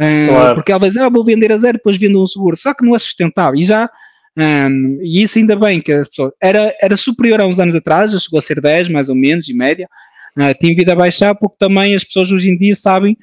Ah, 0.00 0.26
Claro. 0.28 0.54
Porque 0.54 0.72
ela 0.72 0.88
dizer, 0.88 1.00
ah, 1.00 1.10
vou 1.10 1.24
vender 1.24 1.52
a 1.52 1.58
zero, 1.58 1.76
depois 1.76 1.98
vendo 1.98 2.22
um 2.22 2.26
seguro. 2.26 2.56
Só 2.56 2.72
que 2.72 2.84
não 2.84 2.96
é 2.96 2.98
sustentável. 2.98 3.60
E 3.60 3.64
já, 3.66 3.90
hum, 4.38 4.98
e 5.02 5.22
isso 5.22 5.38
ainda 5.38 5.54
bem 5.54 5.82
que 5.82 5.92
as 5.92 6.08
pessoas, 6.08 6.32
era, 6.40 6.74
era 6.80 6.96
superior 6.96 7.42
a 7.42 7.46
uns 7.46 7.60
anos 7.60 7.74
atrás, 7.74 8.12
já 8.12 8.18
chegou 8.18 8.38
a 8.38 8.42
ser 8.42 8.58
10 8.58 8.88
mais 8.88 9.10
ou 9.10 9.14
menos, 9.14 9.46
em 9.50 9.54
média. 9.54 9.86
Ah, 10.38 10.54
tem 10.54 10.74
vindo 10.74 10.90
a 10.90 10.94
baixar 10.94 11.34
porque 11.34 11.56
também 11.58 11.94
as 11.94 12.04
pessoas 12.04 12.30
hoje 12.30 12.48
em 12.48 12.56
dia 12.56 12.76
sabem 12.76 13.16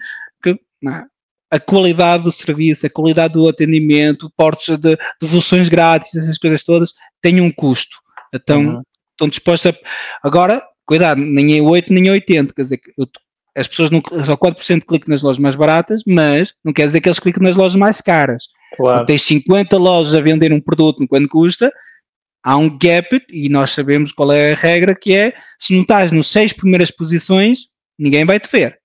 ah, 0.87 1.05
a 1.51 1.59
qualidade 1.59 2.23
do 2.23 2.31
serviço, 2.31 2.85
a 2.85 2.89
qualidade 2.89 3.33
do 3.33 3.47
atendimento, 3.47 4.31
portos 4.35 4.77
de 4.77 4.97
devoluções 5.21 5.69
grátis, 5.69 6.15
essas 6.15 6.37
coisas 6.37 6.63
todas, 6.63 6.93
têm 7.21 7.39
um 7.41 7.51
custo. 7.51 7.95
Então, 8.33 8.61
Uhum. 8.61 8.81
estão 9.11 9.27
dispostos 9.29 9.71
a. 9.71 10.27
Agora, 10.27 10.63
cuidado, 10.85 11.21
nem 11.21 11.57
é 11.57 11.61
8 11.61 11.93
nem 11.93 12.07
é 12.07 12.11
80, 12.11 12.53
quer 12.53 12.63
dizer, 12.63 12.81
eu- 12.97 13.07
as 13.55 13.67
pessoas 13.67 13.91
não, 13.91 14.01
só 14.25 14.35
4% 14.35 14.83
clicam 14.87 15.09
nas 15.13 15.21
lojas 15.21 15.39
mais 15.39 15.55
baratas, 15.55 16.01
mas 16.07 16.53
não 16.65 16.73
quer 16.73 16.87
dizer 16.87 17.01
que 17.01 17.07
eles 17.07 17.19
clicam 17.19 17.43
nas 17.43 17.55
lojas 17.55 17.75
mais 17.75 18.01
caras. 18.01 18.45
Claro. 18.75 19.05
Tens 19.05 19.21
50 19.21 19.77
lojas 19.77 20.15
a 20.15 20.21
vender 20.21 20.51
um 20.51 20.59
produto 20.59 20.99
no 21.01 21.07
quanto 21.07 21.29
custa, 21.29 21.71
há 22.43 22.57
um 22.57 22.75
gap 22.79 23.21
e 23.29 23.47
nós 23.49 23.71
sabemos 23.71 24.11
qual 24.11 24.31
é 24.31 24.53
a 24.53 24.55
regra 24.55 24.95
que 24.95 25.15
é, 25.15 25.33
se 25.59 25.75
não 25.75 25.83
estás 25.83 26.11
nos 26.11 26.31
seis 26.31 26.51
primeiras 26.51 26.89
posições, 26.89 27.67
ninguém 27.99 28.25
vai 28.25 28.39
te 28.39 28.49
ver. 28.51 28.79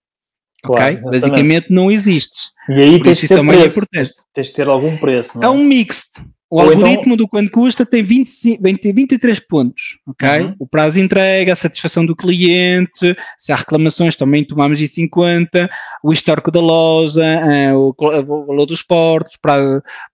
Claro, 0.62 0.82
ok? 0.82 0.98
exatamente. 0.98 1.20
Basicamente 1.20 1.66
não 1.72 1.90
existes. 1.90 2.50
E 2.68 2.80
aí 2.80 3.02
tens 3.02 3.18
de 3.18 3.28
ter 3.28 3.36
também 3.36 3.60
é 3.60 3.68
preço. 3.68 4.14
tens, 4.32 4.46
de 4.46 4.52
ter 4.52 4.68
algum 4.68 4.96
preço. 4.96 5.42
É 5.42 5.46
é? 5.46 5.48
um 5.48 5.64
mixed. 5.64 6.10
O 6.50 6.62
Ou 6.62 6.72
então- 6.72 6.88
algoritmo 6.88 7.14
do 7.14 7.28
quanto 7.28 7.50
custa 7.50 7.84
tem 7.84 8.02
25, 8.02 8.62
20, 8.62 8.92
23 8.92 9.38
pontos, 9.38 9.98
ok? 10.06 10.40
Uhum. 10.40 10.54
O 10.58 10.66
prazo 10.66 10.96
de 10.96 11.04
entrega, 11.04 11.52
a 11.52 11.56
satisfação 11.56 12.06
do 12.06 12.16
cliente, 12.16 13.14
se 13.36 13.52
há 13.52 13.56
reclamações 13.56 14.16
também 14.16 14.42
tomamos 14.44 14.80
isso 14.80 14.98
em 14.98 15.06
conta, 15.06 15.68
o 16.02 16.10
histórico 16.10 16.50
da 16.50 16.60
loja, 16.60 17.22
eh, 17.22 17.74
o, 17.74 17.94
valor 17.98 18.64
dos 18.64 18.82
portos, 18.82 19.36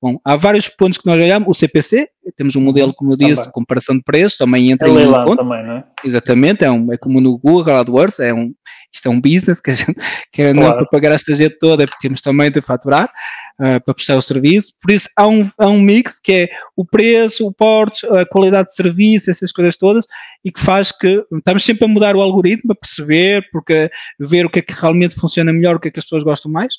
bom, 0.02 0.18
há 0.24 0.34
vários 0.34 0.66
pontos 0.68 0.98
que 0.98 1.06
nós 1.06 1.20
olhamos, 1.20 1.48
o 1.48 1.54
CPC, 1.54 2.08
temos 2.36 2.56
um 2.56 2.60
modelo, 2.60 2.92
como 2.94 3.12
eu 3.12 3.16
disse. 3.16 3.34
Também. 3.34 3.46
de 3.46 3.52
comparação 3.52 3.96
de 3.96 4.02
preços, 4.02 4.38
também 4.38 4.70
entra 4.70 4.88
É 4.88 4.90
em 4.90 4.94
leilão 4.94 5.24
conta, 5.24 5.42
também, 5.42 5.64
não 5.66 5.76
é? 5.78 5.84
exatamente, 6.04 6.64
é, 6.64 6.70
um, 6.70 6.92
é 6.92 6.96
como 6.96 7.20
no 7.20 7.38
Google 7.38 7.76
AdWords, 7.76 8.20
é 8.20 8.32
um, 8.32 8.52
isto 8.92 9.06
é 9.08 9.10
um 9.10 9.20
business 9.20 9.60
que 9.60 9.70
a 9.70 9.74
gente 9.74 9.94
quer 10.32 10.54
não 10.54 10.62
Claro. 10.62 10.76
para 10.78 10.86
pagar 10.86 11.12
esta 11.12 11.34
gente 11.34 11.58
toda, 11.58 11.84
temos 12.00 12.20
também 12.20 12.50
de 12.50 12.60
faturar 12.62 13.10
ah, 13.58 13.80
para 13.80 13.94
prestar 13.94 14.16
o 14.16 14.22
serviço, 14.22 14.72
por 14.80 14.90
isso 14.92 15.08
há 15.16 15.26
um, 15.26 15.48
há 15.58 15.66
um 15.66 15.80
mix 15.80 16.18
que 16.20 16.32
é 16.32 16.48
o 16.76 16.84
preço, 16.84 17.46
o 17.46 17.52
porte, 17.52 18.06
a 18.06 18.24
qualidade 18.26 18.68
de 18.68 18.74
serviço, 18.74 19.30
essas 19.30 19.50
coisas 19.52 19.76
todas, 19.76 20.06
e 20.44 20.50
que 20.52 20.60
faz 20.60 20.90
que 20.92 21.24
estamos 21.32 21.64
sempre 21.64 21.84
a 21.84 21.88
mudar 21.88 22.14
o 22.16 22.20
algoritmo, 22.20 22.72
a 22.72 22.74
perceber, 22.74 23.46
porque 23.52 23.90
ver 24.18 24.46
o 24.46 24.50
que 24.50 24.58
é 24.60 24.62
que 24.62 24.72
realmente 24.74 25.14
funciona 25.14 25.52
melhor, 25.52 25.76
o 25.76 25.80
que 25.80 25.88
é 25.88 25.90
que 25.90 25.98
as 25.98 26.04
pessoas 26.04 26.22
gostam 26.24 26.50
mais, 26.50 26.74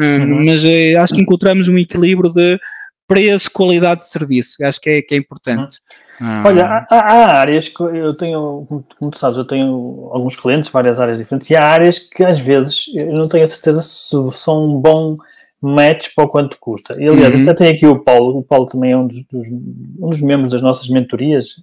Ah, 0.00 0.02
Uhum. 0.18 0.44
mas 0.44 0.64
eh, 0.64 0.96
acho 0.98 1.14
que 1.14 1.20
encontramos 1.20 1.68
um 1.68 1.78
equilíbrio 1.78 2.28
de 2.32 2.58
preço, 3.06 3.50
qualidade 3.50 4.00
de 4.00 4.08
serviço, 4.08 4.56
acho 4.64 4.80
que 4.80 4.90
é, 4.90 5.02
que 5.02 5.14
é 5.14 5.18
importante. 5.18 5.78
Ah, 6.20 6.44
Olha, 6.46 6.64
há, 6.66 6.86
há- 6.90 7.36
áreas 7.38 7.68
que 7.68 7.82
eu 7.82 8.14
tenho, 8.16 8.66
como 8.98 9.10
tu- 9.10 9.18
sabes, 9.18 9.36
eu 9.36 9.44
tenho 9.44 10.08
alguns 10.12 10.36
clientes, 10.36 10.70
várias 10.70 11.00
áreas 11.00 11.18
diferentes, 11.18 11.50
e 11.50 11.56
há 11.56 11.64
áreas 11.64 11.98
que 11.98 12.24
às 12.24 12.38
vezes 12.38 12.86
eu 12.94 13.12
não 13.12 13.22
tenho 13.28 13.44
a 13.44 13.46
certeza 13.48 13.82
se 13.82 14.14
são 14.32 14.64
um 14.64 14.80
bom 14.80 15.16
match 15.62 16.08
para 16.14 16.24
o 16.24 16.28
quanto 16.28 16.56
custa. 16.60 16.94
E 17.02 17.08
aliás, 17.08 17.34
Uhum. 17.34 17.42
até 17.42 17.54
tem 17.54 17.68
aqui 17.68 17.86
o 17.86 17.98
Paulo, 17.98 18.38
o 18.38 18.42
Paulo 18.42 18.66
também 18.66 18.92
é 18.92 18.96
um 18.96 19.06
dos, 19.06 19.24
dos- 19.24 19.48
um 19.50 20.08
dos 20.10 20.20
membros 20.20 20.52
das 20.52 20.62
nossas 20.62 20.88
mentorias, 20.88 21.56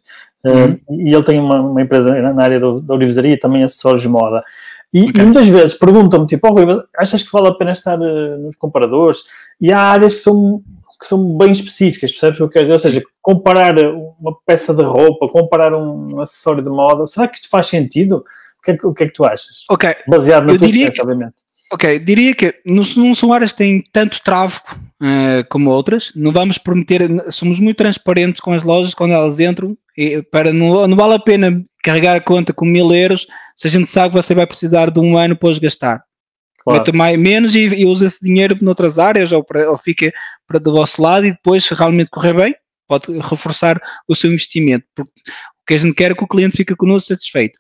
Uhum. 0.43 0.71
eh, 0.73 0.79
e 0.91 1.13
ele 1.15 1.23
tem 1.23 1.39
uma, 1.39 1.61
uma 1.61 1.81
empresa 1.81 2.11
na 2.33 2.43
área 2.43 2.59
do- 2.59 2.81
da 2.81 2.93
orivesaria 2.95 3.33
e 3.33 3.39
também 3.39 3.63
acessórios 3.63 4.01
de 4.01 4.09
moda. 4.09 4.41
E, 4.93 5.03
Ok. 5.09 5.13
e 5.21 5.23
muitas 5.23 5.47
vezes 5.47 5.73
perguntam-me, 5.75 6.25
tipo, 6.27 6.45
oh, 6.47 6.51
Rui, 6.53 6.65
mas 6.65 6.79
achas 6.97 7.23
que 7.23 7.31
vale 7.31 7.47
a 7.47 7.53
pena 7.53 7.71
estar 7.71 7.97
eh, 8.01 8.37
nos 8.37 8.55
comparadores? 8.57 9.19
E 9.61 9.71
há 9.71 9.79
áreas 9.79 10.13
que 10.15 10.19
são, 10.19 10.61
que 11.01 11.07
são 11.07 11.35
bem 11.35 11.51
específicas, 11.51 12.11
percebes 12.11 12.35
o 12.35 12.37
que 12.37 12.43
eu 12.43 12.49
quero 12.49 12.65
dizer? 12.65 12.73
Ou 12.73 12.79
seja, 12.79 13.03
comparar 13.23 13.75
uma 13.79 14.37
peça 14.45 14.71
de 14.71 14.83
roupa, 14.83 15.27
comparar 15.29 15.73
um 15.73 16.21
acessório 16.21 16.63
de 16.63 16.69
moda, 16.69 17.07
será 17.07 17.27
que 17.27 17.37
isto 17.37 17.49
faz 17.49 17.65
sentido? 17.65 18.17
O 18.17 18.61
que 18.61 18.71
é 18.71 18.77
que, 18.77 18.85
o 18.85 18.93
que, 18.93 19.03
é 19.03 19.07
que 19.07 19.13
tu 19.13 19.25
achas? 19.25 19.65
ok, 19.67 19.95
Baseado 20.07 20.45
na 20.45 20.53
Eu 20.53 20.59
tua 20.59 20.67
experiência, 20.67 21.01
obviamente. 21.01 21.33
Ok, 21.73 21.97
diria 21.99 22.35
que 22.35 22.53
não, 22.65 22.83
não 22.97 23.15
são 23.15 23.33
áreas 23.33 23.51
que 23.51 23.57
têm 23.57 23.81
tanto 23.91 24.21
tráfego 24.21 24.75
eh, 25.01 25.43
como 25.49 25.71
outras. 25.71 26.11
Não 26.15 26.31
vamos 26.31 26.57
prometer, 26.57 27.09
somos 27.31 27.59
muito 27.59 27.77
transparentes 27.77 28.41
com 28.41 28.53
as 28.53 28.61
lojas 28.61 28.93
quando 28.93 29.13
elas 29.13 29.39
entram. 29.39 29.75
E 29.97 30.21
para, 30.21 30.53
não, 30.53 30.87
não 30.87 30.97
vale 30.97 31.15
a 31.15 31.19
pena 31.19 31.63
carregar 31.81 32.15
a 32.15 32.21
conta 32.21 32.53
com 32.53 32.65
mil 32.65 32.93
euros 32.93 33.25
se 33.55 33.67
a 33.67 33.71
gente 33.71 33.89
sabe 33.89 34.13
que 34.13 34.21
você 34.21 34.35
vai 34.35 34.45
precisar 34.45 34.91
de 34.91 34.99
um 34.99 35.17
ano 35.17 35.35
para 35.35 35.49
os 35.49 35.59
gastar. 35.59 36.03
Claro. 36.63 36.79
Meta 36.79 36.95
mais, 36.95 37.17
menos 37.19 37.55
e, 37.55 37.59
e 37.59 37.85
usa 37.85 38.05
esse 38.07 38.23
dinheiro 38.23 38.57
noutras 38.61 38.99
áreas 38.99 39.31
ou, 39.31 39.45
ou 39.69 39.77
fica 39.77 40.11
para 40.47 40.59
do 40.59 40.71
vosso 40.71 41.01
lado 41.01 41.25
e 41.25 41.31
depois, 41.31 41.63
se 41.65 41.73
realmente 41.73 42.09
correr 42.09 42.33
bem, 42.33 42.55
pode 42.87 43.05
reforçar 43.19 43.81
o 44.07 44.15
seu 44.15 44.29
investimento. 44.31 44.85
Porque 44.95 45.11
o 45.11 45.65
que 45.67 45.73
a 45.73 45.77
gente 45.77 45.93
quer 45.95 46.11
é 46.11 46.15
que 46.15 46.23
o 46.23 46.27
cliente 46.27 46.57
fique 46.57 46.75
connosco 46.75 47.07
satisfeito. 47.09 47.57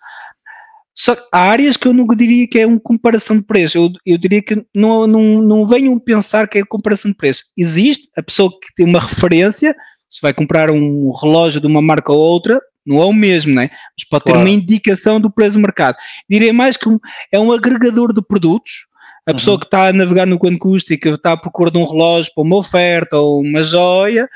Só 0.93 1.15
que 1.15 1.23
há 1.31 1.39
áreas 1.39 1.77
que 1.77 1.87
eu 1.87 1.93
nunca 1.93 2.15
diria 2.15 2.45
que 2.47 2.59
é 2.59 2.67
uma 2.67 2.79
comparação 2.79 3.37
de 3.37 3.43
preço. 3.43 3.77
Eu, 3.77 3.89
eu 4.05 4.17
diria 4.17 4.41
que 4.41 4.63
não, 4.75 5.07
não, 5.07 5.41
não 5.41 5.65
venham 5.65 5.97
pensar 5.97 6.47
que 6.47 6.59
é 6.59 6.65
comparação 6.65 7.09
de 7.11 7.17
preço. 7.17 7.45
Existe 7.57 8.09
a 8.17 8.21
pessoa 8.21 8.51
que 8.51 8.73
tem 8.75 8.85
uma 8.85 8.99
referência, 8.99 9.73
se 10.09 10.19
vai 10.21 10.33
comprar 10.33 10.69
um 10.69 11.11
relógio 11.13 11.61
de 11.61 11.67
uma 11.67 11.81
marca 11.81 12.11
ou 12.11 12.19
outra, 12.19 12.59
não 12.85 13.01
é 13.01 13.05
o 13.05 13.13
mesmo, 13.13 13.53
né? 13.53 13.69
mas 13.97 14.07
pode 14.09 14.25
ter 14.25 14.31
Claro. 14.31 14.45
uma 14.45 14.49
indicação 14.49 15.19
do 15.21 15.31
preço 15.31 15.53
do 15.57 15.61
mercado. 15.61 15.95
Diria 16.29 16.51
mais 16.51 16.75
que 16.75 16.89
um- 16.89 16.99
é 17.31 17.39
um 17.39 17.51
agregador 17.53 18.13
de 18.13 18.21
produtos. 18.21 18.87
A 19.27 19.33
pessoa 19.33 19.53
Uhum. 19.55 19.59
que 19.59 19.65
está 19.67 19.87
a 19.87 19.93
navegar 19.93 20.25
no 20.25 20.39
quanto 20.39 20.57
custa 20.57 20.93
e 20.93 20.97
que 20.97 21.09
está 21.09 21.33
à 21.33 21.37
procura 21.37 21.69
de 21.69 21.77
um 21.77 21.85
relógio 21.85 22.31
para 22.33 22.43
uma 22.43 22.55
oferta 22.57 23.17
ou 23.17 23.41
uma 23.41 23.63
joia, 23.63 24.27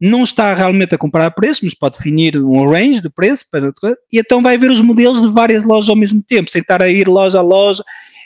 não 0.00 0.24
está 0.24 0.54
realmente 0.54 0.94
a 0.94 0.98
comparar 0.98 1.30
preços, 1.32 1.62
mas 1.62 1.74
pode 1.74 1.98
definir 1.98 2.38
um 2.38 2.66
range 2.70 3.02
de 3.02 3.10
preço 3.10 3.44
para, 3.52 3.70
e 4.10 4.18
então 4.18 4.42
vai 4.42 4.56
ver 4.56 4.70
os 4.70 4.80
modelos 4.80 5.20
de 5.22 5.28
várias 5.28 5.62
lojas 5.62 5.90
ao 5.90 5.96
mesmo 5.96 6.22
tempo, 6.22 6.50
sem 6.50 6.62
estar 6.62 6.82
a 6.82 6.88
ir 6.88 7.06
loja 7.06 7.38
a 7.38 7.42
loja. 7.42 7.82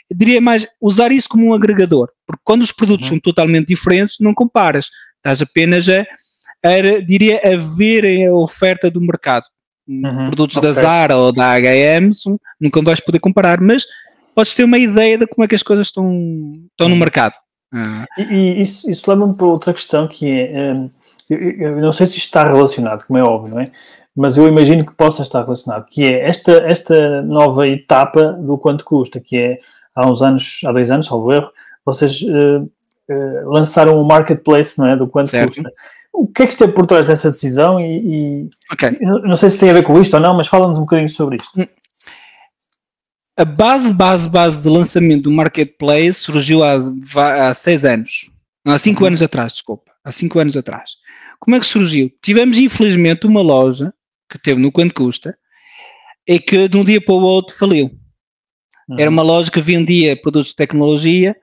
Eu 0.09 0.15
diria 0.17 0.39
mais 0.39 0.65
usar 0.79 1.11
isso 1.11 1.27
como 1.27 1.47
um 1.47 1.53
agregador, 1.53 2.09
porque 2.25 2.41
quando 2.45 2.61
os 2.61 2.71
produtos 2.71 3.07
Uhum. 3.09 3.15
são 3.15 3.19
totalmente 3.19 3.67
diferentes, 3.67 4.15
não 4.21 4.33
comparas, 4.33 4.87
estás 5.17 5.41
apenas 5.41 5.85
a, 5.89 6.05
a 6.63 6.99
diria, 7.05 7.41
a 7.43 7.57
ver 7.75 8.25
a 8.29 8.33
oferta 8.33 8.89
do 8.89 9.01
mercado. 9.01 9.43
Uhum, 9.87 10.27
Produtos 10.27 10.55
da 10.61 10.71
ok. 10.71 10.81
Zara 10.81 11.17
ou 11.17 11.31
da 11.33 11.51
H&M 11.53 12.09
nunca 12.59 12.81
vais 12.81 12.99
poder 13.01 13.19
comparar, 13.19 13.59
mas 13.59 13.85
podes 14.35 14.53
ter 14.53 14.63
uma 14.63 14.77
ideia 14.77 15.17
de 15.17 15.25
como 15.25 15.45
é 15.45 15.47
que 15.47 15.55
as 15.55 15.63
coisas 15.63 15.87
estão, 15.87 16.53
estão 16.71 16.89
no 16.89 16.95
mercado. 16.95 17.33
Ah, 17.73 18.05
E, 18.17 18.23
e 18.23 18.61
isso, 18.61 18.89
isso 18.89 19.09
leva-me 19.09 19.35
para 19.35 19.45
outra 19.47 19.73
questão 19.73 20.07
que 20.07 20.29
é, 20.29 20.73
hum, 20.73 20.89
eu, 21.29 21.39
eu 21.39 21.77
não 21.77 21.91
sei 21.91 22.05
se 22.05 22.17
isto 22.17 22.27
está 22.27 22.43
relacionado, 22.43 23.05
como 23.05 23.17
é 23.17 23.23
óbvio, 23.23 23.55
não 23.55 23.61
é? 23.61 23.71
Mas 24.15 24.37
eu 24.37 24.47
imagino 24.47 24.85
que 24.85 24.93
possa 24.93 25.21
estar 25.21 25.41
relacionado, 25.41 25.85
que 25.87 26.05
é 26.05 26.27
esta, 26.27 26.51
esta 26.51 27.21
nova 27.23 27.67
etapa 27.67 28.33
do 28.33 28.57
quanto 28.57 28.85
custa, 28.85 29.19
que 29.19 29.37
é 29.37 29.59
há 29.93 30.09
uns 30.09 30.21
anos, 30.21 30.61
há 30.65 30.71
dois 30.71 30.89
anos, 30.89 31.07
salvo 31.07 31.33
erro, 31.33 31.51
vocês 31.85 32.21
eh, 32.21 32.61
eh, 33.09 33.41
lançaram 33.45 34.01
o 34.01 34.05
marketplace, 34.05 34.77
não 34.77 34.87
é? 34.87 34.95
Do 34.95 35.07
quanto 35.07 35.31
Certo. 35.31 35.53
custa. 35.53 35.71
O 36.13 36.27
que 36.27 36.43
é 36.43 36.47
que 36.47 36.53
esteve 36.53 36.71
por 36.71 36.85
trás 36.85 37.07
dessa 37.07 37.29
decisão 37.29 37.77
e, 37.79 38.45
e 38.45 38.49
ok. 38.71 38.97
eu 39.01 39.19
não 39.23 39.35
sei 39.35 39.49
se 39.49 39.59
tem 39.59 39.69
a 39.69 39.73
ver 39.73 39.83
com 39.83 39.99
isto 39.99 40.13
ou 40.13 40.19
não, 40.21 40.33
mas 40.33 40.47
fala-nos 40.47 40.77
um 40.77 40.81
bocadinho 40.81 41.09
sobre 41.09 41.35
isto. 41.35 41.67
A 43.37 43.43
base, 43.43 43.91
base, 43.93 44.29
base 44.29 44.57
de 44.57 44.69
lançamento 44.69 45.23
do 45.23 45.31
Marketplace 45.31 46.13
surgiu 46.13 46.63
há, 46.63 46.77
há 47.49 47.53
seis 47.53 47.83
anos. 47.83 48.29
Não, 48.65 48.73
há 48.73 48.79
cinco 48.79 49.01
Uhum. 49.01 49.07
anos 49.07 49.21
atrás, 49.21 49.53
desculpa. 49.53 49.91
Há 50.03 50.11
cinco 50.11 50.39
anos 50.39 50.55
atrás. 50.55 50.91
Como 51.39 51.55
é 51.55 51.59
que 51.59 51.65
surgiu? 51.65 52.09
Tivemos, 52.21 52.57
infelizmente, 52.57 53.27
uma 53.27 53.41
loja 53.41 53.93
que 54.29 54.39
teve 54.39 54.61
no 54.61 54.71
quanto 54.71 54.93
custa 54.93 55.37
e 56.27 56.39
que 56.39 56.67
de 56.67 56.77
um 56.77 56.83
dia 56.83 57.01
para 57.01 57.13
o 57.13 57.21
outro 57.21 57.55
faliu. 57.55 57.91
Era 58.97 59.09
uma 59.09 59.21
loja 59.21 59.51
que 59.51 59.59
vendia 59.61 60.15
produtos 60.15 60.51
de 60.51 60.55
tecnologia 60.55 61.35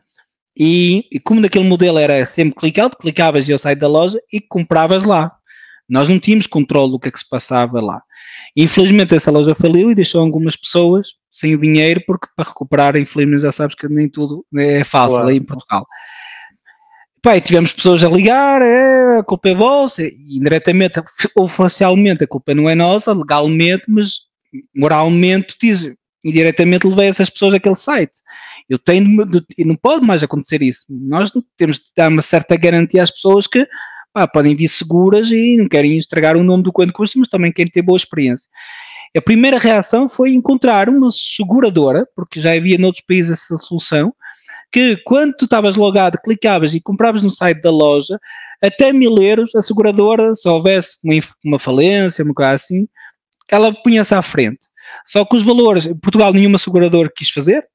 e, 0.57 1.05
e 1.11 1.21
como 1.21 1.41
naquele 1.41 1.69
modelo 1.69 1.99
era 1.99 2.25
sempre 2.25 2.59
click-out, 2.59 2.97
clicavas 2.97 3.49
e 3.49 3.51
eu 3.53 3.59
saio 3.59 3.77
da 3.79 3.89
loja 3.89 4.19
e 4.33 4.41
compravas 4.41 5.05
lá. 5.05 5.31
Nós 5.89 6.09
não 6.09 6.19
tínhamos 6.19 6.47
controle 6.47 6.93
do 6.93 6.99
que 7.01 7.09
é 7.09 7.11
que 7.11 7.19
se 7.19 7.29
passava 7.29 7.81
lá. 7.81 8.03
Infelizmente 8.57 9.15
essa 9.15 9.31
loja 9.31 9.55
faliu 9.55 9.91
e 9.91 9.95
deixou 9.95 10.21
algumas 10.21 10.57
pessoas 10.57 11.09
sem 11.31 11.55
o 11.55 11.59
dinheiro 11.59 12.03
porque 12.07 12.27
para 12.37 12.49
recuperar, 12.49 12.97
infelizmente 12.97 13.43
já 13.43 13.53
sabes 13.53 13.75
que 13.75 13.89
nem 13.89 14.09
tudo 14.09 14.45
é 14.57 14.85
fácil 14.85 15.17
Claro. 15.17 15.29
aí 15.31 15.37
em 15.37 15.43
Portugal. 15.43 15.87
E 17.25 17.41
tivemos 17.41 17.73
pessoas 17.73 18.03
a 18.03 18.09
ligar, 18.09 18.61
é, 18.61 19.19
a 19.21 19.23
culpa 19.23 19.49
é 19.49 19.55
vossa, 19.55 20.03
e 20.03 20.37
indiretamente, 20.37 21.01
oficialmente 21.39 22.25
a 22.25 22.27
culpa 22.27 22.53
não 22.53 22.69
é 22.69 22.75
nossa, 22.75 23.13
legalmente, 23.13 23.85
mas 23.89 24.11
moralmente 24.77 25.55
diz, 25.61 25.89
indiretamente 26.25 26.87
levei 26.87 27.07
essas 27.07 27.31
pessoas 27.31 27.55
àquele 27.55 27.77
site. 27.77 28.13
Eu 28.69 28.79
tenho, 28.79 29.25
e 29.57 29.65
não 29.65 29.77
pode 29.77 30.05
mais 30.05 30.23
acontecer 30.23 30.63
isso. 30.63 30.85
Nós 30.91 31.31
temos 31.57 31.77
de 31.79 31.85
dar 31.97 32.09
uma 32.11 32.23
certa 32.23 32.57
garantia 32.57 33.03
às 33.03 33.11
pessoas 33.11 33.47
que 33.47 33.67
pá, 34.13 34.27
podem 34.27 34.55
vir 34.55 34.69
seguras 34.69 35.31
e 35.31 35.57
não 35.57 35.69
querem 35.69 35.99
estragar 35.99 36.37
o 36.37 36.45
nome 36.45 36.63
do 36.63 36.73
quanto 36.73 36.93
custa, 36.93 37.19
mas 37.19 37.29
também 37.29 37.53
querem 37.53 37.71
ter 37.71 37.83
boa 37.83 37.97
experiência. 37.97 38.51
A 39.17 39.21
primeira 39.21 39.59
reação 39.59 40.09
foi 40.09 40.33
encontrar 40.33 40.89
uma 40.89 41.11
seguradora, 41.11 42.07
porque 42.17 42.41
já 42.41 42.53
havia 42.53 42.79
noutros 42.79 43.05
países 43.07 43.43
essa 43.43 43.59
solução, 43.59 44.13
que 44.73 44.97
quando 45.05 45.35
tu 45.37 45.45
estavas 45.45 45.77
logado, 45.77 46.19
clicavas 46.25 46.73
e 46.75 46.81
compravas 46.81 47.23
no 47.23 47.31
site 47.31 47.61
da 47.61 47.71
loja, 47.71 48.19
até 48.63 48.93
mil 48.93 49.21
euros, 49.21 49.55
a 49.55 49.61
seguradora, 49.61 50.35
se 50.35 50.49
houvesse 50.49 50.97
uma, 51.05 51.15
uma 51.45 51.59
falência, 51.59 52.25
uma 52.25 52.33
coisa 52.33 52.53
assim, 52.53 52.89
ela 53.51 53.75
punha-se 53.83 54.15
à 54.15 54.23
frente. 54.23 54.61
Só 55.05 55.25
que 55.25 55.37
os 55.37 55.43
valores, 55.43 55.85
em 55.85 55.95
Portugal 55.95 56.33
nenhuma 56.33 56.59
seguradora 56.59 57.13
quis 57.15 57.29
fazer, 57.29 57.67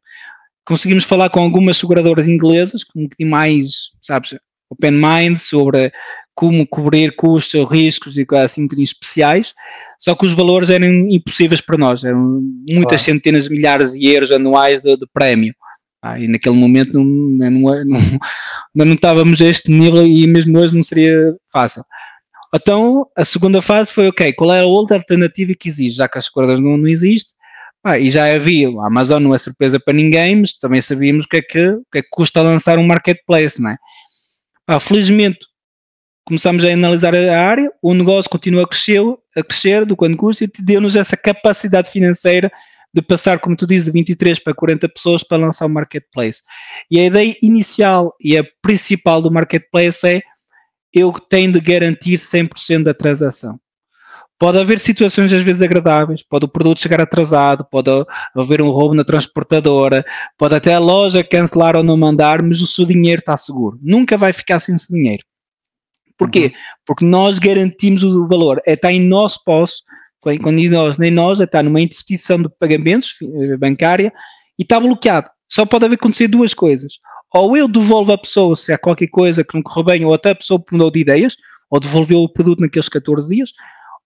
conseguimos 0.66 1.04
falar 1.04 1.30
com 1.30 1.40
algumas 1.40 1.78
seguradoras 1.78 2.28
inglesas, 2.28 2.84
com 2.84 3.08
mais, 3.22 3.92
sabes, 4.02 4.36
open 4.70 4.92
mind 4.92 5.40
sobre 5.40 5.92
como 6.38 6.68
cobrir 6.68 7.16
custos, 7.16 7.68
riscos 7.68 8.16
e 8.16 8.24
coisas 8.24 8.52
assim 8.52 8.62
um 8.62 8.66
bocadinho 8.66 8.86
especiais, 8.86 9.56
só 9.98 10.14
que 10.14 10.24
os 10.24 10.34
valores 10.34 10.70
eram 10.70 10.88
impossíveis 11.10 11.62
para 11.62 11.80
nós, 11.80 12.04
eram 12.04 12.20
muitas 12.70 13.02
claro. 13.02 13.20
centenas 13.20 13.46
de 13.46 13.50
milhares 13.50 13.94
de 13.94 14.06
euros 14.06 14.32
anuais 14.32 14.84
de, 14.84 14.96
de 14.96 15.08
prémio. 15.12 15.56
Ah, 16.00 16.20
e 16.20 16.28
naquele 16.28 16.56
momento 16.56 16.94
não, 16.94 17.04
não, 17.04 17.86
não, 17.86 18.86
não, 18.86 18.94
estávamos 18.94 19.42
a 19.42 19.46
este 19.46 19.72
nível 19.72 20.06
e 20.06 20.28
mesmo 20.28 20.60
hoje 20.60 20.76
não 20.76 20.84
seria 20.84 21.36
fácil. 21.52 21.84
Então 22.54 23.08
a 23.18 23.26
segunda 23.26 23.60
fase 23.60 23.92
foi, 23.92 24.08
ok, 24.08 24.32
qual 24.34 24.54
era 24.54 24.64
a 24.64 24.70
outra 24.70 24.96
alternativa 24.96 25.56
que 25.60 25.68
existe, 25.68 25.98
já 25.98 26.08
que 26.08 26.20
as 26.20 26.30
cordas 26.30 26.60
não, 26.60 26.78
não 26.78 26.88
existe, 26.88 27.32
ah, 27.84 27.98
e 27.98 28.12
já 28.12 28.32
havia, 28.32 28.70
a 28.70 28.86
Amazon 28.86 29.24
não 29.24 29.34
é 29.34 29.40
surpresa 29.40 29.80
para 29.80 29.96
ninguém, 29.96 30.36
mas 30.36 30.54
também 30.54 30.84
sabíamos 30.84 31.26
o 31.26 31.30
que 31.30 31.38
é 31.38 31.42
que, 31.42 31.68
o 31.68 31.84
que, 31.92 31.98
é 31.98 32.02
que 32.04 32.10
custa 32.12 32.44
lançar 32.44 32.78
um 32.78 32.86
marketplace, 32.86 33.60
não 33.60 33.72
é? 33.72 33.78
Ah, 34.68 34.80
felizmente 34.80 35.40
começamos 36.28 36.65
a 36.65 36.73
analisar 36.73 37.15
a 37.15 37.41
área, 37.41 37.71
o 37.82 37.93
negócio 37.93 38.30
continua 38.30 38.63
a 38.63 38.67
crescer, 38.67 38.99
a 39.34 39.41
crescer 39.41 39.86
do 39.86 39.95
quanto 39.95 40.17
custa 40.17 40.43
e 40.43 40.51
deu-nos 40.59 40.97
essa 40.97 41.15
capacidade 41.15 41.89
financeira 41.89 42.51
de 42.93 43.01
passar, 43.01 43.39
como 43.39 43.55
tu 43.55 43.65
dizes, 43.65 43.86
de 43.86 43.91
23 43.91 44.38
para 44.39 44.53
40 44.53 44.89
pessoas 44.89 45.23
para 45.23 45.38
lançar 45.38 45.65
o 45.65 45.69
marketplace. 45.69 46.41
E 46.91 46.99
a 46.99 47.05
ideia 47.05 47.34
inicial 47.41 48.13
e 48.19 48.38
a 48.38 48.43
principal 48.61 49.21
do 49.21 49.32
marketplace 49.32 50.05
é 50.05 50.21
eu 50.93 51.13
tenho 51.13 51.53
de 51.53 51.61
garantir 51.61 52.19
100% 52.19 52.84
da 52.84 52.93
transação. 52.93 53.57
Pode 54.38 54.59
haver 54.59 54.82
situações 54.82 55.32
às 55.32 55.43
vezes 55.43 55.61
agradáveis, 55.61 56.23
pode 56.23 56.43
o 56.43 56.49
produto 56.49 56.82
chegar 56.82 56.99
atrasado, 56.99 57.63
pode 57.63 57.89
haver 58.36 58.61
um 58.61 58.69
roubo 58.69 58.93
na 58.93 59.05
transportadora, 59.05 60.03
pode 60.38 60.55
até 60.55 60.73
a 60.73 60.80
loja 60.80 61.23
cancelar 61.23 61.78
ou 61.78 61.84
não 61.84 61.95
mandar, 61.95 62.43
mas 62.43 62.61
o 62.61 62.67
seu 62.67 62.84
dinheiro 62.84 63.21
está 63.21 63.38
seguro. 63.38 63.80
Nunca 63.82 64.17
vai 64.17 64.34
ficar 64.34 64.59
sem 64.59 64.75
o 64.75 64.80
seu 64.80 64.93
dinheiro. 64.93 65.23
Porquê? 66.18 66.45
Uhum. 66.45 66.51
Porque 66.86 67.05
nós 67.05 67.39
garantimos 67.39 68.03
o 68.03 68.28
valor. 68.28 68.61
É, 68.65 68.74
está 68.74 68.91
em 68.91 69.01
nosso 69.01 69.43
posse, 69.43 69.84
quando 70.41 70.59
nós, 70.70 70.97
nem 70.97 71.11
nós, 71.11 71.39
é, 71.39 71.43
está 71.43 71.61
numa 71.63 71.80
instituição 71.80 72.41
de 72.41 72.49
pagamentos 72.59 73.15
eh, 73.22 73.57
bancária 73.57 74.11
e 74.59 74.63
está 74.63 74.80
bloqueado. 74.80 75.30
Só 75.47 75.65
pode 75.65 75.86
haver 75.86 75.95
acontecer 75.95 76.28
duas 76.28 76.53
coisas. 76.53 76.93
Ou 77.34 77.55
eu 77.55 77.68
devolvo 77.68 78.11
a 78.11 78.18
pessoa 78.18 78.55
se 78.55 78.74
há 78.74 78.78
qualquer 78.78 79.07
coisa 79.07 79.43
que 79.43 79.55
não 79.55 79.61
correu 79.61 79.84
bem, 79.84 80.05
ou 80.05 80.13
até 80.13 80.32
a 80.32 80.36
pessoa 80.36 80.61
mudou 80.72 80.91
de 80.91 80.99
ideias, 80.99 81.36
ou 81.70 81.80
devolveu 81.80 82.20
o 82.20 82.30
produto 82.30 82.59
naqueles 82.59 82.89
14 82.89 83.34
dias, 83.34 83.51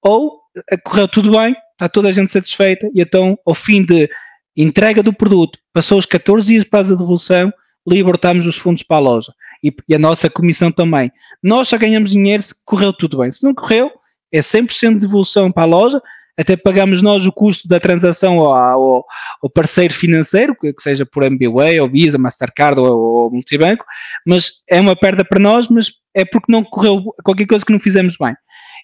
ou 0.04 0.42
eh, 0.70 0.78
correu 0.78 1.08
tudo 1.08 1.32
bem, 1.32 1.56
está 1.72 1.88
toda 1.90 2.10
a 2.10 2.12
gente 2.12 2.32
satisfeita, 2.32 2.88
e 2.94 3.02
então, 3.02 3.38
ao 3.46 3.56
fim 3.56 3.84
de 3.84 4.10
entrega 4.56 5.02
do 5.02 5.14
produto, 5.14 5.58
passou 5.74 5.98
os 5.98 6.06
14 6.06 6.48
dias 6.48 6.64
para 6.66 6.80
a 6.80 6.90
devolução, 6.90 7.52
libertamos 7.88 8.46
os 8.46 8.58
fundos 8.58 8.84
para 8.84 8.98
a 8.98 9.00
loja 9.00 9.34
e, 9.64 9.74
e, 9.88 9.96
a 9.96 10.00
nossa 10.00 10.30
comissão 10.30 10.72
também. 10.72 11.12
Nós 11.42 11.68
só 11.68 11.78
ganhamos 11.78 12.12
dinheiro 12.12 12.42
se 12.42 12.54
correu 12.66 12.92
tudo 12.94 13.20
bem. 13.20 13.32
Se 13.32 13.44
não 13.44 13.54
correu, 13.54 13.92
é 14.32 14.40
100% 14.40 14.96
de 14.96 15.00
devolução 15.02 15.52
para 15.52 15.64
a 15.64 15.68
loja, 15.68 16.02
até 16.40 16.56
pagamos 16.56 17.02
nós 17.02 17.26
o 17.26 17.32
custo 17.32 17.68
da 17.68 17.80
transação 17.80 18.40
ao, 18.40 18.54
ao, 18.54 19.06
ao 19.44 19.50
parceiro 19.50 19.94
financeiro, 19.94 20.56
que, 20.56 20.74
seja 20.80 21.06
por 21.06 21.24
MBWay, 21.24 21.80
ou 21.80 21.90
Visa, 21.90 22.18
Mastercard 22.18 22.80
ou, 22.80 22.98
ou 22.98 23.32
Multibanco, 23.32 23.86
mas 24.26 24.62
é 24.70 24.80
uma 24.80 24.96
perda 24.96 25.24
para 25.24 25.40
nós, 25.40 25.68
mas 25.68 25.92
é 26.14 26.26
porque 26.26 26.52
não 26.52 26.64
correu 26.64 27.04
qualquer 27.24 27.46
coisa 27.46 27.66
que 27.66 27.72
não 27.72 27.80
fizemos 27.80 28.16
bem. 28.20 28.36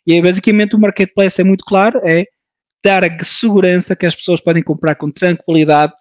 E 0.06 0.14
aí, 0.14 0.22
basicamente 0.22 0.76
o 0.76 0.80
marketplace 0.80 1.42
é 1.42 1.44
muito 1.44 1.66
claro, 1.66 2.00
é 2.04 2.26
dar 2.84 3.04
a 3.04 3.24
segurança 3.24 3.96
que 3.96 4.06
as 4.06 4.16
pessoas 4.16 4.40
podem 4.40 4.64
comprar 4.64 4.96
com 4.96 5.10
tranquilidade 5.10 5.94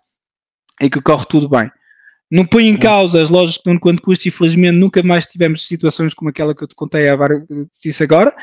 e 0.80 0.90
que 0.90 1.00
corre 1.00 1.24
tudo 1.26 1.48
bem. 1.48 1.70
Não 2.30 2.44
põe 2.44 2.66
em 2.66 2.76
causa 2.76 3.22
as 3.22 3.30
lojas 3.30 3.54
que 3.54 3.60
estão 3.60 3.74
no 3.74 3.80
quanto 3.80 4.02
custa 4.02 4.26
e 4.26 4.30
felizmente 4.30 4.76
nunca 4.76 5.02
mais 5.02 5.26
tivemos 5.26 5.66
situações 5.66 6.12
como 6.12 6.30
aquela 6.30 6.54
que 6.54 6.64
eu 6.64 6.68
te 6.68 6.74
contei 6.74 7.08
há 7.08 7.14
várias, 7.14 7.44
disse 7.82 8.02
agora. 8.02 8.34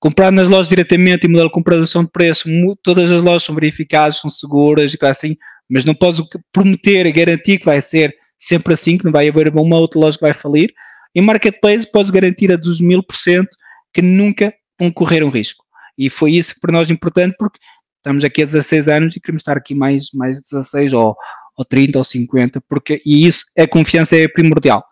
Comprar 0.00 0.32
nas 0.32 0.48
lojas 0.48 0.68
diretamente 0.68 1.26
e 1.26 1.28
modelo 1.28 1.48
de 1.48 1.54
compração 1.54 2.02
de 2.02 2.10
preço, 2.10 2.48
todas 2.82 3.10
as 3.10 3.22
lojas 3.22 3.44
são 3.44 3.54
verificadas, 3.54 4.18
são 4.18 4.28
seguras 4.28 4.92
e 4.92 5.06
assim, 5.06 5.36
mas 5.70 5.84
não 5.84 5.94
posso 5.94 6.28
prometer 6.52 7.06
e 7.06 7.12
garantir 7.12 7.58
que 7.58 7.64
vai 7.64 7.80
ser 7.80 8.12
sempre 8.36 8.74
assim, 8.74 8.98
que 8.98 9.04
não 9.04 9.12
vai 9.12 9.28
haver 9.28 9.54
uma 9.54 9.76
outra 9.76 10.00
loja 10.00 10.18
que 10.18 10.24
vai 10.24 10.34
falir. 10.34 10.72
Em 11.14 11.22
marketplace 11.22 11.90
podes 11.90 12.10
garantir 12.10 12.50
a 12.50 12.56
dos 12.56 12.80
mil 12.80 13.02
por 13.02 13.14
cento 13.14 13.56
que 13.94 14.02
nunca 14.02 14.52
vão 14.78 14.90
correr 14.90 15.22
um 15.22 15.28
risco. 15.28 15.64
E 15.96 16.10
foi 16.10 16.32
isso 16.32 16.54
para 16.60 16.72
nós 16.72 16.90
importante 16.90 17.36
porque 17.38 17.60
estamos 17.98 18.24
aqui 18.24 18.42
há 18.42 18.46
16 18.46 18.88
anos 18.88 19.14
e 19.14 19.20
queremos 19.20 19.42
estar 19.42 19.56
aqui 19.56 19.74
mais, 19.74 20.06
mais 20.12 20.42
16 20.42 20.92
ou, 20.94 21.16
ou 21.56 21.64
30 21.64 21.98
ou 21.98 22.04
50, 22.04 22.60
porque, 22.68 23.00
e 23.04 23.26
isso, 23.26 23.44
a 23.58 23.66
confiança 23.66 24.16
é 24.16 24.28
primordial. 24.28 24.84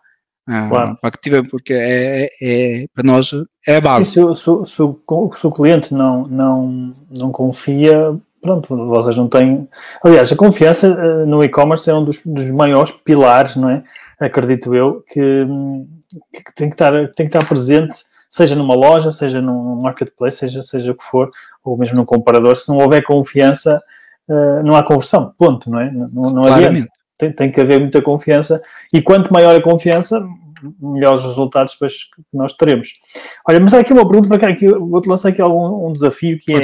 Ah, 0.47 0.67
claro. 0.67 0.97
para 0.99 1.11
que 1.11 1.21
tiver, 1.21 1.47
porque 1.47 1.73
é, 1.73 2.29
é, 2.41 2.87
para 2.93 3.03
nós 3.03 3.31
é 3.65 3.75
a 3.75 3.81
base. 3.81 4.11
Sim, 4.11 4.35
se, 4.35 4.41
se, 4.41 4.43
se, 4.43 4.81
o, 4.81 5.31
se, 5.33 5.47
o, 5.47 5.51
cliente 5.51 5.93
não, 5.93 6.23
não, 6.23 6.91
não 7.15 7.31
confia, 7.31 8.15
pronto, 8.41 8.75
vocês 8.87 9.15
não 9.15 9.29
têm. 9.29 9.67
Aliás, 10.03 10.31
a 10.31 10.35
confiança 10.35 10.87
eh, 10.87 11.25
no 11.25 11.43
e-commerce 11.43 11.89
é 11.89 11.93
um 11.93 12.03
dos, 12.03 12.19
dos 12.25 12.49
maiores 12.49 12.91
pilares, 12.91 13.55
não 13.55 13.69
é? 13.69 13.83
Acredito 14.19 14.75
eu, 14.75 15.03
que, 15.09 15.45
que, 16.33 16.55
tem, 16.55 16.69
que 16.69 16.75
estar, 16.75 16.91
tem 17.09 17.27
que 17.27 17.37
estar 17.37 17.47
presente, 17.47 17.97
seja 18.27 18.55
numa 18.55 18.75
loja, 18.75 19.11
seja 19.11 19.41
num 19.41 19.79
marketplace, 19.81 20.37
seja, 20.37 20.63
seja 20.63 20.91
o 20.91 20.95
que 20.95 21.03
for, 21.03 21.29
ou 21.63 21.77
mesmo 21.77 21.97
num 21.97 22.05
comparador. 22.05 22.57
Se 22.57 22.67
não 22.67 22.77
houver 22.77 23.03
confiança, 23.03 23.79
uh, 24.31 24.63
não 24.63 24.75
há 24.75 24.83
conversão, 24.83 25.33
ponto, 25.37 25.69
não 25.69 25.79
é? 25.79 25.91
Não, 25.91 26.29
não 26.29 26.43
adianta. 26.43 26.87
Tem, 27.17 27.31
tem, 27.31 27.51
que 27.51 27.61
haver 27.61 27.79
muita 27.79 28.01
confiança 28.01 28.59
e 28.91 29.01
quanto 29.01 29.31
maior 29.31 29.55
a 29.55 29.61
confiança, 29.61 30.19
melhores 30.79 31.23
resultados 31.23 31.73
depois 31.73 32.05
que 32.05 32.21
nós 32.33 32.53
teremos. 32.53 32.99
Olha, 33.47 33.59
mas 33.59 33.73
há 33.73 33.79
aqui 33.79 33.93
uma 33.93 34.07
pergunta 34.07 34.27
para 34.27 34.55
cá, 34.55 34.67
vou-te 34.79 35.07
lançar 35.07 35.29
aqui 35.29 35.41
algum 35.41 35.87
um 35.87 35.93
desafio 35.93 36.39
que 36.39 36.55
é, 36.55 36.61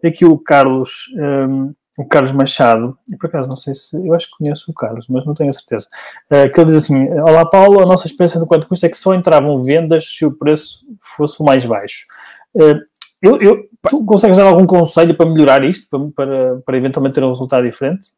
tem 0.00 0.10
aqui 0.10 0.24
o 0.24 0.36
Carlos, 0.36 0.90
um, 1.14 1.20
ehm, 1.20 1.74
o 1.98 2.04
Carlos 2.06 2.32
Machado, 2.32 2.96
e 3.12 3.16
por 3.16 3.26
acaso 3.26 3.48
não 3.48 3.56
sei 3.56 3.74
se, 3.74 3.96
eu 3.96 4.14
acho 4.14 4.26
que 4.26 4.38
conheço 4.38 4.70
o 4.70 4.74
Carlos, 4.74 5.06
mas 5.08 5.24
não 5.26 5.34
tenho 5.34 5.50
a 5.50 5.52
certeza, 5.52 5.86
uh, 6.32 6.50
que 6.50 6.60
ele 6.60 6.66
diz 6.66 6.76
assim, 6.76 7.08
Olá 7.20 7.44
Paulo, 7.44 7.80
a 7.80 7.86
nossa 7.86 8.06
experiência 8.06 8.40
do 8.40 8.46
quanto 8.46 8.66
custa 8.66 8.86
é 8.86 8.88
que 8.88 8.96
só 8.96 9.14
entravam 9.14 9.62
vendas 9.62 10.06
se 10.06 10.24
o 10.24 10.32
preço 10.32 10.84
fosse 11.16 11.40
o 11.40 11.44
mais 11.44 11.64
baixo. 11.66 12.06
Uh, 12.54 12.80
eu, 13.22 13.40
eu, 13.40 13.68
tu 13.88 14.04
consegues 14.04 14.36
dar 14.36 14.46
algum 14.46 14.66
conselho 14.66 15.14
para 15.14 15.28
melhorar 15.28 15.64
isto, 15.64 15.86
para, 15.88 16.26
para, 16.26 16.56
para 16.64 16.76
eventualmente 16.76 17.14
ter 17.14 17.24
um 17.24 17.28
resultado 17.28 17.64
diferente? 17.64 18.08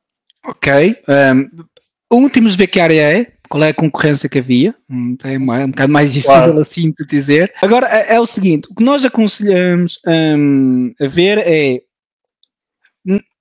Ok. 0.45 0.97
Um, 1.09 1.65
o 2.11 2.17
último 2.17 2.49
ver 2.51 2.67
que 2.67 2.81
área 2.81 3.19
é, 3.19 3.33
qual 3.49 3.65
é 3.65 3.69
a 3.69 3.75
concorrência 3.75 4.29
que 4.29 4.39
havia, 4.39 4.75
hum, 4.89 5.17
é 5.25 5.39
um, 5.39 5.65
um 5.65 5.71
bocado 5.71 5.93
mais 5.93 6.13
difícil 6.15 6.31
claro. 6.31 6.61
assim 6.61 6.93
de 6.97 7.07
dizer. 7.07 7.53
Agora, 7.63 7.87
é, 7.87 8.15
é, 8.15 8.21
o 8.21 8.27
seguinte, 8.27 8.69
o 8.71 8.75
que 8.75 8.85
nós 8.85 9.05
aconselhamos 9.05 9.99
um, 10.07 10.93
a 11.01 11.07
ver 11.07 11.39
é, 11.39 11.81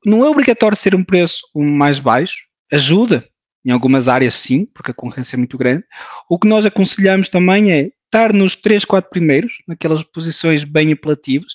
não 0.06 0.26
é 0.26 0.30
obrigatório 0.30 0.76
ser 0.76 0.96
um 0.96 1.04
preço 1.04 1.42
mais 1.56 2.00
baixo, 2.00 2.46
ajuda, 2.72 3.26
em 3.66 3.72
algumas 3.72 4.08
áreas 4.08 4.36
sim, 4.36 4.66
porque 4.74 4.92
a 4.92 4.94
concorrência 4.94 5.36
é 5.36 5.38
muito 5.38 5.58
grande. 5.58 5.84
O 6.30 6.40
que 6.40 6.48
nós 6.48 6.66
aconselhamos 6.66 7.30
também 7.30 7.72
é 7.72 7.92
estar 8.12 8.34
nos 8.34 8.56
3, 8.56 8.84
4 8.84 9.10
primeiros, 9.10 9.54
naquelas 9.66 10.04
posições 10.04 10.66
bem 10.66 10.92
apelativas. 10.92 11.54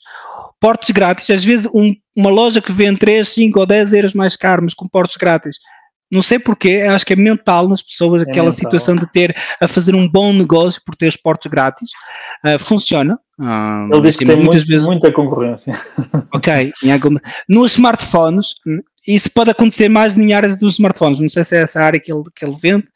Portos 0.59 0.90
grátis, 0.90 1.28
às 1.28 1.44
vezes 1.44 1.68
um, 1.74 1.94
uma 2.16 2.30
loja 2.30 2.62
que 2.62 2.72
vende 2.72 2.98
3, 2.98 3.28
5 3.28 3.61
ou 3.61 3.66
10 3.66 3.92
euros 3.92 4.14
mais 4.14 4.36
caro, 4.36 4.62
mas 4.64 4.72
com 4.72 4.88
portos 4.88 5.18
grátis, 5.18 5.59
não 6.11 6.22
sei 6.22 6.38
porquê, 6.38 6.86
acho 6.88 7.04
que 7.04 7.12
é 7.12 7.16
mental 7.16 7.68
nas 7.68 7.82
pessoas 7.82 8.22
é 8.22 8.30
aquela 8.30 8.50
mental. 8.50 8.52
situação 8.52 8.96
de 8.96 9.11
ter 9.11 9.36
a 9.61 9.66
fazer 9.66 9.94
um 9.94 10.09
bom 10.09 10.32
negócio 10.32 10.80
por 10.86 10.94
ter 10.94 11.09
os 11.09 11.16
portos 11.16 11.50
grátis. 11.50 11.90
Uh, 12.46 12.59
funciona. 12.59 13.18
Uh, 13.38 13.92
Ele 13.92 14.00
diz 14.02 14.16
que 14.16 14.24
tem 14.24 14.36
muitas 14.36 14.54
muito, 14.54 14.68
vezes... 14.68 14.86
muita 14.86 15.12
concorrência. 15.12 15.78
Ok. 16.32 16.72
Nos 17.48 17.72
smartphones, 17.72 18.54
isso 19.07 19.30
pode 19.30 19.50
acontecer 19.50 19.88
mais 19.88 20.16
em 20.16 20.32
áreas 20.32 20.59
dos 20.59 20.74
smartphones. 20.74 21.20
Não 21.20 21.28
sei 21.28 21.44
se 21.44 21.57
é 21.57 21.62
essa 21.62 21.80
área 21.80 22.00
que 22.00 22.12
ele, 22.12 22.24
que 22.34 22.44
ele 22.44 22.57
vende. 22.61 22.86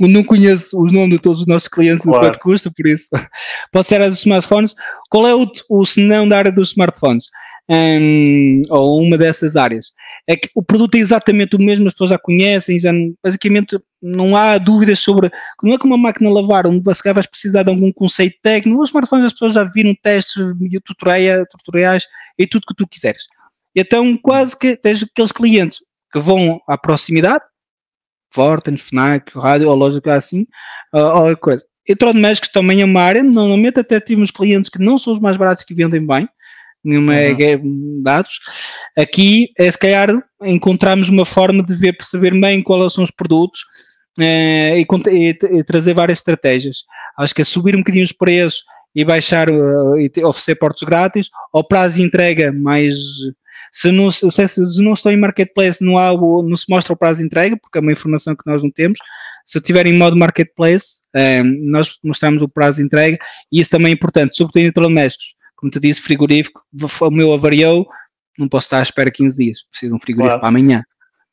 Eu 0.00 0.08
não 0.08 0.24
conheço 0.24 0.76
o 0.76 0.90
nome 0.90 1.12
de 1.12 1.18
todos 1.20 1.40
os 1.40 1.46
nossos 1.46 1.68
clientes 1.68 2.02
claro. 2.02 2.20
do 2.20 2.26
quanto 2.26 2.40
custa, 2.40 2.70
por 2.76 2.86
isso 2.86 3.08
pode 3.72 3.86
ser 3.86 3.94
a 3.94 3.98
área 3.98 4.10
dos 4.10 4.20
smartphones. 4.20 4.74
Qual 5.08 5.26
é 5.26 5.34
o, 5.34 5.46
o 5.68 5.86
senão 5.86 6.28
da 6.28 6.38
área 6.38 6.50
dos 6.52 6.70
smartphones? 6.70 7.26
Um, 7.68 8.62
ou 8.68 9.00
uma 9.00 9.16
dessas 9.16 9.54
áreas. 9.54 9.92
É 10.26 10.34
que 10.34 10.50
o 10.56 10.62
produto 10.62 10.96
é 10.96 10.98
exatamente 10.98 11.54
o 11.54 11.58
mesmo, 11.60 11.86
as 11.86 11.94
pessoas 11.94 12.10
já 12.10 12.18
conhecem, 12.18 12.80
já, 12.80 12.90
basicamente 13.22 13.78
não 14.02 14.36
há 14.36 14.58
dúvidas 14.58 14.98
sobre. 14.98 15.30
Não 15.62 15.74
é 15.74 15.78
como 15.78 15.94
uma 15.94 16.08
máquina 16.08 16.28
lavar, 16.30 16.66
onde 16.66 16.80
você 16.80 17.12
vais 17.12 17.26
precisar 17.26 17.62
de 17.62 17.70
algum 17.70 17.92
conceito 17.92 18.36
técnico. 18.42 18.82
Os 18.82 18.88
smartphones 18.88 19.26
as 19.26 19.32
pessoas 19.32 19.54
já 19.54 19.62
viram 19.62 19.94
testes, 20.02 20.34
tutoriais, 20.84 21.44
tutoriais 21.50 22.04
e 22.36 22.46
tudo 22.48 22.66
que 22.66 22.74
tu 22.74 22.88
quiseres 22.88 23.22
Então, 23.74 24.16
quase 24.16 24.58
que 24.58 24.76
tens 24.76 25.02
aqueles 25.02 25.32
clientes 25.32 25.80
que 26.12 26.18
vão 26.18 26.60
à 26.68 26.76
proximidade, 26.76 27.44
Forten, 28.32 28.76
FNAC, 28.76 29.32
rádio 29.34 29.68
ou 29.68 29.74
loja 29.74 30.00
assim, 30.06 30.46
ou 30.92 31.36
coisa. 31.36 31.64
Eletrodomésticos 31.86 32.52
também 32.52 32.80
é 32.82 32.84
uma 32.84 33.02
área, 33.02 33.22
normalmente 33.22 33.80
até 33.80 33.98
tivemos 33.98 34.30
clientes 34.30 34.70
que 34.70 34.78
não 34.78 34.98
são 34.98 35.12
os 35.12 35.20
mais 35.20 35.36
baratos 35.36 35.64
que 35.64 35.74
vendem 35.74 36.06
bem, 36.06 36.28
nenhuma 36.84 37.14
é 37.14 37.56
uhum. 37.56 38.00
dados. 38.02 38.38
Aqui 38.96 39.48
é 39.58 39.70
se 39.70 39.78
calhar 39.78 40.08
encontrarmos 40.42 41.08
uma 41.08 41.26
forma 41.26 41.62
de 41.62 41.74
ver, 41.74 41.94
perceber 41.94 42.38
bem 42.40 42.62
quais 42.62 42.92
são 42.92 43.02
os 43.02 43.10
produtos 43.10 43.62
eh, 44.18 44.78
e, 44.80 44.86
e, 45.10 45.38
e, 45.58 45.64
trazer 45.64 45.94
várias 45.94 46.18
estratégias. 46.18 46.84
Acho 47.18 47.34
que 47.34 47.42
é 47.42 47.44
subir 47.44 47.74
um 47.74 47.80
bocadinho 47.80 48.04
os 48.04 48.12
preços 48.12 48.62
e 48.94 49.04
baixar 49.04 49.50
uh, 49.50 49.98
e 49.98 50.10
oferecer 50.24 50.56
portos 50.56 50.82
grátis, 50.82 51.28
ou 51.52 51.66
prazo 51.66 51.96
de 51.96 52.02
entrega 52.02 52.52
mais 52.52 52.96
se 53.72 53.90
não, 53.90 54.10
se, 54.10 54.30
se 54.30 54.82
não 54.82 54.92
estou 54.92 55.12
em 55.12 55.16
marketplace, 55.16 55.84
não, 55.84 55.98
há 55.98 56.12
não 56.12 56.56
se 56.56 56.66
mostra 56.68 56.92
o 56.92 56.96
prazo 56.96 57.20
de 57.20 57.26
entrega, 57.26 57.56
porque 57.56 57.78
é 57.78 57.80
uma 57.80 57.92
informação 57.92 58.34
que 58.34 58.46
nós 58.46 58.62
não 58.62 58.70
temos. 58.70 58.98
Se 59.46 59.58
eu 59.58 59.60
estiver 59.60 59.86
em 59.86 59.96
modo 59.96 60.16
marketplace, 60.16 61.02
eh, 61.14 61.42
nós 61.42 61.96
mostramos 62.04 62.42
o 62.42 62.48
prazo 62.48 62.78
de 62.78 62.84
entrega 62.84 63.18
e 63.50 63.60
isso 63.60 63.70
também 63.70 63.88
é 63.88 63.94
importante, 63.94 64.36
sobretudo 64.36 64.60
em 64.60 64.64
eletrodomésticos. 64.64 65.34
Como 65.56 65.70
te 65.70 65.80
disse, 65.80 66.00
frigorífico, 66.00 66.62
o 67.00 67.10
meu 67.10 67.32
avariou, 67.32 67.86
não 68.38 68.48
posso 68.48 68.66
estar 68.66 68.78
à 68.78 68.82
espera 68.82 69.10
15 69.10 69.36
dias, 69.36 69.62
preciso 69.70 69.92
de 69.92 69.96
um 69.96 70.00
frigorífico 70.00 70.38
claro. 70.38 70.40
para 70.40 70.48
amanhã. 70.48 70.84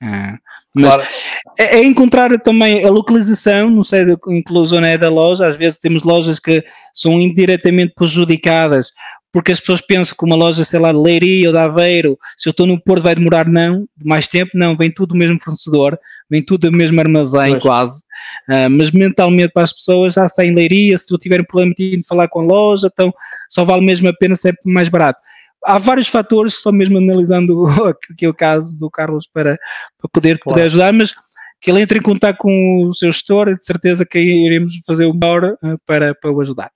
Uh, 0.02 0.38
mas 0.76 0.94
claro. 0.94 1.10
é, 1.58 1.78
é, 1.78 1.84
encontrar 1.84 2.38
também 2.40 2.86
a 2.86 2.90
localização, 2.90 3.70
não 3.70 3.84
sei 3.84 4.04
em 4.30 4.44
que 4.44 4.54
zona 4.66 4.88
é 4.88 4.98
da 4.98 5.10
loja, 5.10 5.48
às 5.48 5.58
vezes 5.58 5.80
temos 5.80 6.04
lojas 6.04 6.40
que 6.40 6.64
são 6.94 7.20
indiretamente 7.20 7.94
prejudicadas 7.96 8.92
porque 9.32 9.52
as 9.52 9.60
pessoas 9.60 9.82
pensam 9.82 10.16
que 10.18 10.26
uma 10.26 10.36
loja, 10.36 10.64
sei 10.64 10.80
lá, 10.80 10.92
de 10.92 10.98
Leiria 10.98 11.50
ou 11.50 11.54
de 11.54 11.60
Aveiro, 11.60 12.18
se 12.38 12.48
eu 12.48 12.52
estou 12.52 12.66
no 12.66 12.82
Porto 12.82 13.04
vai 13.04 13.16
demorar, 13.16 13.48
não, 13.48 13.88
mais 14.04 14.28
tempo, 14.28 14.52
não, 14.54 14.76
vem 14.76 14.90
tudo 14.90 15.10
do 15.10 15.16
mesmo 15.16 15.38
fornecedor, 15.42 16.00
vem 16.30 16.42
tudo 16.42 16.70
do 16.70 16.76
mesmo 16.76 17.00
armazém, 17.00 17.52
pois. 17.52 17.64
quase, 17.64 18.04
uh, 18.50 18.70
mas 18.70 18.92
mentalmente 18.92 19.52
para 19.54 19.64
as 19.64 19.74
pessoas 19.74 20.14
já 20.14 20.26
está 20.26 20.46
em 20.46 20.56
Leiria, 20.56 20.98
se 20.98 21.08
tu 21.08 21.18
tiver 21.18 21.42
um 21.42 21.46
problema 21.46 21.74
de 21.78 22.02
falar 22.08 22.28
com 22.28 22.40
a 22.40 22.44
loja, 22.44 22.90
então 22.92 23.14
só 23.50 23.66
vale 23.66 23.86
mesmo 23.86 24.08
a 24.08 24.14
pena 24.14 24.36
sempre 24.36 24.72
mais 24.72 24.90
barato. 24.90 25.20
Há 25.66 25.78
vários 25.78 26.08
fatores, 26.08 26.56
só 26.62 26.72
mesmo 26.72 26.98
analisando 26.98 27.66
aqui 28.12 28.28
o 28.28 28.34
caso 28.34 28.78
do 28.80 28.90
Carlos 28.90 29.28
para, 29.32 29.58
para 30.00 30.10
poder, 30.12 30.40
claro. 30.40 30.56
poder 30.56 30.68
ajudar, 30.68 30.94
mas 30.94 31.14
que 31.60 31.72
ele 31.72 31.82
entre 31.82 32.00
em 32.00 32.02
contato 32.02 32.38
com 32.38 32.86
o 32.88 32.94
seu 32.94 33.12
gestor, 33.12 33.56
de 33.58 33.66
certeza 33.66 34.06
que 34.06 34.20
iremos 34.20 34.74
fazer 34.86 35.06
o 35.06 35.14
melhor 35.14 35.58
uh, 35.64 35.78
para, 35.86 36.16
para 36.16 36.32
o 36.32 36.40
ajudar. 36.40 36.72